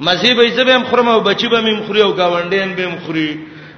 مزي 0.00 0.32
به 0.34 0.44
زبم 0.56 0.84
خرم 0.84 1.08
او 1.08 1.20
بچي 1.20 1.48
به 1.48 1.60
مم 1.60 1.80
خوري 1.86 2.00
او 2.02 2.12
گاونډین 2.20 2.70
به 2.76 2.86
مم 2.88 2.98
خوري 3.06 3.30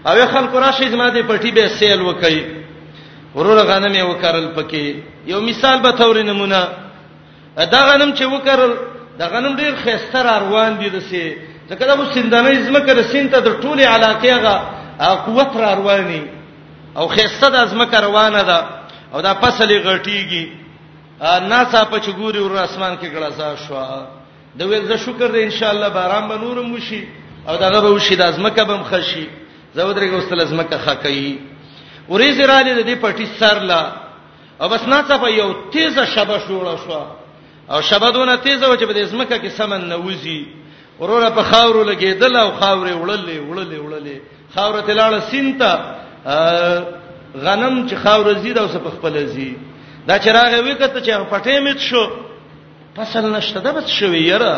او 0.07 0.15
خلکو 0.33 0.59
راشي 0.61 0.89
زما 0.91 1.11
دې 1.11 1.23
پټي 1.31 1.51
به 1.57 1.69
سیل 1.79 2.03
وکي 2.03 2.39
ورور 3.35 3.57
غنم 3.67 3.95
یې 3.95 4.05
وکړل 4.13 4.47
پکې 4.59 4.87
یو 5.27 5.41
مثال 5.41 5.79
به 5.81 5.91
تور 5.91 6.17
نمونه 6.23 6.69
دا 7.57 7.81
غنم 7.93 8.11
چې 8.15 8.23
وکړل 8.33 8.71
دا 9.19 9.27
غنم 9.29 9.57
ډیر 9.57 9.75
خيستر 9.85 10.27
روان 10.41 10.73
دي 10.81 10.91
دسه 10.91 11.27
ځکه 11.71 11.87
دا 11.87 11.95
مو 11.95 12.05
سندانه 12.11 12.61
ځمکه 12.69 12.93
د 12.97 13.01
سند 13.13 13.31
ته 13.33 13.41
د 13.41 13.49
ټوله 13.63 13.85
علاقې 13.87 14.33
غا 14.43 14.57
قوت 15.27 15.57
را 15.57 15.75
رواني 15.75 16.23
او 16.97 17.09
خيسته 17.09 17.47
د 17.51 17.59
ځمکه 17.73 17.97
روانه 18.09 18.43
ده 18.43 18.59
او 19.15 19.21
دا 19.21 19.33
فصلې 19.41 19.77
غټيږي 19.87 20.45
ناسا 21.21 21.85
په 21.93 21.99
چګوري 21.99 22.41
ور 22.41 22.57
اسمان 22.65 22.97
کې 22.99 23.09
ګړزا 23.13 23.57
شو 23.69 23.77
د 24.59 24.61
ویل 24.65 24.85
زه 24.89 24.97
شکر 24.97 25.29
دې 25.33 25.41
ان 25.45 25.51
شاء 25.51 25.71
الله 25.71 25.89
باران 25.89 26.29
به 26.29 26.37
نورم 26.37 26.73
وشي 26.75 27.03
او 27.49 27.57
دا 27.57 27.69
به 27.81 27.89
وشي 27.93 28.17
د 28.17 28.25
ځمکه 28.33 28.63
بم 28.65 28.83
خشي 28.85 29.27
زه 29.75 29.83
ودرګه 29.85 30.15
واستل 30.15 30.45
ځمکه 30.45 30.77
خکې 30.87 31.39
ورېز 32.09 32.41
را 32.49 32.63
لید 32.65 32.87
دې 32.87 32.97
پټي 33.05 33.27
سر 33.39 33.61
لا 33.61 33.93
او 34.61 34.69
بس 34.69 34.83
ناڅه 34.89 35.17
په 35.21 35.29
یو 35.31 35.53
تیزه 35.73 36.05
شبه 36.17 36.39
شوړه 36.49 36.75
شو 36.87 37.05
او 37.71 37.81
شبه 37.83 38.11
دونه 38.11 38.37
تیزه 38.37 38.67
و 38.69 38.77
چې 38.77 38.85
په 38.89 38.93
دې 38.95 39.05
ځمکه 39.13 39.37
کې 39.39 39.49
سمن 39.51 39.85
نوځي 39.89 40.47
وروره 41.01 41.31
په 41.31 41.43
خاورو 41.51 41.83
لګیدل 41.91 42.37
او 42.45 42.49
خاورې 42.61 42.93
وړلې 43.03 43.37
وړلې 43.49 43.79
وړلې 43.85 44.17
خاور 44.55 44.75
ته 44.87 44.93
لاړه 44.95 45.21
سینتا 45.31 45.73
غنم 47.45 47.75
چې 47.89 47.95
خاور 48.03 48.27
زید 48.43 48.59
او 48.59 48.69
په 48.69 48.91
خپل 48.97 49.15
زی 49.27 49.55
دا 50.09 50.19
چراغ 50.19 50.53
وی 50.65 50.75
کته 50.75 51.01
چې 51.01 51.31
پټې 51.31 51.57
میت 51.65 51.79
شو 51.79 52.03
فصل 52.97 53.25
نشته 53.33 53.61
دا 53.61 53.71
بس 53.73 53.87
شوی 53.87 54.23
یره 54.33 54.55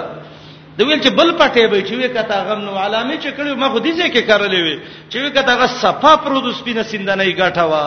د 0.78 0.80
ویل 0.86 1.00
چې 1.04 1.08
بل 1.18 1.28
پټې 1.40 1.64
به 1.70 1.76
چې 1.88 1.94
وی 1.98 2.08
کته 2.16 2.34
غم 2.46 2.60
نو 2.66 2.72
علامه 2.82 3.16
چې 3.24 3.30
کړو 3.38 3.56
ما 3.60 3.68
خو 3.72 3.78
دې 3.84 3.92
ځکه 4.00 4.20
کارلې 4.28 4.60
وی 4.66 4.76
چې 5.10 5.16
وی 5.20 5.30
کته 5.36 5.52
غ 5.60 5.62
صفه 5.82 6.12
پرود 6.22 6.46
سپینه 6.60 6.82
سیندنې 6.92 7.36
غټه 7.40 7.62
وا 7.70 7.86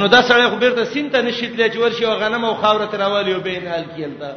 نو 0.00 0.04
دا 0.08 0.20
سړی 0.28 0.48
خو 0.50 0.56
بیرته 0.62 0.84
سینته 0.94 1.16
نشیدلې 1.30 1.68
چې 1.74 1.78
ورشي 1.80 2.04
غنم 2.06 2.44
او 2.44 2.54
خاور 2.62 2.86
ته 2.90 2.96
راوالي 3.02 3.32
او 3.34 3.40
به 3.40 3.52
نه 3.64 3.70
حل 3.76 3.84
کیلته 3.96 4.34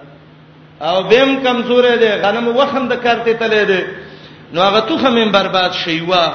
او 0.81 1.03
بیم 1.03 1.29
کمزورې 1.43 1.95
دي 1.99 2.09
غنم 2.23 2.47
وخم 2.57 2.87
د 2.87 2.93
کارته 3.03 3.33
تلې 3.33 3.63
دي 3.71 3.81
نو 4.53 4.61
هغه 4.61 4.79
توخه 4.79 5.09
من 5.09 5.31
برباد 5.31 5.71
شیوا 5.71 6.25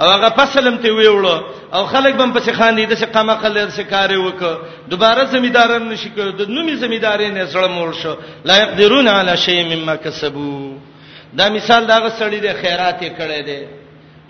او 0.00 0.06
هغه 0.08 0.28
فصلم 0.38 0.76
ته 0.76 0.88
ویوړو 0.88 1.36
او 1.74 1.84
خلک 1.86 2.14
بم 2.14 2.32
پسې 2.34 2.50
خاندي 2.58 2.86
د 2.86 2.94
څه 3.00 3.04
قمه 3.14 3.34
قلر 3.34 3.68
څه 3.70 3.82
کارې 3.92 4.14
وک 4.14 4.58
دوباره 4.88 5.24
زمیدارن 5.24 5.88
نشي 5.88 6.10
کړو 6.16 6.32
د 6.40 6.50
نومي 6.50 6.76
زمیدارې 6.76 7.30
نه 7.36 7.46
سره 7.46 7.66
مول 7.68 7.92
شو 8.02 8.14
لا 8.44 8.56
يقدرون 8.56 9.08
علی 9.08 9.36
شی 9.36 9.62
مما 9.76 9.94
کسبو 9.96 10.72
دا 11.34 11.48
مثال 11.48 11.86
دا 11.86 11.96
غسړی 12.08 12.34
د 12.42 12.52
خیرات 12.62 13.00
کړي 13.00 13.40
دي 13.48 13.60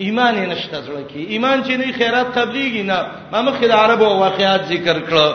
ایمان 0.05 0.35
نشته 0.35 0.81
زړه 0.87 1.03
کې 1.13 1.21
ایمان 1.33 1.63
چې 1.63 1.69
نه 1.71 1.91
خیرات 1.97 2.33
تبلیغ 2.35 2.85
نه 2.85 3.05
ما 3.31 3.41
مخکې 3.51 3.65
د 3.67 3.71
عربو 3.73 4.05
واقعات 4.19 4.61
ذکر 4.73 4.97
کړو 5.09 5.29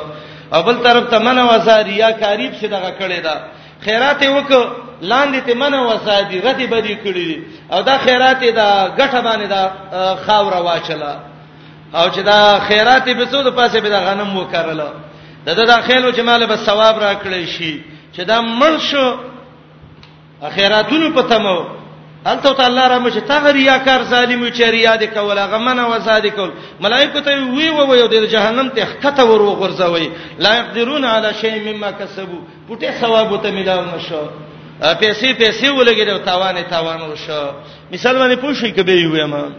او 0.55 0.63
بل 0.63 0.75
طرف 0.85 1.11
ته 1.11 1.19
منو 1.19 1.51
ازاریه 1.51 2.11
کاریب 2.21 2.53
څه 2.61 2.65
دغه 2.67 2.95
کړي 3.01 3.21
ده 3.25 3.35
خیرات 3.81 4.23
وک 4.27 4.69
لاندې 5.03 5.41
ته 5.47 5.55
من 5.55 5.75
وسادي 5.75 6.41
غتی 6.45 6.67
بدی 6.67 6.95
کړی 7.05 7.39
او 7.73 7.83
دا 7.83 7.99
خیرات 7.99 8.43
دا 8.45 8.95
غټه 8.99 9.21
باندې 9.21 9.47
دا 9.49 9.71
خاور 10.27 10.53
واچله 10.55 11.21
او 11.95 12.11
چې 12.11 12.19
دا 12.19 12.59
خیرات 12.61 13.05
به 13.09 13.27
سود 13.27 13.55
پاسه 13.55 13.81
به 13.81 13.89
دا 13.89 14.01
غنم 14.01 14.37
وکړل 14.39 14.81
دا 15.47 15.55
د 15.55 15.65
داخلو 15.67 16.11
جماله 16.11 16.47
به 16.47 16.57
ثواب 16.57 16.99
را 17.03 17.15
کړی 17.15 17.47
شي 17.59 17.85
چې 18.17 18.21
دا 18.25 18.41
مرشو 18.41 19.15
اخیراتونو 20.43 21.13
په 21.13 21.23
تمو 21.29 21.65
الته 22.27 22.53
تعالی 22.55 22.77
را 22.89 22.99
مشه 22.99 23.21
تا 23.21 23.41
غریا 23.41 23.79
کار 23.87 24.03
ظالم 24.03 24.51
چې 24.51 24.61
ریا 24.63 24.97
دې 24.99 25.03
کول 25.15 25.39
هغه 25.39 25.59
منه 25.59 25.83
وساده 25.89 26.31
کول 26.31 26.51
ملائکه 26.81 27.21
ته 27.21 27.45
وی 27.51 27.69
و 27.69 27.77
و 27.77 28.07
د 28.07 28.27
جهنم 28.27 28.69
ته 28.69 28.87
خطه 29.03 29.23
ور 29.25 29.41
وغورځوي 29.43 30.09
لا 30.39 30.57
يقدرون 30.59 31.05
على 31.05 31.35
شيء 31.41 31.59
مما 31.65 31.93
کسبوا 31.93 32.41
پټه 32.71 32.91
ثواب 33.01 33.43
ته 33.43 33.51
ملاو 33.51 33.85
نشو 33.85 34.23
پیسې 35.01 35.35
پیسې 35.41 35.65
ولګي 35.69 36.05
د 36.07 36.19
تاوان 36.25 36.63
تاوان 36.71 37.01
وشو 37.03 37.47
مثال 37.93 38.15
باندې 38.19 38.39
پوښي 38.45 38.67
کبه 38.77 38.93
یو 38.93 39.17
یم 39.17 39.55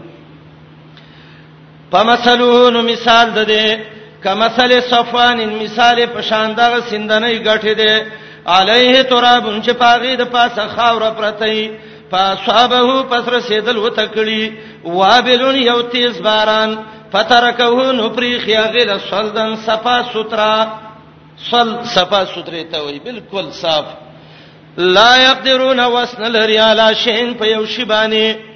پمثلون 1.91 2.86
مثال 2.86 3.30
ده 3.32 3.43
ده 3.43 3.80
کمثل 4.24 4.80
صفان 4.82 5.45
مثال 5.49 6.05
په 6.05 6.22
شاندغه 6.22 6.80
سندنۍ 6.89 7.36
غټه 7.45 7.74
ده 7.82 8.05
علیه 8.47 9.01
ترابون 9.03 9.62
چې 9.64 9.70
پاغې 9.70 10.16
د 10.18 10.22
پاسه 10.24 10.68
خاور 10.68 11.12
پرتې 11.18 11.70
فاصابه 12.12 12.86
پسر 13.12 13.39
سیدل 13.47 13.78
وتکړي 13.78 14.43
وابلون 14.97 15.55
یو 15.72 15.82
تیز 15.93 16.16
باران 16.28 16.70
فترکه 17.12 17.68
نو 18.01 18.10
پری 18.18 18.32
خیاغل 18.45 18.89
سلدن 19.10 19.55
صفا 19.66 19.95
سترا 20.14 20.53
سل 21.51 21.70
صفا 21.95 22.22
ستره 22.34 22.64
ته 22.74 22.80
وي 22.86 22.99
بالکل 23.07 23.51
صاف 23.62 23.86
لا 24.97 25.12
يقدرون 25.22 25.80
وسن 25.95 26.24
الريال 26.26 26.82
شين 27.05 27.34
په 27.41 27.45
یو 27.53 27.66
شی 27.76 27.84
باندې 27.86 28.49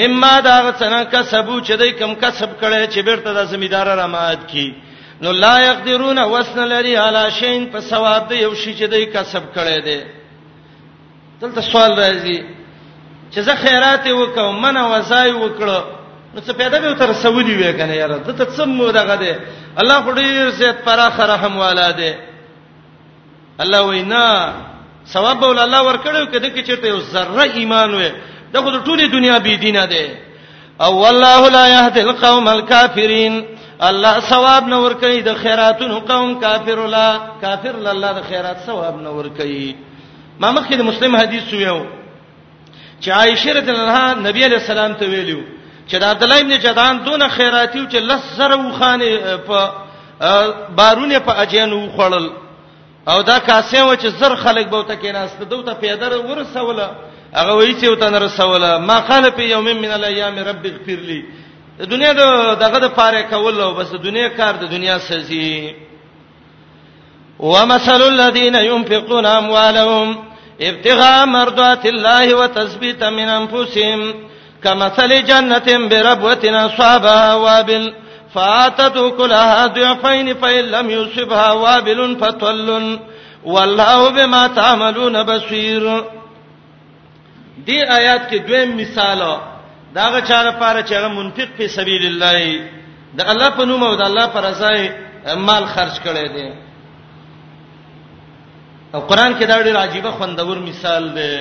مما 0.00 0.32
دا 0.44 0.56
څنګه 0.70 1.12
کسبو 1.12 1.60
چې 1.60 1.72
دای 1.80 1.90
کم 2.00 2.14
کسب 2.20 2.50
کړي 2.60 2.94
چې 2.94 2.98
بیرته 3.08 3.32
د 3.38 3.44
زمیدار 3.54 3.86
را 3.98 4.06
مات 4.12 4.46
کی 4.52 4.68
نو 5.22 5.32
لا 5.44 5.54
يقدرون 5.62 6.18
وسن 6.34 6.58
الريال 6.66 7.18
شين 7.38 7.66
په 7.74 7.80
ثواب 7.88 8.28
دی 8.30 8.36
یو 8.42 8.54
شی 8.54 8.72
چې 8.78 8.82
دای 8.94 9.06
کسب 9.16 9.42
کړي 9.54 9.84
دی 9.88 9.98
دلته 11.42 11.60
سوال 11.60 11.92
راځي 11.98 12.38
چې 13.32 13.38
زه 13.46 13.54
خیرات 13.64 14.04
وکم 14.20 14.52
من 14.64 14.76
وزای 14.92 15.30
وکړو 15.32 15.80
نو 16.34 16.40
څه 16.40 16.52
پیدا 16.60 16.78
به 16.82 16.94
تر 17.00 17.12
سوي 17.22 17.44
وي 17.54 17.72
کنه 17.78 17.94
یاره 18.00 18.16
دته 18.26 18.44
څه 18.56 18.66
مو 18.76 18.90
دغه 18.98 19.14
دی 19.22 19.32
الله 19.84 19.96
خو 20.04 20.12
ډیر 20.18 20.50
زیات 20.60 20.84
پراخ 20.84 21.18
رحم 21.32 21.56
والا 21.62 21.88
دی 22.00 22.12
الله 23.62 23.80
وینا 23.88 24.28
ثواب 25.14 25.42
ول 25.42 25.58
الله 25.64 25.80
ورکړو 25.88 26.30
کده 26.34 26.50
کې 26.50 26.66
چیرته 26.68 26.86
یو 26.88 27.00
ذره 27.00 27.42
ایمان 27.62 27.94
وي 27.94 28.10
دغه 28.54 28.70
د 28.76 28.84
ټوله 28.86 29.10
دنیا 29.16 29.38
بي 29.46 29.56
دینه 29.64 29.84
دی 29.94 30.06
او 30.84 30.92
والله 31.00 31.48
لا 31.56 31.66
يهدي 31.68 32.00
القوم 32.02 32.48
الكافرين 32.48 33.44
الله 33.88 34.20
ثواب 34.20 34.68
نور 34.68 34.92
کوي 35.02 35.20
د 35.22 35.34
خیراتونو 35.42 35.98
قوم 36.10 36.38
کافر 36.40 36.86
لا 36.94 37.08
کافر 37.42 37.74
الله 37.90 38.12
د 38.12 38.22
خیرات 38.30 38.58
ثواب 38.66 39.00
نور 39.02 39.28
کوي 39.38 39.74
ما 40.40 40.50
مخکې 40.52 40.74
د 40.76 40.82
مسلم 40.84 41.16
حدیث 41.16 41.52
ویو 41.52 41.84
چې 43.00 43.08
عائشه 43.08 43.52
رضی 43.52 43.70
الله 43.70 43.88
عنها 43.92 44.06
نبی 44.28 44.44
علیہ 44.44 44.58
السلام 44.62 44.92
ته 45.00 45.06
ویلو 45.08 45.40
چې 45.88 45.94
د 46.00 46.04
عبد 46.04 46.22
الله 46.22 46.38
ابن 46.40 46.52
جدعان 46.64 46.96
دون 47.04 47.28
خیراتیو 47.36 47.84
چې 47.92 47.98
لسره 48.10 48.56
وخانه 48.56 49.38
په 49.46 49.72
بارونه 50.78 51.18
په 51.18 51.32
اجینو 51.42 51.78
خوړل 51.96 52.26
او 53.08 53.22
دا 53.22 53.38
کاسه 53.38 53.82
و 53.84 53.94
چې 53.96 54.06
زر 54.06 54.34
خلک 54.36 54.66
به 54.66 54.78
وته 54.78 54.96
کېناسته 55.02 55.42
دوته 55.50 55.74
پیدر 55.74 56.12
ورسوله 56.18 56.86
هغه 57.38 57.54
وایي 57.54 57.74
چې 57.80 57.84
وته 57.84 58.08
رسوله 58.18 58.78
ما 58.78 58.98
قال 59.00 59.30
په 59.30 59.40
یوم 59.42 59.64
من 59.64 59.90
الايام 59.90 60.38
رب 60.38 60.66
اغفر 60.66 60.92
لي 61.10 61.24
دنیا 61.78 62.12
د 62.12 62.20
دغه 62.60 62.78
د 62.78 62.88
پاره 62.88 63.22
کول 63.22 63.60
او 63.60 63.74
بس 63.74 63.92
دنیا 63.92 64.28
کار 64.28 64.54
د 64.56 64.64
دنیا 64.70 64.98
سزي 64.98 65.74
ومثل 67.38 68.02
الذين 68.02 68.54
ينفقون 68.54 69.26
اموالهم 69.26 70.24
ابتغاء 70.60 71.26
مرضات 71.26 71.86
الله 71.86 72.34
وتثبيتا 72.34 73.10
من 73.10 73.28
انفسهم 73.28 74.14
كمثل 74.62 75.24
جنة 75.24 75.88
بربوة 75.88 76.40
أصابها 76.44 77.34
وابل 77.34 77.94
فآتت 78.34 79.14
كلها 79.18 79.66
ضعفين 79.66 80.34
فإن 80.34 80.64
لم 80.64 80.90
يصبها 80.90 81.52
وابل 81.52 82.18
فطل 82.20 82.98
والله 83.44 84.10
بما 84.10 84.46
تعملون 84.46 85.22
بصير 85.22 86.02
دې 87.68 87.90
آیات 87.92 88.30
کې 88.30 88.34
دویم 88.38 88.76
مثال 88.80 89.20
دا 89.94 90.02
غچاره 90.10 90.50
پاره 90.60 90.82
چې 90.82 90.92
هغه 90.92 91.08
منفق 91.08 91.48
په 91.58 91.66
سبیل 91.66 92.06
الله 92.06 92.60
د 93.14 93.20
الله 93.30 93.48
په 93.50 93.64
نوم 93.64 93.84
او 93.84 93.94
د 93.94 94.02
الله 94.06 94.26
پر 94.26 94.50
ځای 94.52 94.90
مال 95.36 95.64
خرج 95.66 96.00
کړي 96.04 96.28
دي 96.28 96.63
او 98.94 99.00
قران 99.00 99.32
کې 99.40 99.44
دا 99.46 99.62
ډېر 99.62 99.76
عجیب 99.76 100.04
خوندور 100.18 100.56
مثال 100.58 101.04
دی 101.14 101.34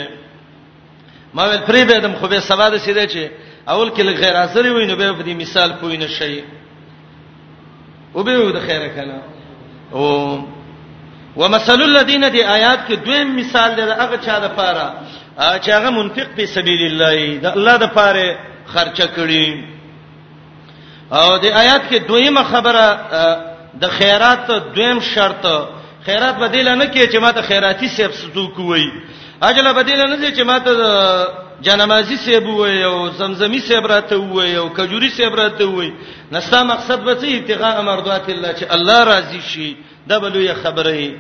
ما 1.34 1.44
ول 1.44 1.58
پری 1.66 1.84
به 1.86 2.00
دم 2.00 2.14
خو 2.20 2.28
به 2.28 2.40
سبا 2.50 2.70
د 2.70 2.78
سیده 2.86 3.06
چې 3.14 3.24
اول 3.72 3.90
کې 3.96 4.02
غیر 4.22 4.36
حاضر 4.40 4.66
وي 4.74 4.86
نو 4.86 4.96
به 4.96 5.14
په 5.20 5.24
دې 5.28 5.34
مثال 5.44 5.70
پوي 5.82 5.98
نه 5.98 6.08
شي 6.08 6.44
او 8.16 8.24
به 8.24 8.52
د 8.58 8.60
خیره 8.68 8.88
کله 8.96 9.20
او 9.96 10.04
ومثل 11.36 11.82
الذين 11.82 12.30
دي 12.32 12.44
آیات 12.44 12.80
کې 12.90 12.94
دویم 13.06 13.36
مثال 13.36 13.70
دی 13.78 13.82
هغه 13.82 14.18
چا 14.26 14.40
د 14.46 14.48
پاره 14.58 14.88
چې 15.60 15.70
هغه 15.78 15.90
منفق 16.00 16.28
په 16.38 16.46
سبیل 16.56 16.82
الله 16.92 17.14
د 17.44 17.46
الله 17.58 17.78
د 17.78 17.88
پاره 17.98 18.28
خرچه 18.74 19.08
کړي 19.18 19.64
او 21.18 21.38
د 21.38 21.46
آیات 21.64 21.82
کې 21.92 21.98
دویمه 22.10 22.44
خبره 22.52 22.86
د 23.82 23.88
خیرات 23.98 24.48
دویم 24.52 25.00
شرط 25.14 25.46
خیرات 26.06 26.36
بدیل 26.36 26.68
نه 26.76 26.86
کی 26.88 27.00
چې 27.08 27.16
ماته 27.18 27.42
خیراتی 27.42 27.88
سیب 27.88 28.12
ستو 28.12 28.48
کوی 28.56 28.88
اجل 29.42 29.74
بدیل 29.74 30.00
نه 30.10 30.32
چې 30.36 30.42
ماته 30.42 31.28
جنمازي 31.62 32.16
سیب 32.18 32.48
وای 32.48 32.84
او 32.84 33.10
زمزمي 33.10 33.60
سیب 33.60 33.86
راته 33.86 34.16
وای 34.18 34.56
او 34.56 34.70
کجوري 34.70 35.10
سیب 35.10 35.36
راته 35.36 35.66
وای 35.66 35.94
نستا 36.32 36.64
مقصد 36.64 37.04
به 37.04 37.14
څه 37.16 37.26
ابتغاء 37.42 37.82
مرضات 37.82 38.30
الله 38.30 38.54
چې 38.56 38.64
الله 38.74 39.04
راضي 39.04 39.42
شي 39.42 39.76
دا 40.08 40.20
بلوي 40.20 40.54
خبره 40.54 41.16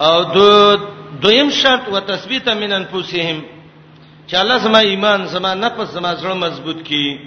او 0.00 0.22
دو 0.22 0.76
دویم 1.22 1.50
شرط 1.50 1.88
وتثبیتا 1.88 2.54
من 2.54 2.72
انفسهم 2.72 3.42
چې 4.30 4.34
الله 4.34 4.58
زما 4.58 4.78
ایمان 4.78 5.26
زما 5.26 5.54
نفس 5.54 5.92
زما 5.94 6.14
زړه 6.16 6.34
مضبوط 6.34 6.76
کړي 6.76 7.18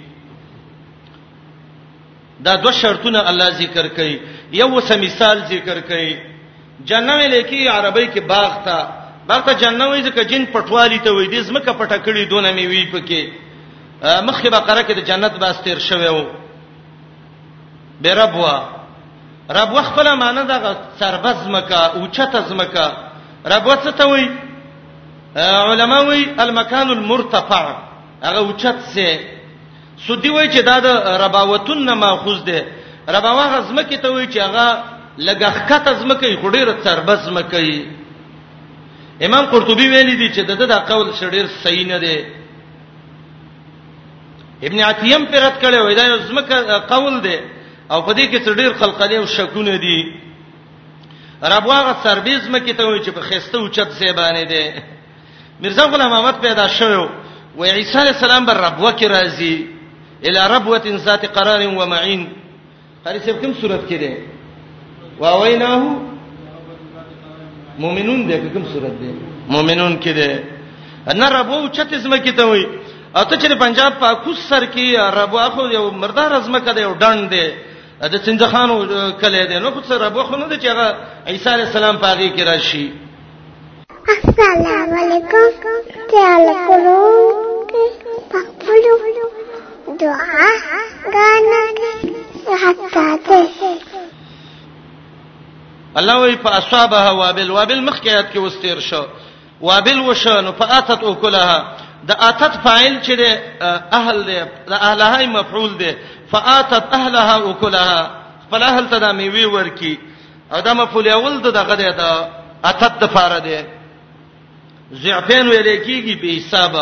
دا 2.40 2.54
دوه 2.54 2.72
شرطونه 2.72 3.28
الله 3.28 3.50
ذکر 3.50 3.88
کړي 3.88 4.18
یو 4.52 4.80
څه 4.80 4.92
مثال 5.02 5.38
ذکر 5.50 5.80
کړي 5.80 6.29
جنه 6.88 7.14
ولیکي 7.16 7.68
عربی 7.68 8.06
کې 8.06 8.20
باغ 8.26 8.52
ته 8.64 8.76
باغ 9.28 9.40
ته 9.48 9.52
جنه 9.54 9.86
وایي 9.88 10.02
ځکه 10.02 10.22
جن 10.30 10.44
پټوالی 10.52 10.98
ته 11.04 11.10
وایي 11.12 11.28
د 11.28 11.40
زمکه 11.48 11.72
پټه 11.72 11.98
کړی 12.04 12.24
دونه 12.28 12.52
می 12.52 12.66
وی 12.66 12.84
پکې 12.92 13.22
مخې 14.26 14.48
بقره 14.56 14.82
کې 14.82 14.92
د 14.96 15.00
جنت 15.08 15.32
باستیر 15.38 15.78
شوی 15.78 16.08
وو 16.08 16.24
بربوا 18.00 18.56
رب 19.56 19.72
وخپل 19.72 20.06
معنی 20.16 20.42
دا 20.48 20.58
سربز 20.98 21.48
مکه 21.48 21.80
اوچته 21.98 22.40
زمکه 22.48 22.86
رب 23.52 23.64
وڅته 23.66 24.04
وایي 24.10 24.28
علما 25.36 26.00
وایي 26.00 26.24
المکان 26.38 26.90
المرتفع 26.90 27.64
هغه 28.22 28.38
اوچت 28.38 28.80
سي 28.94 29.08
سودی 30.06 30.30
وایي 30.30 30.48
چې 30.52 30.60
دا 30.64 30.80
د 30.80 30.86
رباوتون 31.24 31.84
نه 31.84 31.94
ماخوذ 31.94 32.40
ده 32.44 32.64
رباوه 33.08 33.44
غزمکه 33.58 33.96
ته 33.96 34.08
وایي 34.12 34.26
چې 34.32 34.38
هغه 34.40 34.84
لګخ 35.26 35.54
کته 35.70 35.92
زمکه 36.00 36.28
خډیره 36.42 36.74
تربز 36.84 37.22
مکه 37.36 37.60
امام 39.26 39.44
قرطبي 39.52 39.86
ویلي 39.92 40.16
دي 40.20 40.28
چې 40.34 40.40
دغه 40.50 40.64
د 40.72 40.74
قول 40.88 41.06
شډیر 41.20 41.46
صحیح 41.62 41.86
نه 41.92 41.98
دی 42.04 42.16
ابن 44.66 44.78
عتیم 44.90 45.22
پرد 45.32 45.54
کړي 45.62 45.78
وای 45.84 45.94
دا 45.94 46.04
زمکه 46.28 46.56
قول 46.92 47.14
دی 47.26 47.36
او 47.92 48.02
په 48.06 48.12
دې 48.18 48.24
کې 48.30 48.38
شډیر 48.46 48.70
خلقلې 48.80 49.16
او 49.20 49.26
شکونه 49.36 49.76
دي 49.86 49.98
ربواغه 51.52 51.92
سربیز 52.02 52.42
مکه 52.54 52.72
ته 52.72 52.82
وای 52.84 53.00
چې 53.04 53.10
په 53.16 53.20
خسته 53.28 53.56
او 53.58 53.68
چت 53.74 53.90
زیبانه 54.00 54.42
دی 54.52 54.64
مرزا 55.62 55.84
غلام 55.92 56.12
احمد 56.12 56.36
پیدا 56.40 56.66
شوی 56.68 57.00
و 57.58 57.64
عیسی 57.64 57.98
علی 57.98 58.12
السلام 58.16 58.44
بر 58.46 58.56
ربوه 58.66 58.90
کې 58.98 59.06
راځي 59.16 59.52
الی 60.28 60.40
ربوه 60.54 60.96
ذات 61.06 61.22
قرار 61.38 61.60
و 61.68 61.86
معین 61.92 62.22
هر 63.06 63.14
څه 63.24 63.30
کوم 63.40 63.52
صورت 63.60 63.82
کې 63.88 63.96
دی 64.04 64.12
واویناه 65.20 65.82
مؤمنون 67.78 68.20
دې 68.28 68.52
کوم 68.52 68.64
صورت 68.72 68.92
دې 68.92 69.12
مؤمنون 69.54 69.96
کې 70.02 70.12
دې 70.18 70.30
ان 71.12 71.22
ربو 71.34 71.58
چت 71.76 71.92
اسمه 71.94 72.18
کې 72.24 72.32
ته 72.38 72.44
وي 72.50 72.64
اته 73.16 73.36
چې 73.36 73.58
پنجاب 73.64 73.92
پاکو 74.04 74.32
سر 74.44 74.62
کې 74.74 74.86
ربو 75.18 75.38
اخو 75.42 75.66
یو 75.72 75.84
مردار 76.04 76.32
ازمه 76.38 76.60
کده 76.68 76.80
یو 76.86 76.94
ډنډ 77.00 77.30
دې 77.30 77.46
د 78.14 78.24
سنجخانو 78.24 78.76
کله 79.20 79.46
دې 79.46 79.58
نو 79.66 79.70
خو 79.74 79.80
سر 79.90 80.00
ربو 80.04 80.22
خو 80.30 80.36
نه 80.42 80.48
دې 80.48 80.58
چې 80.62 80.66
هغه 80.66 80.96
عیسی 81.34 81.48
علی 81.54 81.62
السلام 81.68 81.96
پاږي 82.02 82.28
کې 82.36 82.42
راشي 82.42 82.92
السلام 84.16 84.98
علیکم 85.02 86.00
تعالی 86.10 86.54
کوم 86.66 87.70
پخپلو 88.32 89.94
دعا 90.04 90.50
غانګه 91.12 92.66
حتا 92.66 93.06
ته 93.28 93.89
الله 95.96 96.16
وی 96.20 96.36
په 96.36 96.46
اصحابها 96.56 97.10
وابل 97.10 97.50
وابل 97.50 97.80
مخکیات 97.82 98.32
کې 98.32 98.36
واستیر 98.36 98.80
شو 98.80 99.04
وابل 99.60 99.98
وشانو 100.00 100.52
فاتت 100.52 101.04
اوکلها 101.04 101.76
د 102.06 102.10
اتت 102.12 102.54
فاعل 102.64 103.00
چې 103.00 103.12
د 103.20 103.24
اهل 103.98 104.22
د 104.68 104.72
اهلها 104.72 105.26
مفعول 105.26 105.78
دی 105.78 105.92
فاتت 106.32 106.84
اهلها 106.92 107.36
اوکلها 107.48 108.10
فلا 108.52 108.66
اهل 108.76 108.88
تدا 108.90 109.12
میوي 109.12 109.44
ورکی 109.44 109.98
او 110.52 110.60
دا 110.60 110.72
مفعول 110.74 111.08
اول 111.08 111.40
دغه 111.42 111.74
دی 111.74 111.90
دا 112.02 112.10
اتت 112.64 112.92
د 113.00 113.04
فار 113.14 113.38
دی 113.46 113.60
ضعفین 114.94 115.46
ویل 115.48 115.84
کیږي 115.84 116.14
به 116.22 116.28
حساب 116.40 116.74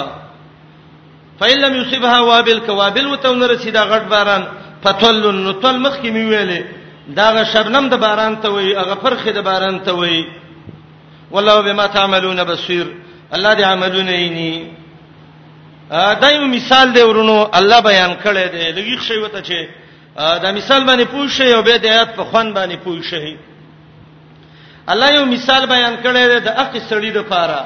فإِن 1.41 1.57
لَمْ 1.59 1.75
يُصِبْهَا 1.77 2.21
وَابِلٌ 2.21 2.59
كَوَابِلٌ 2.67 3.07
وَتَوْنَ 3.07 3.45
رَسِيدَ 3.45 3.77
غَټ 3.79 4.05
باران 4.11 4.45
فتل 4.85 5.35
نطل 5.35 5.77
مخ 5.81 5.95
کی 6.01 6.11
میویلې 6.11 6.63
دا 7.17 7.45
شبنم 7.53 7.87
د 7.89 7.95
باران 8.01 8.37
ته 8.41 8.49
وای 8.51 8.77
هغه 8.77 8.95
فرخه 8.95 9.33
د 9.33 9.39
باران 9.41 9.81
ته 9.81 9.93
وای 9.93 10.25
والله 11.31 11.61
بما 11.63 11.87
تعملون 11.87 12.45
بصير 12.45 12.87
الله 13.33 13.55
دې 13.55 13.61
عملونه 13.63 14.13
یې 14.13 14.61
دایو 16.21 16.47
مثال 16.47 16.93
دی 16.93 17.01
ورونو 17.03 17.49
الله 17.59 17.81
بیان 17.81 18.13
کړی 18.25 18.45
دی 18.53 18.65
لږی 18.77 18.97
شی 19.09 19.19
وته 19.19 19.41
چې 19.43 19.61
دا 20.43 20.53
مثال 20.53 20.81
باندې 20.89 21.05
پوښی 21.15 21.43
او 21.57 21.63
به 21.63 21.79
د 21.79 21.87
آیات 21.87 22.09
په 22.17 22.25
خوان 22.25 22.55
باندې 22.55 22.77
پوښی 22.85 23.37
الله 24.89 25.09
یو 25.15 25.25
مثال 25.27 25.67
بیان 25.67 25.95
کړی 26.05 26.25
دی 26.35 26.41
د 26.41 26.49
اخ 26.49 26.69
سړی 26.91 27.11
د 27.17 27.21
پاره 27.31 27.65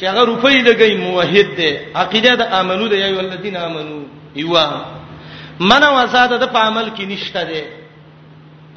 چې 0.00 0.04
هغه 0.04 0.22
روپۍ 0.24 0.56
لګی 0.68 0.94
موحد 1.02 1.48
دی 1.56 1.72
عقیده 1.94 2.34
د 2.36 2.40
امنو 2.60 2.88
د 2.88 2.92
یو 2.94 3.18
الذین 3.18 3.56
امنو 3.56 3.98
یوا 4.36 4.68
من 5.60 5.82
وزاده 5.94 6.36
د 6.38 6.44
په 6.54 6.58
عمل 6.58 6.86
کې 6.96 7.00
نشته 7.12 7.44
دی 7.44 7.77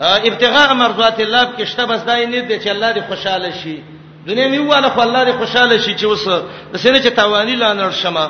ابتغاء 0.02 0.74
مرضات 0.74 1.20
الله 1.22 1.44
کې 1.58 1.64
شته 1.66 1.86
بس 1.86 2.02
دای 2.04 2.26
نه 2.26 2.40
دي 2.42 2.60
چې 2.60 2.68
الله 2.68 2.94
دې 2.94 3.00
خوشاله 3.10 3.52
شي 3.52 3.84
دنیا 4.28 4.48
نیواله 4.50 4.90
خو 4.90 5.00
الله 5.02 5.24
دې 5.26 5.34
خوشاله 5.38 5.78
شي 5.78 5.96
چې 5.96 6.04
اوس 6.04 6.28
د 6.74 6.78
سینې 6.78 7.02
چې 7.06 7.12
توانی 7.16 7.56
لا 7.56 7.74
نر 7.74 7.92
شمه 7.92 8.30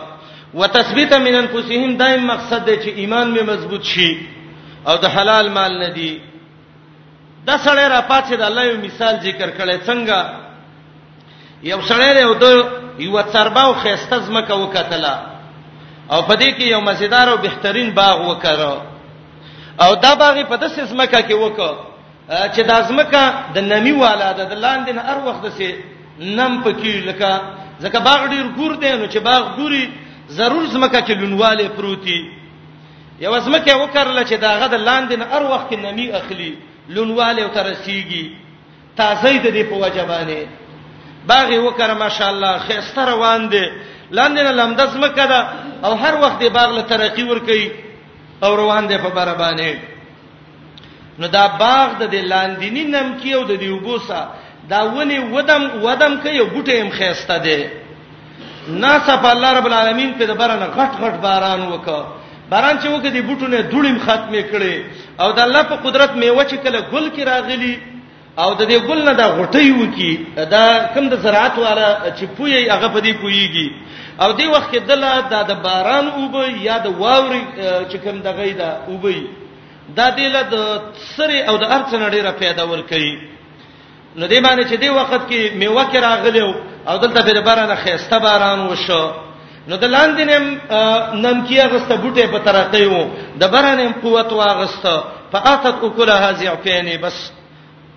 وتثبیت 0.53 1.13
من 1.13 1.35
انفسهم 1.35 1.97
دایم 1.97 2.23
مقصد 2.27 2.65
دی 2.69 2.75
چې 2.77 2.87
ایمان 2.95 3.31
می 3.31 3.41
مضبوط 3.41 3.83
شي 3.83 4.27
او 4.87 4.95
د 4.95 5.05
حلال 5.05 5.51
مال 5.51 5.77
نه 5.79 5.89
دی 5.93 6.21
د 7.47 7.57
سړی 7.57 7.87
را 7.93 8.01
پاتې 8.09 8.33
د 8.35 8.41
الله 8.41 8.63
یو 8.65 8.77
مثال 8.85 9.15
ذکر 9.23 9.49
کړي 9.57 9.75
څنګه 9.87 10.19
یو 11.63 11.81
سړی 11.81 12.11
له 12.17 12.27
ودو 12.29 12.63
یو 12.99 13.21
څرباو 13.33 13.73
خيسته 13.83 14.17
زمکه 14.19 14.53
وکټله 14.55 15.15
او 16.11 16.21
په 16.27 16.35
دې 16.35 16.49
کې 16.57 16.63
یو 16.63 16.81
مزیدار 16.81 17.27
او 17.29 17.37
بهترین 17.37 17.89
باغ 17.93 18.29
وکړو 18.39 18.90
او 19.79 19.95
دا 19.95 20.13
باغ 20.21 20.35
په 20.51 20.55
داسې 20.57 20.81
زمکه 20.91 21.19
کې 21.27 21.33
وکړه 21.35 21.73
چې 22.53 22.61
دا 22.67 22.77
زمکه 22.89 23.23
د 23.55 23.57
نمی 23.71 23.91
والا 23.91 24.31
ده 24.37 24.43
د 24.51 24.55
لاندې 24.63 24.91
هر 25.07 25.17
وخت 25.25 25.41
دسه 25.45 25.71
نم 26.19 26.63
پکې 26.63 26.95
لکه 27.07 27.29
ځکه 27.83 27.97
باغ 28.07 28.19
ډیر 28.33 28.45
ګور 28.57 28.73
دی 28.81 28.91
نو 28.99 29.05
چې 29.13 29.17
باغ 29.19 29.43
ګوري 29.57 29.83
ضرور 30.37 30.63
زمکه 30.75 30.99
کې 31.07 31.13
لونواله 31.21 31.65
پروتي 31.77 32.19
یو 33.19 33.39
زمکه 33.39 33.73
وکړل 33.77 34.17
چې 34.29 34.33
دا 34.43 34.51
غد 34.59 34.73
لاندې 34.73 35.13
هر 35.33 35.43
وخت 35.43 35.71
نمی 35.73 36.11
اخلي 36.19 36.51
لونواله 36.89 37.47
ترسيږي 37.55 38.25
تازه 38.97 39.39
دې 39.43 39.63
په 39.69 39.75
وجبانه 39.83 40.39
باغ 41.27 41.47
وکړه 41.65 41.93
ماشاءالله 42.03 42.53
خيسته 42.57 43.01
روان 43.05 43.49
دي 43.49 43.65
لاندې 44.11 44.39
لمدز 44.51 44.97
مکه 44.97 45.25
ده 45.25 45.39
او 45.85 45.93
هر 45.95 46.15
وخت 46.23 46.39
دی 46.39 46.49
باغ 46.49 46.69
له 46.77 46.81
ترقی 46.81 47.23
ور 47.23 47.39
کوي 47.39 47.69
او 48.43 48.51
روان 48.61 48.87
دي 48.89 48.97
په 49.01 49.09
بربانه 49.17 49.69
نو 51.19 51.27
دا 51.35 51.45
باغ 51.61 51.87
د 51.99 52.15
لاندینی 52.31 52.83
نم 52.93 53.09
کیو 53.21 53.41
د 53.49 53.59
دیوبوسا 53.63 54.21
دا 54.69 54.79
ونی 54.95 55.17
ودم 55.33 55.63
ودم 55.85 56.13
کوي 56.23 56.43
ګټه 56.55 56.75
هم 56.81 56.89
خيسته 56.97 57.37
دي 57.45 57.59
ناصف 58.83 59.21
الله 59.33 59.49
رب 59.57 59.65
العالمین 59.69 60.11
په 60.19 60.25
دبرنه 60.31 60.65
غټ 60.77 60.91
غټ 61.01 61.15
باران 61.25 61.61
وکړه 61.71 62.01
باران 62.51 62.75
چې 62.81 62.87
وکړي 62.89 63.21
بوټونه 63.27 63.57
دړیم 63.61 63.97
ختمه 64.05 64.41
کړي 64.51 64.75
او 65.21 65.29
د 65.37 65.39
الله 65.47 65.63
په 65.71 65.75
قدرت 65.85 66.11
میوه 66.21 66.43
چې 66.51 66.55
کله 66.63 66.79
ګل 66.93 67.05
کې 67.15 67.23
راغلي 67.31 67.75
او 68.39 68.53
د 68.55 68.61
دې 68.69 68.77
ګل 68.87 68.99
نه 69.05 69.13
دا 69.13 69.27
غټي 69.37 69.71
وکی 69.71 70.13
دا 70.53 70.65
کم 70.95 71.09
د 71.09 71.15
زراعت 71.23 71.55
والا 71.59 71.87
چې 72.17 72.23
پوي 72.37 72.71
هغه 72.71 72.87
په 72.93 72.99
دې 73.05 73.13
پويږي 73.21 73.67
او 74.23 74.29
دې 74.39 74.47
وخت 74.55 74.69
کې 74.71 74.79
دله 74.87 75.11
دا 75.31 75.41
د 75.51 75.53
باران 75.63 76.07
اوبه 76.07 76.43
یا 76.63 76.77
د 76.77 76.87
واوري 77.01 77.43
چې 77.91 77.97
کم 78.03 78.15
دغه 78.27 78.43
دا 78.61 78.69
اوبه 78.87 79.23
دا 79.97 80.09
دله 80.09 80.41
د 80.53 80.55
سره 81.17 81.37
او 81.49 81.57
د 81.57 81.63
ارڅن 81.75 82.01
ډیره 82.15 82.31
پیدا 82.39 82.63
ور 82.63 82.81
کوي 82.91 83.13
نو 84.15 84.25
دې 84.27 84.39
باندې 84.45 84.63
چې 84.71 84.75
دې 84.83 84.89
وخت 84.95 85.21
کې 85.29 85.41
میوه 85.59 85.83
کې 85.91 85.97
راغلی 85.99 86.41
او 86.87 86.95
دلته 87.03 87.21
په 87.27 87.41
باران 87.47 87.75
خيسته 87.83 88.17
باران 88.19 88.59
وشو 88.67 89.03
نو 89.67 89.75
د 89.77 89.83
لاندې 89.95 90.23
نم 90.31 90.45
نم 91.23 91.37
کې 91.47 91.59
غسته 91.73 91.95
بوټه 91.99 92.25
په 92.31 92.39
ترقې 92.47 92.83
وو 92.87 93.09
د 93.41 93.43
باران 93.53 93.91
قوت 94.03 94.31
واغسته 94.31 94.95
فاتت 95.33 95.83
اکلها 95.83 96.31
ذعفین 96.31 96.87
بس 97.01 97.31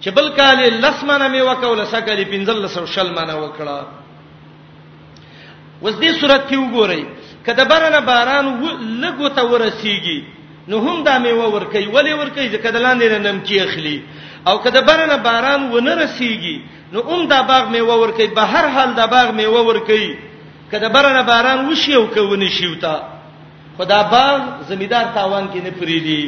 چې 0.01 0.11
بل 0.11 0.26
کاله 0.38 0.66
لسمنه 0.82 1.26
می 1.28 1.40
وکول 1.40 1.84
سکلی 1.90 2.24
پنځل 2.24 2.59
لسو 2.66 2.86
شل 2.95 3.12
منه 3.18 3.34
وکړه 3.38 3.78
وس 5.82 5.95
دې 6.03 6.11
صورت 6.20 6.42
کې 6.51 6.57
وګورئ 6.59 7.03
کله 7.47 7.64
برنه 7.72 8.01
باران 8.01 8.47
لګو 9.03 9.26
ته 9.36 9.42
ورسیږي 9.47 10.20
نو 10.68 10.76
هم 10.78 11.05
دا 11.05 11.18
می 11.18 11.32
ورکي 11.32 11.84
ولی 11.95 12.12
ورکي 12.14 12.47
ځکه 12.55 12.68
د 12.70 12.76
لاندې 12.76 13.18
نمکی 13.26 13.61
اخلي 13.61 14.03
او 14.49 14.59
کله 14.59 14.80
برنه 14.80 15.16
باران 15.16 15.70
ونه 15.72 15.95
رسیږي 15.95 16.57
نو 16.92 17.01
اوم 17.01 17.26
دا 17.28 17.40
باغ 17.42 17.68
می 17.74 17.80
ورکي 17.80 18.26
به 18.26 18.42
هر 18.45 18.66
حال 18.74 18.90
دا 18.95 19.07
باغ 19.07 19.30
می 19.34 19.47
ورکي 19.47 20.07
کله 20.72 20.88
برنه 20.88 21.22
باران 21.22 21.68
وشي 21.68 21.95
او 21.95 22.07
کونه 22.07 22.49
شیوتا 22.49 22.97
خدا 23.78 24.03
باغ 24.03 24.40
زمیدار 24.70 25.05
تاوان 25.14 25.45
کې 25.55 25.61
نه 25.64 25.70
پریدي 25.78 26.24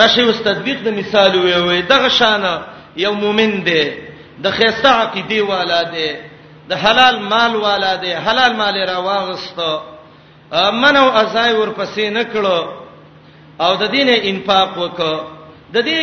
راشي 0.00 0.22
اوس 0.24 0.38
تطبیق 0.44 0.78
د 0.84 0.88
مثال 0.98 1.32
وي 1.44 1.54
وي 1.66 1.80
دغه 1.92 2.08
شانه 2.20 2.52
یو 3.04 3.12
مؤمن 3.22 3.52
دی 3.66 3.82
د 4.44 4.46
خیسه 4.58 4.90
عقیده 5.02 5.40
والا 5.50 5.80
دی 5.94 6.08
د 6.70 6.72
حلال 6.84 7.14
مال 7.32 7.52
والا 7.66 7.92
دی 8.02 8.12
حلال 8.26 8.52
مال 8.62 8.76
را 8.90 8.98
واغسته 9.08 9.70
منو 10.82 11.04
ازای 11.22 11.52
ورپسې 11.56 12.06
نکړو 12.18 12.58
او 13.64 13.70
د 13.82 13.84
دین 13.94 14.08
انفاق 14.30 14.70
وکړو 14.78 15.16
د 15.74 15.78
دې 15.88 15.98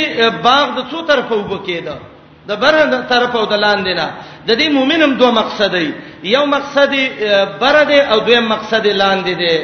باغ 0.46 0.66
د 0.78 0.80
څو 0.92 1.00
طرفه 1.10 1.36
وبکیدا 1.36 1.98
د 2.50 2.52
بره 2.64 2.84
د 2.94 2.96
طرفه 3.12 3.38
او 3.40 3.46
د 3.54 3.56
لاندې 3.66 3.94
نه 4.00 4.08
د 4.48 4.52
دې 4.60 4.68
مؤمنم 4.78 5.12
دوه 5.22 5.32
مقصد 5.42 5.72
دی 5.76 5.92
یو 6.36 6.46
مقصد 6.56 6.92
بره 7.62 7.84
دی 7.92 8.00
او 8.12 8.20
دویم 8.28 8.46
مقصد 8.54 8.84
لاندې 9.02 9.34
دی 9.42 9.58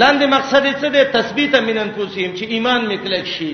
لاندې 0.00 0.24
مقصد 0.36 0.64
څه 0.80 0.86
دی 0.94 1.02
تثبیت 1.16 1.54
من 1.68 1.76
انفسهم 1.86 2.30
چې 2.38 2.42
ایمان 2.54 2.80
میکلک 2.90 3.24
شي 3.36 3.50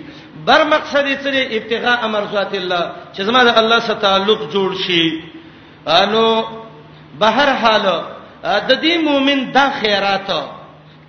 بر 0.47 0.63
مقصد 0.73 1.05
یې 1.07 1.17
سره 1.25 1.41
ابتغاء 1.59 2.07
مرضات 2.15 2.55
الله 2.59 2.83
چې 3.17 3.21
زما 3.23 3.43
د 3.45 3.59
الله 3.63 3.79
سره 3.89 3.95
تعلق 4.05 4.41
جوړ 4.55 4.71
شي 4.87 5.05
انو 5.99 6.27
بهر 7.25 7.49
حال 7.65 7.85
د 8.43 8.81
دې 8.83 8.99
مؤمن 9.09 9.41
دا 9.57 9.67
خیرات 9.81 10.31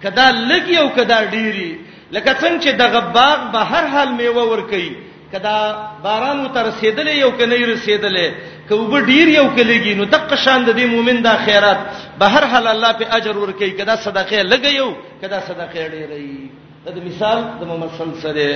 کدا 0.04 0.26
لګي 0.32 0.78
او 0.82 0.88
کدا 1.00 1.18
ډيري 1.24 1.80
لکه 2.12 2.32
څنګه 2.34 2.64
چې 2.64 2.70
د 2.82 2.84
غباغ 2.94 3.40
به 3.56 3.60
هر 3.74 3.86
حال 3.94 4.10
میوه 4.20 4.44
ور 4.52 4.62
کوي 4.72 4.92
کدا 5.34 5.58
باران 6.04 6.48
تر 6.54 6.66
رسیدلې 6.72 7.10
یو 7.24 7.32
کني 7.40 7.64
رسیدلې 7.66 8.32
کوب 8.70 8.98
ډیر 9.12 9.28
یو 9.28 9.48
کلیږي 9.58 9.94
نو 10.00 10.04
دغه 10.16 10.36
شان 10.46 10.66
د 10.66 10.76
دې 10.80 10.86
مؤمن 10.94 11.22
دا 11.24 11.36
خیرات 11.46 11.80
به 12.20 12.26
هر 12.36 12.46
حال 12.52 12.68
الله 12.74 12.92
په 13.00 13.06
اجر 13.18 13.38
ور 13.38 13.52
کوي 13.60 13.72
کدا 13.80 13.96
صدقه 14.08 14.44
لګي 14.54 14.74
یو 14.76 14.90
کدا 15.22 15.40
صدقه 15.40 15.88
ډیري 15.88 16.50
دا 16.86 16.92
مثال 17.10 17.40
د 17.60 17.64
ممثل 17.72 18.10
سره 18.24 18.50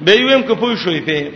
به 0.00 0.14
ویم 0.14 0.42
کو 0.42 0.54
پوه 0.54 0.76
شوې 0.76 1.00
په 1.06 1.32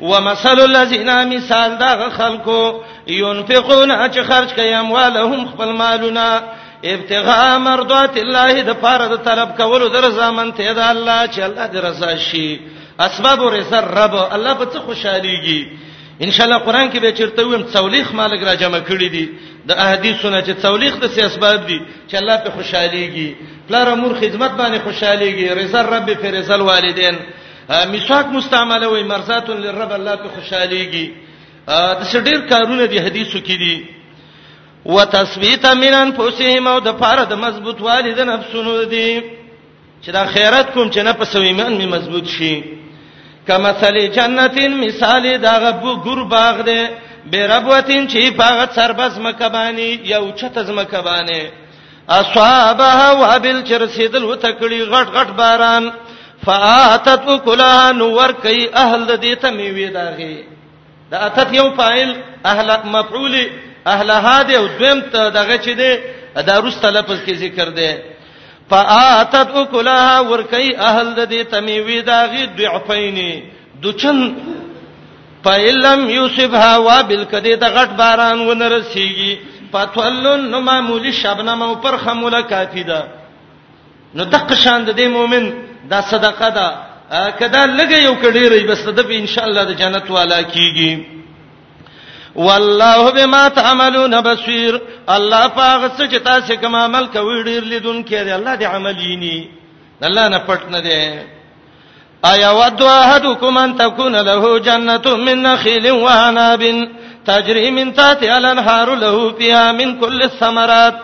ومثل 0.00 0.60
الذين 0.60 1.28
مثال 1.36 1.78
دا 1.78 2.10
خلکو 2.16 2.74
ينفقون 3.08 4.10
چې 4.10 4.20
خرج 4.28 4.52
کوي 4.54 4.74
اموالهم 4.74 5.48
خپل 5.48 5.72
مالونه 5.72 6.40
ابتغاء 6.84 7.58
مرضات 7.58 8.18
الله 8.18 8.62
د 8.62 8.70
پاره 8.82 9.06
د 9.16 9.16
طلب 9.24 9.56
کولو 9.56 9.88
در 9.88 10.10
زمان 10.10 10.52
ته 10.52 10.72
د 10.74 10.78
الله 10.78 11.26
چې 11.26 11.38
الله 11.40 11.66
دې 11.66 11.76
رضا 11.84 12.16
شي 12.18 12.60
اسباب 12.98 13.40
رزق 13.42 13.74
رب 13.84 14.14
الله 14.32 14.54
په 14.54 14.64
څه 14.64 14.78
خوشاليږي 14.78 15.62
ان 16.22 16.30
شاء 16.30 16.46
الله 16.46 16.58
قران 16.58 16.90
کې 16.92 16.98
به 16.98 17.12
چیرته 17.12 17.42
ویم 17.46 17.64
څولېخ 17.72 18.12
مالک 18.14 18.42
را 18.42 18.54
جمع 18.54 18.78
کړی 18.80 19.08
دي 19.08 19.26
د 19.66 19.70
احادیثونو 19.72 20.40
چې 20.40 20.50
څولېخ 20.62 20.94
د 21.02 21.06
سي 21.14 21.20
اسباب 21.22 21.66
دي 21.66 21.80
چې 22.10 22.14
الله 22.16 22.36
په 22.44 22.50
خوشحاليږي 22.50 23.28
پلار 23.68 23.86
امور 23.88 24.12
خدمت 24.20 24.50
باندې 24.50 24.78
خوشحاليږي 24.86 25.46
رضا 25.64 25.82
رب 25.82 26.08
پر 26.22 26.28
رضا 26.30 26.56
والدين 26.56 27.16
میثاق 27.92 28.26
مستعمله 28.26 28.88
وي 28.88 29.02
مرزات 29.02 29.50
للرب 29.50 29.92
الله 29.92 30.16
په 30.16 30.28
خوشحاليږي 30.34 31.06
د 32.00 32.02
څډیر 32.12 32.38
کارونه 32.50 32.86
دي 32.86 32.98
حدیثو 32.98 33.38
کې 33.38 33.56
دي 33.62 33.76
وتثبیت 34.86 35.66
من 35.66 35.94
انفسهم 35.94 36.66
او 36.68 36.80
د 36.80 36.90
فار 37.00 37.18
د 37.24 37.32
مضبوط 37.34 37.80
والدین 37.80 38.26
نفسونو 38.28 38.82
دي 38.84 39.22
چې 40.02 40.08
دا 40.12 40.26
خیرات 40.26 40.70
کوم 40.74 40.90
چې 40.90 40.98
نه 40.98 41.12
په 41.12 41.24
سویمان 41.24 41.72
می 41.76 41.86
مضبوط 41.86 42.26
شي 42.26 42.77
کمثل 43.48 43.96
جنتین 44.16 44.72
مثال 44.84 45.24
دغه 45.46 45.70
ګور 46.06 46.20
باغ 46.34 46.56
دی 46.68 46.80
بیربوتین 47.32 48.02
چې 48.12 48.20
پاغه 48.40 48.66
سربز 48.76 49.14
مکبانی 49.26 49.90
یا 50.10 50.18
اوچت 50.24 50.56
زمکبانی 50.68 51.42
اصحابها 52.18 53.06
وابل 53.22 53.58
چې 53.68 53.72
رسیدل 53.84 54.24
وته 54.24 54.50
کړي 54.60 54.80
غټ 54.92 55.08
غټ 55.16 55.28
باران 55.40 55.90
فاتت 56.46 57.22
کلها 57.46 57.92
نور 58.02 58.30
کوي 58.44 58.64
اهل 58.82 59.00
دې 59.20 59.40
ته 59.44 59.50
میوي 59.56 59.88
داغي 59.96 60.36
دا 61.10 61.18
اتت 61.28 61.54
یو 61.60 61.66
فاعل 61.80 62.10
اهل 62.52 62.68
مفعول 62.96 63.34
اهلها 63.86 64.36
دې 64.44 64.54
او 64.60 64.66
دویم 64.66 65.00
ته 65.00 65.30
دغه 65.38 65.56
چې 65.62 65.72
دې 65.82 65.94
دا 66.48 66.54
روس 66.64 66.76
تلفظ 66.86 67.18
کې 67.26 67.34
ذکر 67.44 67.68
دی 67.80 67.90
فاتت 68.70 69.48
اکلها 69.62 70.16
ورکی 70.30 70.70
اهل 70.76 71.14
د 71.18 71.30
دې 71.30 71.44
تمیوی 71.54 72.00
داغي 72.08 72.44
ضعفین 72.58 73.18
دچن 73.84 74.18
فإلم 75.44 76.10
یوسفها 76.14 76.72
وبالکدی 76.86 77.54
د 77.62 77.76
غټ 77.76 77.90
باران 78.00 78.38
ونرسیږي 78.48 79.36
فتولن 79.72 80.46
نو 80.50 80.60
معمولی 80.68 81.12
شبنم 81.22 81.62
او 81.62 81.74
پر 81.86 81.96
خموله 82.04 82.40
کافی 82.52 82.82
ده 82.82 83.08
نو 84.14 84.24
دغه 84.36 84.54
شان 84.62 84.84
د 84.88 84.96
دې 84.96 85.06
مؤمن 85.18 85.50
دا 85.90 86.00
صدقه 86.12 86.48
ده 86.56 86.76
کدا 87.40 87.60
لګي 87.66 88.04
یو 88.04 88.14
کډیری 88.14 88.68
بس 88.72 88.88
د 88.98 89.10
ان 89.20 89.26
شاء 89.36 89.44
الله 89.50 89.64
د 89.70 89.78
جنت 89.82 90.10
والا 90.16 90.42
کیږي 90.42 91.17
والله 92.34 93.10
بما 93.10 93.48
تعملون 93.48 94.20
بصير 94.20 94.80
الله 95.10 95.46
پاغه 95.46 95.88
څه 95.98 96.08
چې 96.12 96.16
تاسو 96.22 96.56
کوم 96.60 96.76
عمل 96.76 97.06
کوي 97.06 97.42
ډیر 97.44 97.62
کې 98.02 98.24
دی 98.24 98.32
الله 98.32 98.54
دې 98.56 98.62
عمليني 98.64 99.48
الله 100.02 100.28
نه 100.28 100.38
پټ 100.48 100.64
نه 100.70 100.80
دی 100.80 101.18
ایا 102.24 102.50
ود 102.50 102.82
احدکم 102.82 103.56
ان 103.58 103.76
تكون 103.76 104.16
له 104.16 104.58
جنه 104.58 105.16
من 105.16 105.42
نخيل 105.42 105.90
وعناب 105.92 106.88
تجري 107.26 107.70
من 107.70 107.94
تحت 107.94 108.22
الانهار 108.22 108.94
له 108.94 109.30
فيها 109.38 109.72
من 109.72 110.00
كل 110.00 110.22
الثمرات 110.22 110.94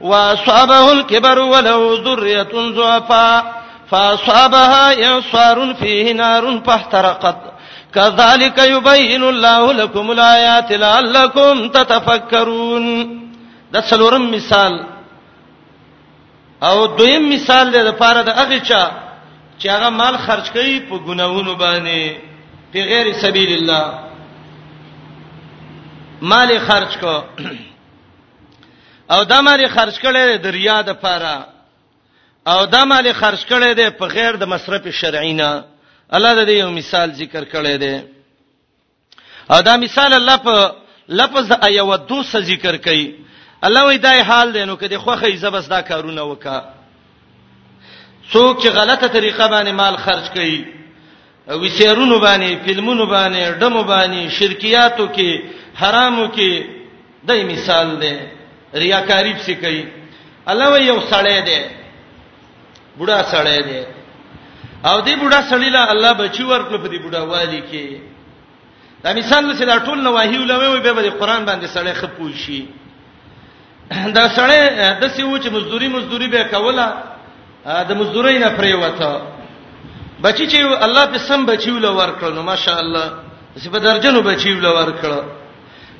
واصابه 0.00 0.92
الكبر 0.92 1.38
وله 1.38 2.00
ذريه 2.04 2.52
ضعفاء 2.54 3.52
فاصابها 3.90 5.04
اعصار 5.12 5.74
فيه 5.80 6.12
نار 6.12 6.60
فاحترقت 6.66 7.53
کذالک 7.94 8.58
یبین 8.74 9.22
الله 9.28 9.72
لكم 9.80 10.10
الآیات 10.10 10.70
لعلکم 10.84 11.68
تتفکرون 11.76 12.86
د 13.72 13.76
څلورم 13.90 14.30
مثال 14.36 14.74
او 16.66 16.76
دویم 16.98 17.24
مثال 17.34 17.70
دی 17.72 17.80
د 17.88 17.90
پاره 18.00 18.22
د 18.28 18.30
هغه 18.38 18.58
چا 18.68 18.82
چې 19.58 19.66
هغه 19.74 19.88
مال 20.00 20.16
خرج 20.26 20.46
کوي 20.56 20.76
په 20.88 20.96
ګناوونو 21.08 21.54
باندې 21.54 22.16
په 22.72 22.78
غیر 22.90 23.12
سبیل 23.22 23.50
الله 23.58 23.98
مال 26.32 26.50
خرج 26.66 26.98
کو 27.02 27.16
او 29.10 29.22
دا 29.32 29.38
مال 29.40 29.66
خرج 29.76 29.98
کړي 30.04 30.36
د 30.46 30.56
ریا 30.58 30.78
د 30.88 30.92
پاره 31.04 31.36
او 32.46 32.64
دا 32.74 32.84
مال 32.84 33.12
خرج 33.12 33.44
کړي 33.52 33.70
د 33.80 33.90
په 33.98 34.06
غیر 34.16 34.36
د 34.42 34.44
مصرف 34.54 34.88
شرعینا 35.00 35.52
الله 36.12 36.44
د 36.44 36.48
یو 36.48 36.70
مثال 36.70 37.10
ذکر 37.12 37.44
کړی 37.44 37.76
دی 37.78 37.96
او 39.52 39.60
دا 39.62 39.76
مثال 39.76 40.12
الله 40.14 40.36
په 40.36 40.74
لفظ 41.08 41.52
ایو 41.62 41.96
دو 41.96 42.22
څه 42.22 42.38
ذکر 42.40 42.76
کړي 42.76 43.08
الله 43.66 43.84
وی 43.86 43.98
دای 43.98 44.20
حال 44.20 44.52
دی 44.54 44.64
نو 44.64 44.76
کدی 44.76 44.96
خوخه 44.96 45.36
زبس 45.36 45.68
دا 45.68 45.80
کارونه 45.82 46.22
وکا 46.22 46.62
څوک 48.32 48.62
چې 48.62 48.68
غلطه 48.68 49.08
طریقه 49.08 49.48
باندې 49.48 49.70
مال 49.72 49.96
خرج 49.96 50.24
کړي 50.34 50.64
وسیرونو 51.48 52.18
باندې 52.18 52.64
فلمونو 52.66 53.04
باندې 53.06 53.60
ډمو 53.60 53.82
باندې 53.82 54.30
شرکیاتو 54.32 55.08
کې 55.08 55.42
حرامو 55.80 56.26
کې 56.28 56.64
دای 57.24 57.44
مثال 57.44 57.98
دی 58.00 58.16
ریاکاری 58.74 59.34
څه 59.38 59.50
کوي 59.60 59.84
الله 60.46 60.72
وی 60.72 60.84
یو 60.86 61.00
سړی 61.10 61.40
دی 61.46 61.60
بوډا 62.98 63.22
سړی 63.32 63.62
دی 63.66 63.93
او 64.90 65.00
دې 65.04 65.14
بوډا 65.20 65.40
سړی 65.50 65.70
له 65.76 65.80
الله 65.94 66.12
بچی 66.22 66.42
ورکړ 66.48 66.76
په 66.82 66.88
دې 66.92 66.98
بوډا 67.04 67.20
والی 67.32 67.60
کې 67.70 67.86
دا 69.04 69.10
مثال 69.18 69.44
چې 69.58 69.64
دا 69.70 69.76
ټول 69.86 69.98
نواهی 70.08 70.36
علماء 70.36 70.68
وي 70.70 70.80
به 70.84 71.02
د 71.04 71.10
قران 71.20 71.42
باندې 71.48 71.66
سړی 71.74 71.92
خپوي 72.00 72.34
شي 72.44 72.60
دا 74.16 74.24
سړی 74.38 74.58
د 75.02 75.04
سیو 75.14 75.36
چې 75.42 75.48
مزدوري 75.56 75.88
مزدوري 75.96 76.26
به 76.34 76.42
کوله 76.54 76.86
د 77.88 77.92
مزدوري 78.00 78.38
نه 78.44 78.50
پرې 78.58 78.74
وته 78.80 79.12
بچی 80.24 80.44
چې 80.52 80.58
الله 80.86 81.04
په 81.12 81.18
سم 81.28 81.40
بچیول 81.46 81.84
ورکړ 82.00 82.30
نو 82.36 82.42
ماشاء 82.52 82.78
الله 82.84 83.06
چې 83.62 83.68
په 83.74 83.78
درجنو 83.86 84.20
بچیول 84.28 84.64
ورکړ 84.80 85.10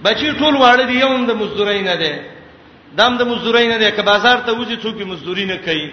بچی 0.05 0.26
ټول 0.41 0.55
واړه 0.61 0.85
دی 0.89 0.95
یوم 1.05 1.26
د 1.26 1.30
مزدوري 1.41 1.82
نه 1.89 1.95
دی 2.03 2.12
دام 2.99 3.12
د 3.20 3.22
مزدوري 3.30 3.66
نه 3.68 3.76
دی 3.78 3.91
که 3.97 4.03
بازار 4.11 4.37
ته 4.47 4.51
وځي 4.53 4.76
څوک 4.85 4.97
مزدوري 5.03 5.45
نه 5.53 5.57
کوي 5.66 5.89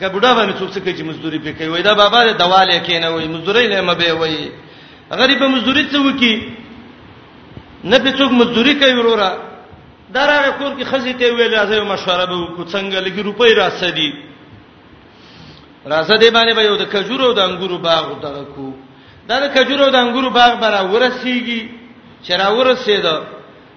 که 0.00 0.08
بډا 0.08 0.30
باندې 0.36 0.54
څوک 0.58 0.70
څه 0.74 0.80
کوي 0.80 0.94
چې 0.98 1.04
مزدوري 1.10 1.38
به 1.38 1.52
کوي 1.58 1.68
وای 1.68 1.82
دا 1.82 1.94
بابا 1.94 2.20
دې 2.28 2.34
دواله 2.42 2.78
کینه 2.86 3.08
وای 3.10 3.28
مزدوري 3.28 3.66
نه 3.68 3.80
مبه 3.88 4.12
وای 4.12 4.36
غریب 5.20 5.42
مزدوري 5.54 5.84
څه 5.92 5.98
وکي 6.06 6.34
نه 7.84 7.98
به 7.98 8.10
څوک 8.18 8.30
مزدوري 8.40 8.74
کوي 8.74 8.94
وروره 8.98 9.30
دراغه 10.14 10.50
کور 10.58 10.72
کې 10.78 10.84
خزي 10.90 11.12
ته 11.12 11.26
ویل 11.36 11.54
راځي 11.54 11.80
مشوره 11.92 12.26
به 12.30 12.36
وکړو 12.42 12.64
څنګه 12.74 12.98
لګي 13.06 13.22
روپۍ 13.28 13.50
راځي 13.60 14.10
راځه 15.92 16.14
دې 16.22 16.28
باندې 16.36 16.52
به 16.56 16.62
یو 16.62 16.76
د 16.76 16.84
کجورو 16.92 17.32
د 17.38 17.40
انګورو 17.48 17.78
باغ 17.78 18.04
دغه 18.26 18.44
کو 18.54 18.68
دا 19.28 19.36
د 19.44 19.46
کجورو 19.58 19.90
د 19.90 19.94
انګورو 20.04 20.30
باغ 20.30 20.52
برا 20.62 20.80
ورسیږي 20.92 21.62
چې 22.24 22.30
را 22.40 22.48
ورسېده 22.58 23.14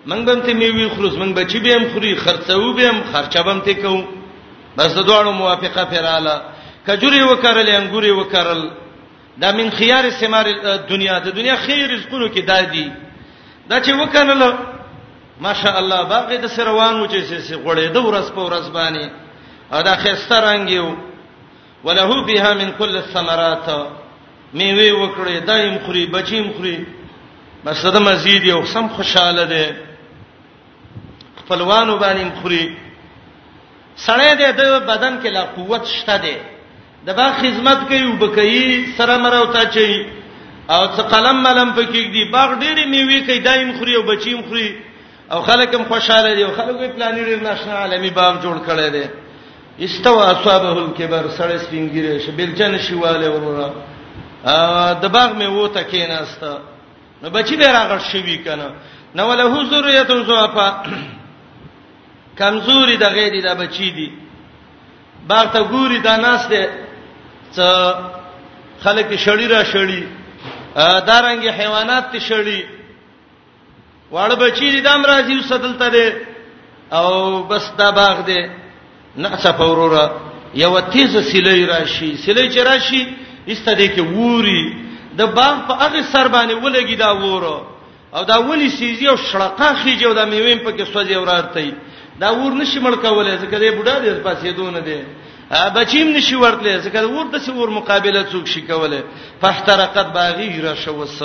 منګ 0.10 0.22
بنت 0.28 0.46
میوي 0.60 0.90
خروس 0.90 1.14
منګ 1.22 1.34
بچي 1.38 1.60
به 1.60 1.72
هم 1.76 1.84
خوري 1.94 2.14
خرڅو 2.24 2.74
به 2.78 2.88
هم 2.90 2.98
خرچه 3.14 3.42
به 3.44 3.52
هم 3.52 3.60
ته 3.62 3.74
کوو 3.74 4.17
بس 4.78 4.92
د 4.94 5.00
دوه 5.02 5.32
موافقه 5.32 5.84
پیراله 5.92 6.36
کجوري 6.88 7.22
وکړل 7.30 7.68
انګوري 7.70 8.12
وکړل 8.12 8.62
دا 9.42 9.52
من 9.52 9.70
خيار 9.78 10.10
سمار 10.20 10.46
دنیا 10.90 11.20
د 11.20 11.30
دنیا 11.38 11.56
خیر 11.66 11.90
رزقونو 11.90 12.28
کې 12.36 12.40
دادی 12.48 12.90
دا 13.70 13.80
چې 13.82 13.92
وکړل 14.02 14.54
ماشا 15.46 15.78
الله 15.80 16.02
باغې 16.14 16.36
د 16.42 16.48
سروانو 16.58 17.08
چې 17.08 17.20
سي 17.48 17.56
غړې 17.66 17.88
د 17.96 17.98
ورځ 18.08 18.28
په 18.36 18.42
ورځ 18.48 18.66
باندې 18.70 19.10
دا 19.90 19.96
خسته 20.04 20.36
رنگ 20.48 20.70
یو 20.70 20.88
ولهو 21.84 22.22
بها 22.28 22.54
من 22.62 22.70
كل 22.80 22.98
الثمرات 22.98 23.68
میوه 24.54 24.92
وکړې 25.00 25.46
دایم 25.50 25.78
خوري 25.86 26.06
بچیم 26.18 26.54
خوري 26.58 26.80
بس 27.66 27.86
د 27.86 27.98
مزید 28.10 28.44
یو 28.44 28.66
سم 28.74 28.88
خوشاله 28.96 29.44
ده 29.44 29.76
خپلوانو 31.42 31.98
باندې 32.00 32.42
خوري 32.42 32.66
سړی 34.06 34.32
د 34.36 34.44
بدن 34.90 35.18
کې 35.22 35.30
لا 35.34 35.44
قوت 35.58 35.86
شته 35.88 36.18
دی 36.26 36.36
د 37.06 37.10
با 37.20 37.28
خدمت 37.42 37.80
کوي 37.90 38.04
وبکې 38.04 38.92
سره 38.98 39.18
مرو 39.24 39.46
ته 39.56 39.62
چي 39.76 39.90
او 40.70 40.82
څه 40.96 41.02
قلم 41.14 41.42
ملم 41.44 41.70
پکې 41.78 42.02
دی 42.14 42.24
باغ 42.32 42.50
ډېری 42.60 42.86
میوي 42.92 43.22
کوي 43.26 43.40
دایم 43.40 43.72
خوري 43.80 43.96
او 43.96 44.04
بچیم 44.04 44.42
خوري 44.50 44.70
او 45.32 45.42
خلک 45.50 45.74
هم 45.76 45.84
خوشاله 45.86 46.36
دي 46.36 46.44
او 46.44 46.52
خلک 46.52 46.78
یې 46.82 46.90
پلان 46.96 47.16
لري 47.16 47.36
ناشنا 47.36 47.74
عالمي 47.74 48.10
باغ 48.10 48.34
جوړ 48.44 48.58
کړي 48.70 48.90
دي 48.96 49.06
استوى 49.86 50.24
اصحابه 50.32 50.72
الكبر 50.72 51.24
سړی 51.38 51.58
سپینګیره 51.66 52.26
شبل 52.26 52.50
جن 52.54 52.78
شواله 52.78 53.30
ورور 53.30 53.76
د 55.02 55.06
باغ 55.16 55.32
مې 55.40 55.48
وته 55.48 55.84
کېناسته 55.92 56.54
نو 57.22 57.30
بچی 57.30 57.56
به 57.56 57.68
راغړ 57.68 58.00
شوی 58.12 58.38
کنه 58.44 58.70
نو 59.16 59.34
له 59.34 59.44
حضور 59.56 59.88
یتو 59.90 60.24
زوافه 60.24 60.70
کمزوري 62.40 62.96
د 63.04 63.06
غې 63.16 63.28
دي 63.34 63.42
د 63.48 63.50
بچی 63.62 63.90
دي 63.98 64.10
باغ 65.30 65.46
ته 65.54 65.62
ګوري 65.72 66.00
دا 66.08 66.16
ناس 66.28 66.42
دي 66.52 66.64
چې 67.56 67.70
خلک 68.84 69.08
شړی 69.26 69.48
را 69.54 69.62
شړی 69.72 70.04
دارنګي 71.08 71.50
حیوانات 71.60 72.06
ته 72.12 72.20
شړی 72.28 72.62
واړه 74.14 74.36
بچی 74.44 74.68
دي 74.74 74.80
دام 74.82 75.02
راځي 75.12 75.34
وسدلته 75.40 75.88
دي 75.96 76.08
او 76.98 77.08
بس 77.50 77.64
دا 77.78 77.92
باغ 77.92 78.18
دي 78.30 78.42
نعسه 79.24 79.52
فورورا 79.52 80.06
یو 80.64 80.74
تیز 80.94 81.12
سلی 81.32 81.66
راشي 81.66 82.12
سلی 82.24 82.48
چې 82.54 82.58
راشي 82.70 83.02
ایستدې 83.48 83.88
کې 83.96 84.00
ووري 84.16 84.64
د 85.20 85.22
باغ 85.38 85.56
په 85.68 85.74
هغه 85.84 86.02
سر 86.14 86.28
باندې 86.34 86.56
ولګي 86.64 86.96
دا 87.04 87.12
وورو 87.14 87.58
او 88.16 88.24
دا 88.24 88.38
ولي 88.40 88.70
سیزي 88.70 89.08
او 89.10 89.18
شړقا 89.18 89.70
خيجو 89.84 90.14
دا 90.14 90.26
میوین 90.32 90.60
پکې 90.66 90.84
سوځي 90.94 91.16
ورارته 91.18 91.60
دا 92.20 92.30
ور 92.42 92.54
نشي 92.62 92.80
مړ 92.86 92.96
کولای 93.06 93.36
ځکه 93.44 93.56
دې 93.64 93.70
بوډا 93.78 93.96
دې 94.04 94.10
پاسې 94.28 94.52
دون 94.58 94.76
دې 94.88 95.00
بچیم 95.78 96.08
نشي 96.18 96.36
ورتلې 96.36 96.80
ځکه 96.86 97.00
ور 97.14 97.26
د 97.34 97.38
څه 97.46 97.52
ور 97.58 97.70
مقابله 97.80 98.22
څوک 98.32 98.46
شي 98.54 98.62
کوله 98.70 99.00
فاحترقت 99.42 100.08
باغی 100.18 100.50
را 100.66 100.74
شوس 100.84 101.18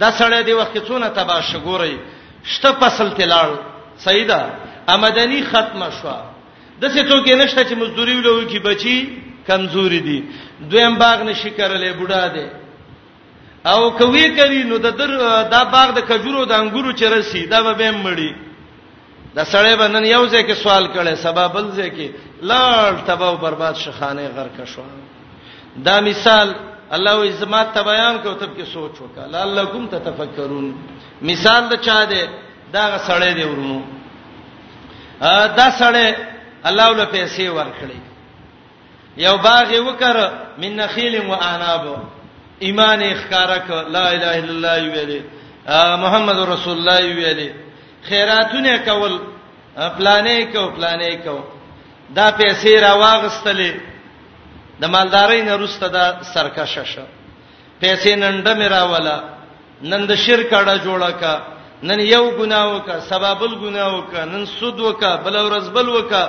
دا 0.00 0.08
سړی 0.20 0.40
دی 0.46 0.52
وخت 0.60 0.76
څونه 0.88 1.06
تبا 1.18 1.38
شګوري 1.50 1.96
شته 2.54 2.70
فصل 2.80 3.08
تلال 3.18 3.50
سیدا 4.06 4.40
آمدنی 4.94 5.40
ختمه 5.50 5.88
شو 5.98 6.14
د 6.82 6.84
څه 6.88 7.10
څوک 7.10 7.28
نشته 7.28 7.64
چې 7.64 7.74
مزدوري 7.82 8.14
ولوي 8.16 8.46
کی 8.52 8.58
بچي 8.68 8.98
کمزوري 9.48 10.00
دي 10.06 10.18
دویم 10.70 10.94
باغ 11.02 11.18
نشي 11.30 11.50
کولای 11.58 11.92
بوډا 12.00 12.22
دی 12.34 12.48
او 13.70 13.80
کوي 13.98 14.26
کوي 14.40 14.62
نو 14.70 14.76
د 14.78 14.94
در 14.98 15.12
دا 15.52 15.60
باغ 15.74 15.88
د 15.98 16.00
کجورو 16.08 16.44
د 16.50 16.52
انګورو 16.62 16.90
چرسی 17.00 17.46
دا 17.52 17.60
به 17.72 17.92
مړی 18.02 18.32
د 19.36 19.44
سړی 19.52 19.74
بنن 19.78 20.04
یو 20.04 20.22
ځکه 20.34 20.54
سوال 20.64 20.84
کړي 20.94 21.16
سبب 21.22 21.52
بل 21.54 21.64
ځکه 21.80 22.06
لاړ 22.50 22.92
تباو 23.08 23.34
برباد 23.44 23.74
شخانه 23.80 24.26
غرق 24.36 24.56
شو 24.74 24.82
دا 25.88 25.96
مثال 26.06 26.54
الله 26.96 27.14
وي 27.20 27.30
زما 27.40 27.62
ته 27.76 27.82
بیان 27.88 28.16
کو 28.22 28.32
تب 28.42 28.50
کې 28.56 28.64
سوچ 28.72 28.94
وکړه 29.00 29.28
لعلکم 29.34 29.86
تتفکرون 29.94 30.70
مثال 31.32 31.68
د 31.72 31.82
چا 31.88 31.98
دی 32.12 32.22
دا 32.78 32.86
سړی 33.10 33.34
دی 33.40 33.44
ورونو 33.50 33.76
ا 35.22 35.46
دا 35.46 35.70
سړی 35.70 36.14
الله 36.72 36.88
ول 36.90 37.04
پیسې 37.04 37.40
ورکړي 37.40 37.98
یو 39.26 39.36
باغ 39.48 39.68
وکړ 39.70 40.30
من 40.64 40.76
نخیل 40.84 41.20
و 41.26 41.32
اناب 41.50 41.92
ایمان 42.68 43.02
اخکارک 43.10 43.70
لا 43.70 44.08
اله 44.16 44.34
الا 44.40 44.56
الله 44.74 44.94
ویلې 44.94 45.20
محمد 46.06 46.44
رسول 46.54 46.76
الله 46.78 47.14
ویلې 47.14 47.65
خیراتونه 48.08 48.74
کول 48.88 49.14
پلانې 49.96 50.38
کو 50.54 50.62
پلانې 50.76 51.12
کو 51.24 51.36
دا 52.18 52.26
پیسې 52.40 52.72
را 52.84 52.92
واغستلې 53.02 53.72
د 54.80 54.84
مالدارۍ 54.94 55.40
نه 55.48 55.54
روسته 55.62 55.86
دا 55.96 56.04
سرکشه 56.34 56.84
شه 56.92 57.04
پیسې 57.82 58.10
ننډه 58.22 58.52
میرا 58.60 58.82
ولا 58.92 59.18
نن 59.90 60.02
د 60.10 60.12
شرک 60.24 60.50
اړه 60.60 60.76
جوړه 60.86 61.10
کا 61.20 61.34
نن 61.88 62.00
یو 62.14 62.24
ګناه 62.38 62.64
وکا 62.74 62.96
سبابل 63.10 63.52
ګناه 63.64 63.88
وکا 63.96 64.22
نن 64.32 64.42
سود 64.58 64.78
وکا 64.86 65.12
بل 65.24 65.34
ورځ 65.46 65.66
بل 65.76 65.88
وکا 65.96 66.24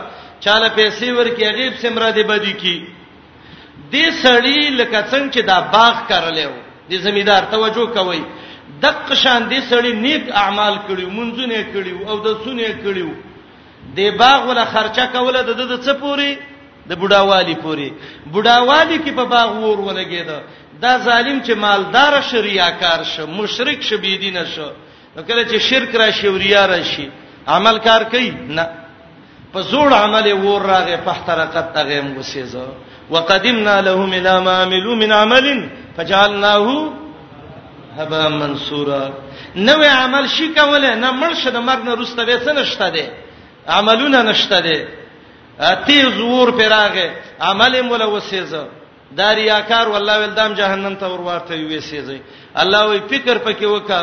چاله 0.46 0.68
پیسې 0.78 1.08
ورکی 1.20 1.46
غیب 1.58 1.74
سمره 1.82 2.10
دی 2.18 2.24
بدی 2.32 2.54
کی 2.62 2.78
دې 3.94 4.06
سړی 4.24 4.58
لکه 4.80 5.00
څنګه 5.12 5.32
چې 5.34 5.40
دا 5.50 5.58
باغ 5.76 5.96
کړلې 6.10 6.46
و 6.46 6.56
دې 6.92 6.96
زمیدار 7.06 7.44
توجه 7.56 7.88
کوي 7.98 8.22
دغه 8.84 9.14
شان 9.24 9.42
دي 9.52 9.60
سړی 9.70 9.92
نیک 10.06 10.24
اعمال 10.44 10.76
کړیو 10.88 11.10
منځونه 11.10 11.58
کړیو 11.74 11.98
او 12.10 12.16
د 12.26 12.28
سونه 12.44 12.68
کړیو 12.86 13.10
د 13.98 14.00
باغ 14.22 14.40
ولا 14.50 14.66
خرچه 14.74 15.06
کوله 15.14 15.40
د 15.44 15.76
څه 15.86 15.94
پوري 16.02 16.32
د 16.90 16.92
بډاوالي 17.02 17.56
پوري 17.64 17.90
بډاوالي 18.34 18.98
کې 19.04 19.12
په 19.20 19.26
باغ 19.34 19.48
ور 19.62 19.78
ولګیدا 19.84 20.40
دا 20.82 20.92
ظالم 21.08 21.38
چې 21.46 21.54
مالدار 21.66 22.14
شریاکار 22.30 23.00
شه 23.14 23.24
مشرک 23.40 23.80
شه 23.88 23.98
بيدینه 24.04 24.44
شه 24.54 24.70
نو 25.16 25.22
کله 25.28 25.44
چې 25.50 25.58
شرک 25.70 25.96
راشي 26.02 26.28
وریا 26.36 26.64
راشي 26.74 27.08
عمل 27.56 27.76
کار 27.88 28.04
کوي 28.12 28.30
نه 28.58 28.66
په 29.54 29.60
زوړ 29.72 29.90
عمل 30.04 30.26
ور 30.34 30.62
راغې 30.74 30.96
په 31.06 31.10
احتراقت 31.16 31.68
تغیم 31.78 32.18
وسېزو 32.22 32.66
وقدمنا 33.10 33.82
لهم 33.88 34.14
الى 34.14 34.40
ما 34.46 34.62
عملوا 34.64 34.96
من 34.96 35.12
عمل 35.12 35.68
فجعلناه 35.98 36.68
هبا 38.00 38.22
منصورا 38.42 39.04
نوې 39.68 39.90
عمل 40.04 40.26
شي 40.36 40.48
کوله 40.58 40.92
نه 41.04 41.10
مرشه 41.22 41.50
د 41.56 41.58
مرګ 41.68 41.82
نه 41.88 41.94
روسته 42.02 42.22
به 42.28 42.38
څه 42.46 42.52
نشته 42.60 42.88
دي 42.96 43.06
عملونه 43.78 44.20
نشته 44.30 44.58
دي 44.66 44.78
تیز 45.88 46.20
ور 46.32 46.50
پراغه 46.60 47.08
عمل 47.50 47.74
مولا 47.88 48.08
وسېزه 48.20 48.64
دا 49.18 49.28
ریاکار 49.40 49.86
والله 49.94 50.16
ولدام 50.20 50.52
جهنم 50.60 50.94
ته 51.02 51.08
ورورته 51.12 51.56
وي 51.68 51.82
سيزي 51.82 52.20
الله 52.62 52.82
وي 52.90 53.00
فکر 53.12 53.36
پکې 53.46 53.64
وکا 53.74 54.02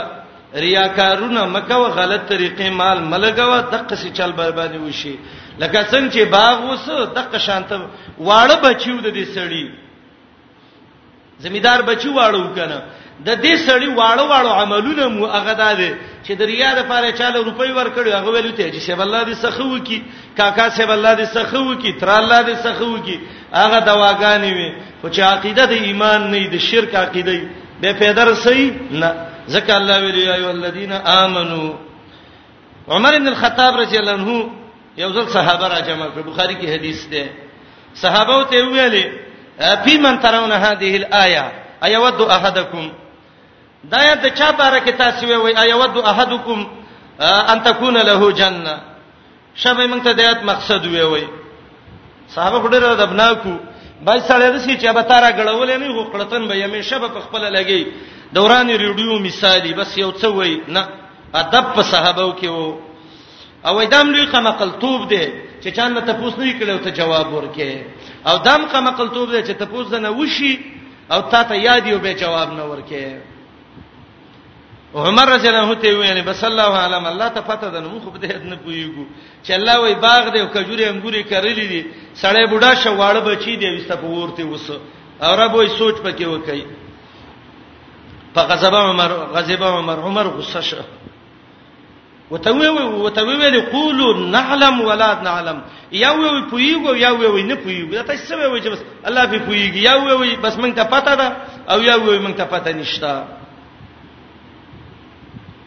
ریاکارونه 0.65 1.43
مکه 1.55 1.75
و 1.83 1.87
غلط 1.99 2.23
طریقې 2.33 2.69
مال 2.81 2.99
ملګوا 3.13 3.59
دغه 3.73 3.87
څه 4.01 4.09
چل 4.19 4.33
بربادي 4.39 4.79
وشي 4.79 5.19
لکه 5.61 5.79
څنګه 5.93 6.13
چې 6.15 6.31
باغ 6.37 6.57
وسه 6.73 6.97
دغه 7.17 7.39
شانته 7.47 7.75
واړه 8.27 8.57
بچیو 8.65 9.01
د 9.01 9.09
دې 9.17 9.25
سړی 9.35 9.65
زمیدار 11.45 11.79
بچی 11.89 12.09
واړو 12.09 12.55
کنه 12.59 12.79
د 13.23 13.31
دې 13.37 13.57
سړی 13.67 13.89
واړو 13.95 14.25
واړو 14.31 14.51
عملونه 14.61 15.09
مو 15.09 15.27
هغه 15.27 15.53
داده 15.53 15.91
چې 16.27 16.33
د 16.39 16.43
ریا 16.51 16.71
د 16.75 16.81
پاره 16.91 17.11
چاله 17.19 17.39
روپۍ 17.49 17.71
ورکړي 17.79 18.11
هغه 18.13 18.31
ویلو 18.35 18.51
ته 18.59 18.67
چې 18.75 18.81
شیب 18.87 19.01
الله 19.07 19.23
دې 19.29 19.35
سخو 19.45 19.79
کی 19.87 19.99
کاکا 20.37 20.69
شیب 20.77 20.91
الله 20.91 21.15
دې 21.21 21.27
سخو 21.37 21.75
کی 21.83 21.93
تر 22.01 22.11
الله 22.11 22.41
دې 22.49 22.55
سخو 22.67 22.99
کی 23.07 23.17
هغه 23.63 23.79
دواګانې 23.89 24.51
وي 24.59 24.71
خو 25.01 25.09
چې 25.15 25.21
عقیده 25.33 25.65
د 25.67 25.73
ایمان 25.87 26.21
نه 26.31 26.49
د 26.55 26.57
شرک 26.59 26.95
عقیده 26.95 27.35
به 27.81 27.91
پیدر 28.01 28.35
صحیح 28.47 28.71
نه 29.01 29.11
ځکه 29.55 29.71
الله 29.79 29.97
ویلی 30.03 30.23
ایو 30.35 30.49
الذین 30.51 30.93
آمنو 30.93 31.65
عمر 32.89 33.13
بن 33.19 33.29
الخطاب 33.29 33.75
رضی 33.83 33.97
الله 33.99 34.13
عنه 34.13 34.51
یو 34.97 35.11
ځل 35.15 35.27
صحابه 35.37 35.67
را 35.69 35.81
جمع 35.87 36.07
کړ 36.15 36.21
بخاری 36.31 36.55
کې 36.57 36.67
حدیث 36.75 37.07
ده 37.15 37.27
صحابه 37.95 38.45
ته 38.51 38.65
ویلي 38.67 39.07
فی 39.85 39.99
من 39.99 40.19
ترون 40.21 40.53
هذه 40.67 40.93
الايه 40.97 41.45
ايود 41.87 42.21
احدکم 42.21 42.85
دا 43.93 44.01
یا 44.05 44.15
د 44.25 44.27
چا 44.39 44.51
باره 44.59 44.81
کې 44.85 44.93
تاسو 45.03 45.21
وی 45.45 45.53
ایود 45.65 45.97
احدکم 46.11 46.59
ان 47.53 47.59
تکون 47.69 47.97
له 48.09 48.33
جننه 48.41 48.75
شبې 49.63 49.85
موږ 49.91 50.03
ته 50.05 50.13
د 50.13 50.21
آیات 50.21 50.43
مقصد 50.51 50.85
وی 50.93 51.03
وی 51.13 51.25
صحابه 52.35 52.59
ګډره 52.59 52.95
دبناکو 53.03 53.55
بای 54.07 54.21
سړی 54.29 54.49
د 54.53 54.59
سې 54.65 54.75
چې 54.83 54.95
به 54.97 55.03
تارا 55.11 55.31
غړولې 55.39 55.77
نه 55.83 55.89
غوړتن 55.97 56.49
به 56.49 56.55
یمه 56.57 56.81
شبه 56.91 57.09
په 57.09 57.21
خپل 57.27 57.43
لګي 57.57 57.81
دوران 58.37 58.71
ریډیو 58.71 59.19
مثالی 59.27 59.73
بس 59.75 59.99
یو 59.99 60.11
څه 60.21 60.27
وی 60.37 60.53
نه 60.69 60.83
ادب 61.43 61.65
په 61.77 61.83
صحابه 61.83 62.27
کې 62.41 62.47
وو 62.47 62.77
او 63.69 63.75
ادم 63.81 64.09
لوی 64.15 64.27
قمقلتوب 64.33 65.09
دی 65.09 65.27
چې 65.63 65.69
چانه 65.77 66.01
تاسو 66.01 66.43
نه 66.45 66.55
کړو 66.61 66.85
ته 66.85 66.91
جواب 66.91 67.27
ورکې 67.35 67.69
او 68.29 68.37
دم 68.49 68.67
قمقلتوب 68.73 69.31
دی 69.31 69.43
چې 69.43 69.55
تاسو 69.63 69.99
نه 69.99 70.11
وشي 70.11 70.55
او 71.13 71.21
تا 71.31 71.43
ته 71.45 71.55
یاد 71.55 71.87
یو 71.87 71.99
به 71.99 72.13
جواب 72.15 72.53
نه 72.55 72.63
ورکې 72.71 73.34
عمر 74.95 75.27
رضی 75.35 75.49
الله 75.49 75.63
عنه 75.67 75.75
ته 75.75 75.91
ویل 75.99 76.23
بس 76.23 76.45
الله 76.45 76.73
علم 76.85 77.07
الله 77.07 77.29
ته 77.29 77.41
پته 77.41 77.69
ده 77.75 77.81
نو 77.81 78.01
خو 78.01 78.11
په 78.15 78.19
دې 78.19 78.45
نه 78.47 78.57
پویګو 78.65 79.05
چې 79.45 79.51
الله 79.59 79.77
وای 79.81 79.95
باغ 79.95 80.25
دی 80.33 80.41
او 80.41 80.49
کجوري 80.55 80.85
انګوري 80.89 81.23
کړلې 81.31 81.67
دي 81.73 81.83
سړې 82.23 82.51
بوډا 82.51 82.71
شواړه 82.75 83.19
بچی 83.27 83.57
دی 83.57 83.69
وسته 83.77 83.95
په 83.97 84.07
ورته 84.07 84.45
وس 84.47 84.71
او 85.23 85.33
رب 85.41 85.55
وای 85.55 85.69
سوچ 85.79 85.95
پکې 86.05 86.25
وکي 86.27 86.63
فغضب 88.35 88.75
عمر 88.75 89.11
غضب 89.35 89.63
عمر 89.65 89.99
عمر 90.01 90.25
غصه 90.39 90.61
شو 90.61 90.77
وتوي 92.31 92.69
وتوي 93.05 93.35
ویل 93.37 93.61
قولوا 93.61 94.15
نعلم 94.31 94.81
ولا 94.81 95.09
نعلم 95.23 95.59
یا 95.93 96.11
وی 96.13 96.41
پویګو 96.51 96.91
یا 96.97 97.11
وی 97.19 97.43
نه 97.43 97.55
پویګو 97.55 98.07
تاسو 98.07 98.27
څه 98.29 98.47
وی 98.51 98.61
چې 98.61 98.69
بس 98.69 98.79
الله 99.09 99.25
به 99.27 99.39
پویګي 99.39 99.81
یا 99.89 99.95
وی 99.97 100.37
بس 100.37 100.57
مونږ 100.57 100.75
ته 100.75 100.85
پته 100.85 101.15
ده 101.15 101.29
او 101.71 101.83
یا 101.83 101.95
وی 101.97 102.19
مونږ 102.27 102.35
ته 102.37 102.45
پته 102.45 102.73
نشته 102.73 103.23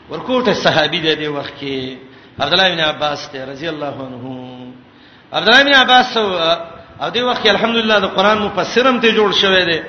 ورکوټه 0.09 0.53
صحابي 0.53 0.99
دی 0.99 1.15
د 1.15 1.23
وخت 1.35 1.53
کې 1.61 1.75
عبد 2.39 2.53
الله 2.53 2.67
بن 2.75 2.79
عباس 2.79 3.27
ته 3.31 3.45
رضی 3.51 3.69
الله 3.69 3.95
عنه 4.07 4.23
عبد 5.33 5.47
الله 5.47 5.63
بن 5.63 5.73
عباس 5.75 6.17
او 6.17 7.09
د 7.15 7.17
وخت 7.17 7.47
الحمدلله 7.47 7.99
د 7.99 8.05
قران 8.17 8.37
مفسرم 8.39 8.99
ته 8.99 9.09
جوړ 9.11 9.31
شوی 9.41 9.65
دی 9.65 9.79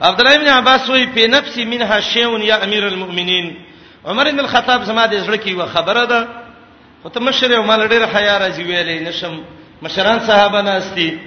عبد 0.00 0.20
الله 0.20 0.38
بن 0.38 0.48
عباس 0.48 0.90
وی 0.90 1.06
په 1.06 1.26
نفسي 1.28 1.64
منها 1.64 2.00
شیون 2.00 2.42
یا 2.42 2.56
امیر 2.56 2.84
المؤمنین 2.86 3.46
عمر 4.06 4.30
بن 4.30 4.40
الخطاب 4.40 4.84
زما 4.84 5.06
د 5.06 5.14
زړه 5.26 5.38
کې 5.46 5.52
و 5.58 5.66
خبره 5.66 6.04
ده 6.04 6.28
خو 7.02 7.08
ته 7.08 7.20
مشر 7.20 7.52
او 7.54 7.62
مال 7.62 7.88
ډیر 7.88 8.02
حیا 8.14 8.38
راځي 8.38 8.62
ویلې 8.62 9.08
نشم 9.08 9.40
مشران 9.82 10.20
صحابه 10.20 10.60
ناشتي 10.60 11.18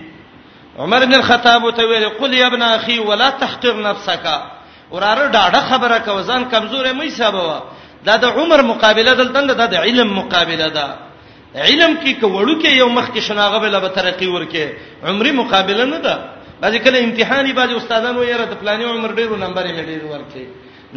عمر 0.80 1.06
بن 1.06 1.14
الخطاب 1.16 1.72
ته 1.72 1.84
ویل 1.84 2.10
قل 2.10 2.34
یا 2.34 2.48
ابن 2.48 2.62
اخي 2.62 3.00
ولا 3.00 3.30
تحقر 3.30 3.76
نفسك 3.82 4.26
وراره 4.92 5.32
ډاډه 5.34 5.62
خبره 5.72 5.98
کو 6.00 6.22
ځان 6.22 6.44
کمزورې 6.52 6.92
مې 7.00 7.06
حسابه 7.08 7.64
دا 8.08 8.16
د 8.24 8.26
عمر 8.38 8.60
مقابله 8.72 9.12
دلته 9.22 9.54
دا 9.62 9.66
د 9.74 9.76
علم 9.86 10.10
مقابله 10.20 10.68
ده 10.78 10.88
علم 11.68 11.92
کې 12.02 12.12
کوړو 12.22 12.54
کې 12.62 12.70
یو 12.82 12.90
مخ 12.98 13.08
کې 13.14 13.20
شناغه 13.28 13.58
به 13.64 13.68
لبه 13.74 13.90
ترقی 13.98 14.28
ورکه 14.36 14.64
عمرې 15.08 15.32
مقابله 15.42 15.86
نه 15.94 16.00
ده 16.06 16.16
بعضی 16.62 16.78
کله 16.86 16.98
امتحاني 17.08 17.52
بعضی 17.60 17.74
استادانو 17.78 18.24
یې 18.30 18.36
راته 18.42 18.56
پلاني 18.62 18.84
عمر 18.94 19.10
ډیرو 19.20 19.36
نمبر 19.44 19.64
یې 19.70 19.82
ډیر 19.90 20.04
ورکه 20.14 20.46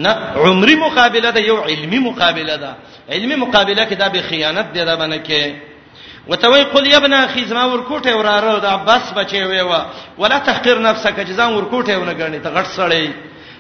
نه 0.05 0.11
عمرې 0.45 0.75
مقابله 0.87 1.31
ده 1.37 1.41
یو 1.51 1.57
علمی 1.71 1.99
مقابله 2.09 2.55
ده 2.63 2.71
علمی 3.15 3.35
مقابله 3.45 3.83
کې 3.91 3.95
دا 4.03 4.09
به 4.15 4.21
خیانت 4.31 4.67
دی 4.75 4.85
دا 4.91 4.95
باندې 5.01 5.21
کې 5.27 5.45
وتوی 6.31 6.63
قل 6.73 6.85
یا 6.87 6.97
ابن 7.03 7.13
اخي 7.13 7.45
زما 7.51 7.65
ورکوټه 7.73 8.09
وراره 8.19 8.51
د 8.65 8.67
عباس 8.77 9.05
بچي 9.17 9.43
ویوا 9.45 9.81
ولا 10.21 10.39
تحقیر 10.49 10.79
نفسك 10.89 11.17
جزام 11.29 11.51
ورکوټه 11.59 11.91
ونه 11.99 12.13
غړنی 12.19 12.41
ته 12.45 12.51
غټ 12.63 12.67
سړی 12.79 13.07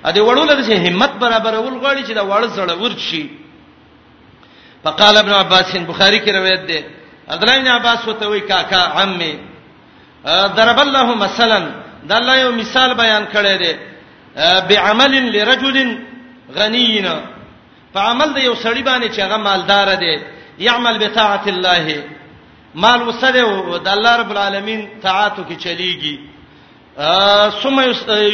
ا 0.08 0.10
دې 0.14 0.18
وړول 0.26 0.50
د 0.50 0.72
همت 0.86 1.10
برابر 1.24 1.54
ول 1.58 1.78
غړی 1.84 2.02
چې 2.08 2.12
دا 2.18 2.22
وړ 2.30 2.42
سړی 2.56 2.76
ورشي 2.82 3.24
فقال 4.84 5.16
ابن 5.16 5.32
عباس 5.32 5.76
بخاری 5.88 6.18
کې 6.20 6.28
روایت 6.34 6.60
ده 6.70 6.84
عبدالله 7.28 7.60
بن 7.62 7.68
عباس 7.68 8.08
وته 8.08 8.26
وی 8.28 8.40
کاکا 8.40 8.82
عمي 8.86 9.38
ضرب 10.26 10.80
الله 10.80 11.14
مثلا 11.14 11.70
دا 12.08 12.16
الله 12.16 12.36
یو 12.38 12.52
مثال 12.52 12.94
بیان 12.94 13.24
کړی 13.32 13.58
دی 13.62 13.72
بعمل 14.68 15.12
لرجل 15.36 15.98
غنینا 16.56 17.20
فعمل 17.94 18.32
د 18.34 18.38
یو 18.38 18.54
سړی 18.54 18.80
باندې 18.86 19.08
چې 19.16 19.20
هغه 19.20 19.36
مالدار 19.36 19.94
دی 19.94 20.18
يعمل 20.58 20.98
بطاعت 20.98 21.48
الله 21.48 22.04
مال 22.74 23.02
وسره 23.02 23.40
او 23.40 23.76
د 23.78 23.88
الله 23.88 24.16
رب 24.16 24.30
العالمین 24.30 24.88
طاعتو 25.02 25.42
کې 25.50 25.56
چلیږي 25.64 26.16
ثم 27.62 27.80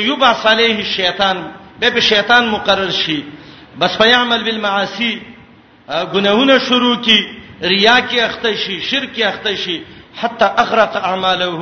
یبعث 0.02 0.46
علیه 0.46 0.76
الشیطان 0.78 1.52
به 1.80 1.90
په 1.90 2.00
شیطان 2.00 2.48
مقرر 2.48 2.90
شي 2.90 3.24
بس 3.80 3.90
فیعمل 3.98 4.42
بالمعاصی 4.44 5.12
ګناهونه 5.88 6.58
شروع 6.68 6.94
کی 7.06 7.18
ریا 7.62 7.98
کې 8.08 8.18
اخته 8.20 8.54
شي 8.64 8.80
شرک 8.88 9.14
کې 9.16 9.22
اخته 9.22 9.54
شي 9.64 9.80
حتی 10.22 10.44
اغرق 10.62 10.96
اعماله 11.02 11.60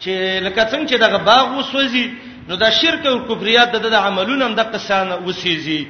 چې 0.00 0.12
لکه 0.42 0.62
څنګه 0.70 0.88
چې 0.90 0.96
دغه 1.04 1.16
باغ 1.30 1.44
وسوځي 1.58 2.06
نو 2.48 2.54
دا 2.56 2.70
شرک 2.70 3.06
او 3.06 3.18
کبریات 3.28 3.74
د 3.82 3.94
عملونو 3.94 4.44
هم 4.46 4.54
د 4.54 4.60
قصانه 4.74 5.16
وسیږي 5.26 5.86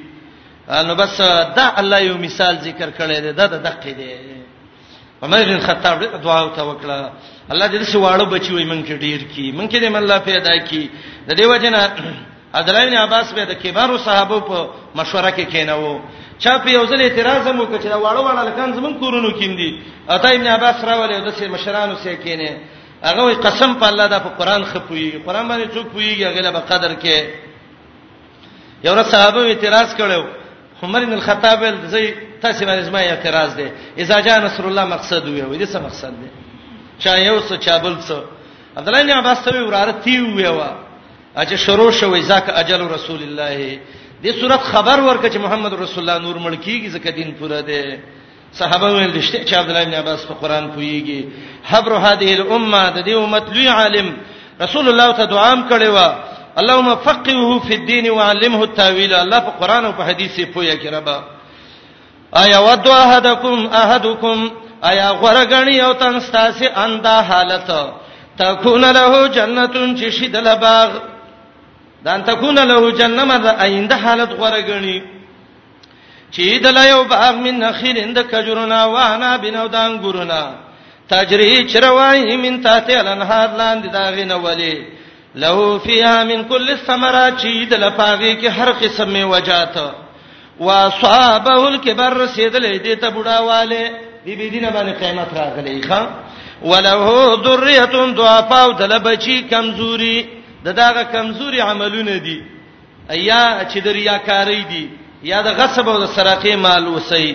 نو 0.88 0.94
بس 0.94 1.16
دا 1.56 1.72
الله 1.82 1.98
یو 2.00 2.16
مثال 2.18 2.58
ذکر 2.68 2.90
کړی 2.98 3.20
دی 3.22 3.32
دا 3.32 3.46
د 3.46 3.62
دقه 3.68 3.90
دی 4.00 4.12
عمر 5.22 5.42
بن 5.44 5.60
خطاب 5.60 5.98
دعا 6.22 6.40
وکړه 6.48 6.96
الله 7.52 7.68
دې 7.68 7.84
څه 7.84 7.96
واړو 7.96 8.24
بچي 8.34 8.52
وي 8.54 8.64
مونږ 8.68 8.86
ډیر 9.04 9.20
کی 9.36 9.52
مونږ 9.52 9.70
دې 9.70 9.96
الله 9.96 10.18
پیدا 10.18 10.54
کی 10.68 10.88
د 11.28 11.32
دیو 11.40 11.56
جنا 11.56 11.86
عبدالله 12.58 12.86
بن 12.86 12.96
عباس 13.06 13.32
به 13.32 13.44
د 13.44 13.52
کبارو 13.64 13.98
صحابه 13.98 14.40
په 14.40 14.70
مشوره 14.94 15.30
کې 15.36 15.42
کیناوه 15.42 16.00
چا 16.42 16.58
په 16.64 16.70
یو 16.76 16.84
ځل 16.90 17.00
اعتراض 17.02 17.46
مو 17.56 17.64
کړ 17.68 17.76
چې 17.82 17.88
دا 17.92 17.98
واړه 18.04 18.20
واړه 18.22 18.42
لکان 18.50 18.68
زمون 18.78 18.94
کورونو 19.02 19.30
کیندي 19.38 19.70
اته 20.14 20.28
ابن 20.36 20.46
عباس 20.56 20.76
راولې 20.88 21.14
د 21.26 21.30
سه 21.38 21.48
مشرانو 21.54 21.94
سه 22.02 22.14
کینه 22.24 22.50
هغه 23.08 23.22
وي 23.26 23.34
قسم 23.46 23.70
په 23.80 23.86
الله 23.90 24.06
دا 24.14 24.18
په 24.26 24.30
قران 24.38 24.62
خپويږي 24.70 25.18
قران 25.26 25.44
باندې 25.50 25.72
څوک 25.74 25.86
پويږي 25.94 26.22
هغه 26.30 26.40
له 26.46 26.58
قدر 26.70 26.92
کې 27.02 27.18
یو 28.84 28.94
را 28.98 29.04
صحابه 29.12 29.40
اعتراض 29.44 29.88
کړو 29.98 30.22
عمر 30.82 31.02
بن 31.08 31.12
الخطاب 31.18 31.60
زي 31.94 32.04
تاسو 32.44 32.60
باندې 32.68 32.80
زما 32.88 32.98
اعتراض 33.04 33.50
دی 33.58 33.68
اذا 34.02 34.16
جاء 34.26 34.38
نصر 34.46 34.64
الله 34.66 34.84
مقصد 34.94 35.24
وي 35.28 35.58
دې 35.60 35.66
څه 35.72 35.76
مقصد 35.86 36.12
دی 36.20 36.28
چا 37.02 37.12
یو 37.28 37.38
څه 37.48 37.54
چابل 37.64 37.94
څه 38.08 38.12
عبد 38.76 38.86
الله 38.88 39.02
بن 39.02 39.10
عباس 39.10 39.38
ته 39.44 39.64
وراره 39.64 39.90
تیو 40.04 40.26
ویوا 40.36 40.68
اجه 41.40 41.56
شروع 41.66 41.90
شوې 42.00 42.20
ځکه 42.30 42.50
اجل 42.62 42.80
رسول 42.96 43.20
الله 43.26 43.58
دې 44.22 44.32
صورت 44.40 44.60
خبر 44.72 45.00
ورکړه 45.04 45.28
چې 45.32 45.38
محمد 45.44 45.72
رسول 45.78 45.98
الله 46.02 46.18
نور 46.26 46.36
ملکیږي 46.42 46.88
ځکه 46.88 47.10
دین 47.18 47.30
پوره 47.38 47.60
دی 47.70 47.82
صحابه 48.58 48.90
ویل 48.92 49.12
دشته 49.16 49.38
چې 49.44 49.54
عبد 49.60 49.70
الله 49.70 49.84
بن 49.84 49.94
عباس 50.00 50.20
په 50.26 50.34
قران 50.42 50.66
پويږي 50.74 51.26
حبر 51.70 51.92
هذه 52.04 52.30
الامه 52.36 52.82
د 52.96 53.04
دې 53.06 53.12
امت 53.22 53.48
لوی 53.54 53.66
عالم 53.78 54.12
رسول 54.60 54.88
الله 54.92 55.08
ته 55.18 55.24
دعام 55.34 55.66
کړي 55.72 55.88
وا 55.96 56.08
اللهم 56.60 56.96
فقهه 57.08 57.58
في 57.66 57.74
الدين 57.80 58.10
وعلمه 58.10 58.62
التاويل 58.64 59.14
الله 59.24 59.38
په 59.48 59.52
قران 59.60 59.84
او 59.84 59.92
په 59.92 60.04
حديث 60.10 60.38
یې 60.38 60.46
پوهه 60.54 60.78
کړه 60.82 61.04
با 61.04 61.24
ایا 62.42 62.58
ود 62.66 62.86
احدکم 62.98 63.66
احدکم 63.84 64.50
ایا 64.90 65.08
غرغنی 65.22 65.80
او 65.80 65.92
تنستاسی 66.04 66.66
اندا 66.84 67.20
حالت 67.32 67.70
تکون 68.38 68.84
له 68.98 69.26
جنتون 69.28 69.96
چې 69.98 70.08
شیدل 70.18 70.54
باغ 70.66 70.88
دان 72.04 72.22
تکون 72.24 72.58
له 72.70 72.82
جنم 73.00 73.32
د 73.44 73.46
آینده 73.66 73.96
حالت 74.04 74.30
غره 74.40 74.60
غنی 74.68 74.98
چې 76.34 76.62
د 76.64 76.66
لایو 76.76 77.04
باغ 77.12 77.34
من 77.44 77.58
نخیل 77.64 77.96
اند 78.04 78.18
کجرنا 78.30 78.80
وانا 78.94 79.30
بنو 79.42 79.66
دان 79.76 80.00
ګورنا 80.04 80.42
تجری 81.10 81.54
چروای 81.72 82.36
من 82.44 82.62
تاته 82.66 83.00
الانهار 83.00 83.48
لاندې 83.60 83.86
دا 83.96 84.04
غنه 84.16 84.34
ولی 84.36 84.76
له 85.42 85.78
فیها 85.84 86.24
من 86.24 86.44
کل 86.44 86.68
الثمرات 86.70 87.32
چې 87.42 87.52
د 87.70 87.74
لپاغي 87.84 88.32
کې 88.42 88.46
هر 88.56 88.72
قسم 88.72 89.08
می 89.08 89.22
وجات 89.24 89.76
واصابه 90.60 91.68
الكبر 91.68 92.26
سیدلې 92.26 92.84
دې 92.84 92.94
ته 93.00 93.10
بډاواله 93.16 93.82
بیبي 94.24 94.48
دینه 94.50 94.70
باندې 94.70 94.98
قیامت 95.02 95.28
راغلی 95.36 95.82
ښا 95.88 96.02
ولہ 96.70 97.38
ذریه 97.44 98.12
ضعفاء 98.16 98.68
دل 98.78 98.92
بچی 99.04 99.42
کمزوری 99.50 100.41
د 100.64 100.68
داغه 100.80 101.02
کمزوري 101.14 101.60
عملونه 101.70 102.16
دي 102.26 102.38
یا 103.30 103.44
چې 103.70 103.78
د 103.84 103.88
ریاکاری 103.98 104.62
دي 104.72 104.84
یا 105.30 105.42
د 105.42 105.48
غصب 105.58 105.88
او 105.88 105.96
د 106.00 106.06
سرقې 106.16 106.54
مال 106.64 106.84
وسی 106.96 107.28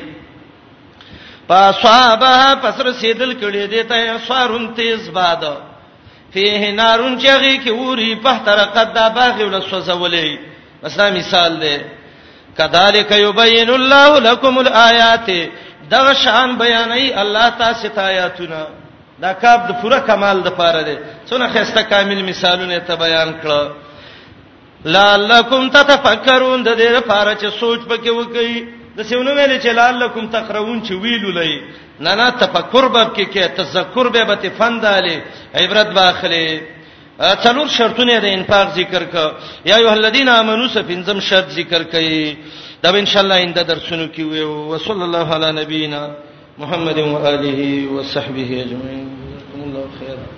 پاسوابه 1.50 2.36
پسر 2.64 2.86
سیدل 3.02 3.32
کړي 3.42 3.64
دي 3.74 3.84
ته 3.90 4.18
سوارون 4.28 4.66
تیز 4.80 5.10
باد 5.18 5.44
فيه 6.34 6.62
نارون 6.80 7.14
چغي 7.20 7.56
کې 7.64 7.70
وری 7.80 8.16
په 8.16 8.38
تر 8.46 8.60
قد 8.76 8.88
دا 8.98 9.08
باغ 9.10 9.36
ول 9.44 9.62
سوزولې 9.70 10.30
مثلا 10.84 11.10
مثال 11.20 11.60
دی 11.62 11.78
کذالک 12.58 13.12
یبین 13.12 13.70
الله 13.70 14.20
لكم 14.20 14.58
الآیات 14.58 15.28
دا 15.92 16.14
شان 16.24 16.56
بیانای 16.58 17.14
الله 17.14 17.50
تاسو 17.58 17.88
ته 17.96 18.02
آیاتونه 18.02 18.68
دا 19.24 19.32
کاپ 19.44 19.62
د 19.70 19.72
پوره 19.82 20.00
کمال 20.10 20.38
د 20.44 20.50
پاره 20.60 20.82
دی 20.88 20.96
څونه 21.30 21.46
خسته 21.54 21.82
کامل 21.92 22.20
مثالونه 22.30 22.78
ته 22.90 22.96
بیان 23.04 23.30
کړه 23.42 23.62
لعلکم 24.96 25.70
تتفکرون 25.76 26.64
د 26.68 26.78
دې 26.82 26.90
لپاره 26.98 27.32
چې 27.36 27.48
سوچ 27.62 27.80
پکې 27.90 28.10
وکړي 28.10 28.66
د 28.98 29.08
سیونو 29.12 29.32
ویل 29.38 29.54
چې 29.62 29.68
لعلکم 29.80 30.28
تقرؤون 30.36 30.82
چې 30.88 30.92
ویلو 31.06 31.32
لای 31.40 31.56
نه 32.00 32.16
نه 32.20 32.28
تفکر 32.44 32.88
باب 32.96 33.10
کې 33.16 33.26
کې 33.34 33.58
تذکر 33.62 34.10
به 34.18 34.24
به 34.36 34.50
فنداله 34.62 35.24
عبرت 35.62 35.88
باخله 35.88 36.62
څلور 37.46 37.68
شرطونه 37.78 38.20
د 38.28 38.38
انفاق 38.38 38.70
ذکر 38.80 39.04
ک 39.04 39.34
یا 39.72 39.78
ایه 39.84 39.92
الذین 39.96 40.30
آمنو 40.30 40.68
سفینزم 40.78 41.20
شرط 41.32 41.50
ذکر 41.60 41.84
کړي 41.84 42.36
دا 42.84 42.90
ان 43.04 43.10
شاء 43.12 43.22
الله 43.24 43.36
انده 43.44 43.64
درسونو 43.74 44.08
کې 44.14 44.20
وي 44.20 44.44
وصلی 44.74 45.04
الله 45.04 45.34
علی 45.36 45.52
نبینا 45.62 46.08
محمد 46.60 47.00
وآله 47.00 47.92
وصحبه 47.94 48.50
أجمعين 48.62 49.08
جزاكم 49.30 49.64
الله 49.70 49.86
خيرا 50.00 50.38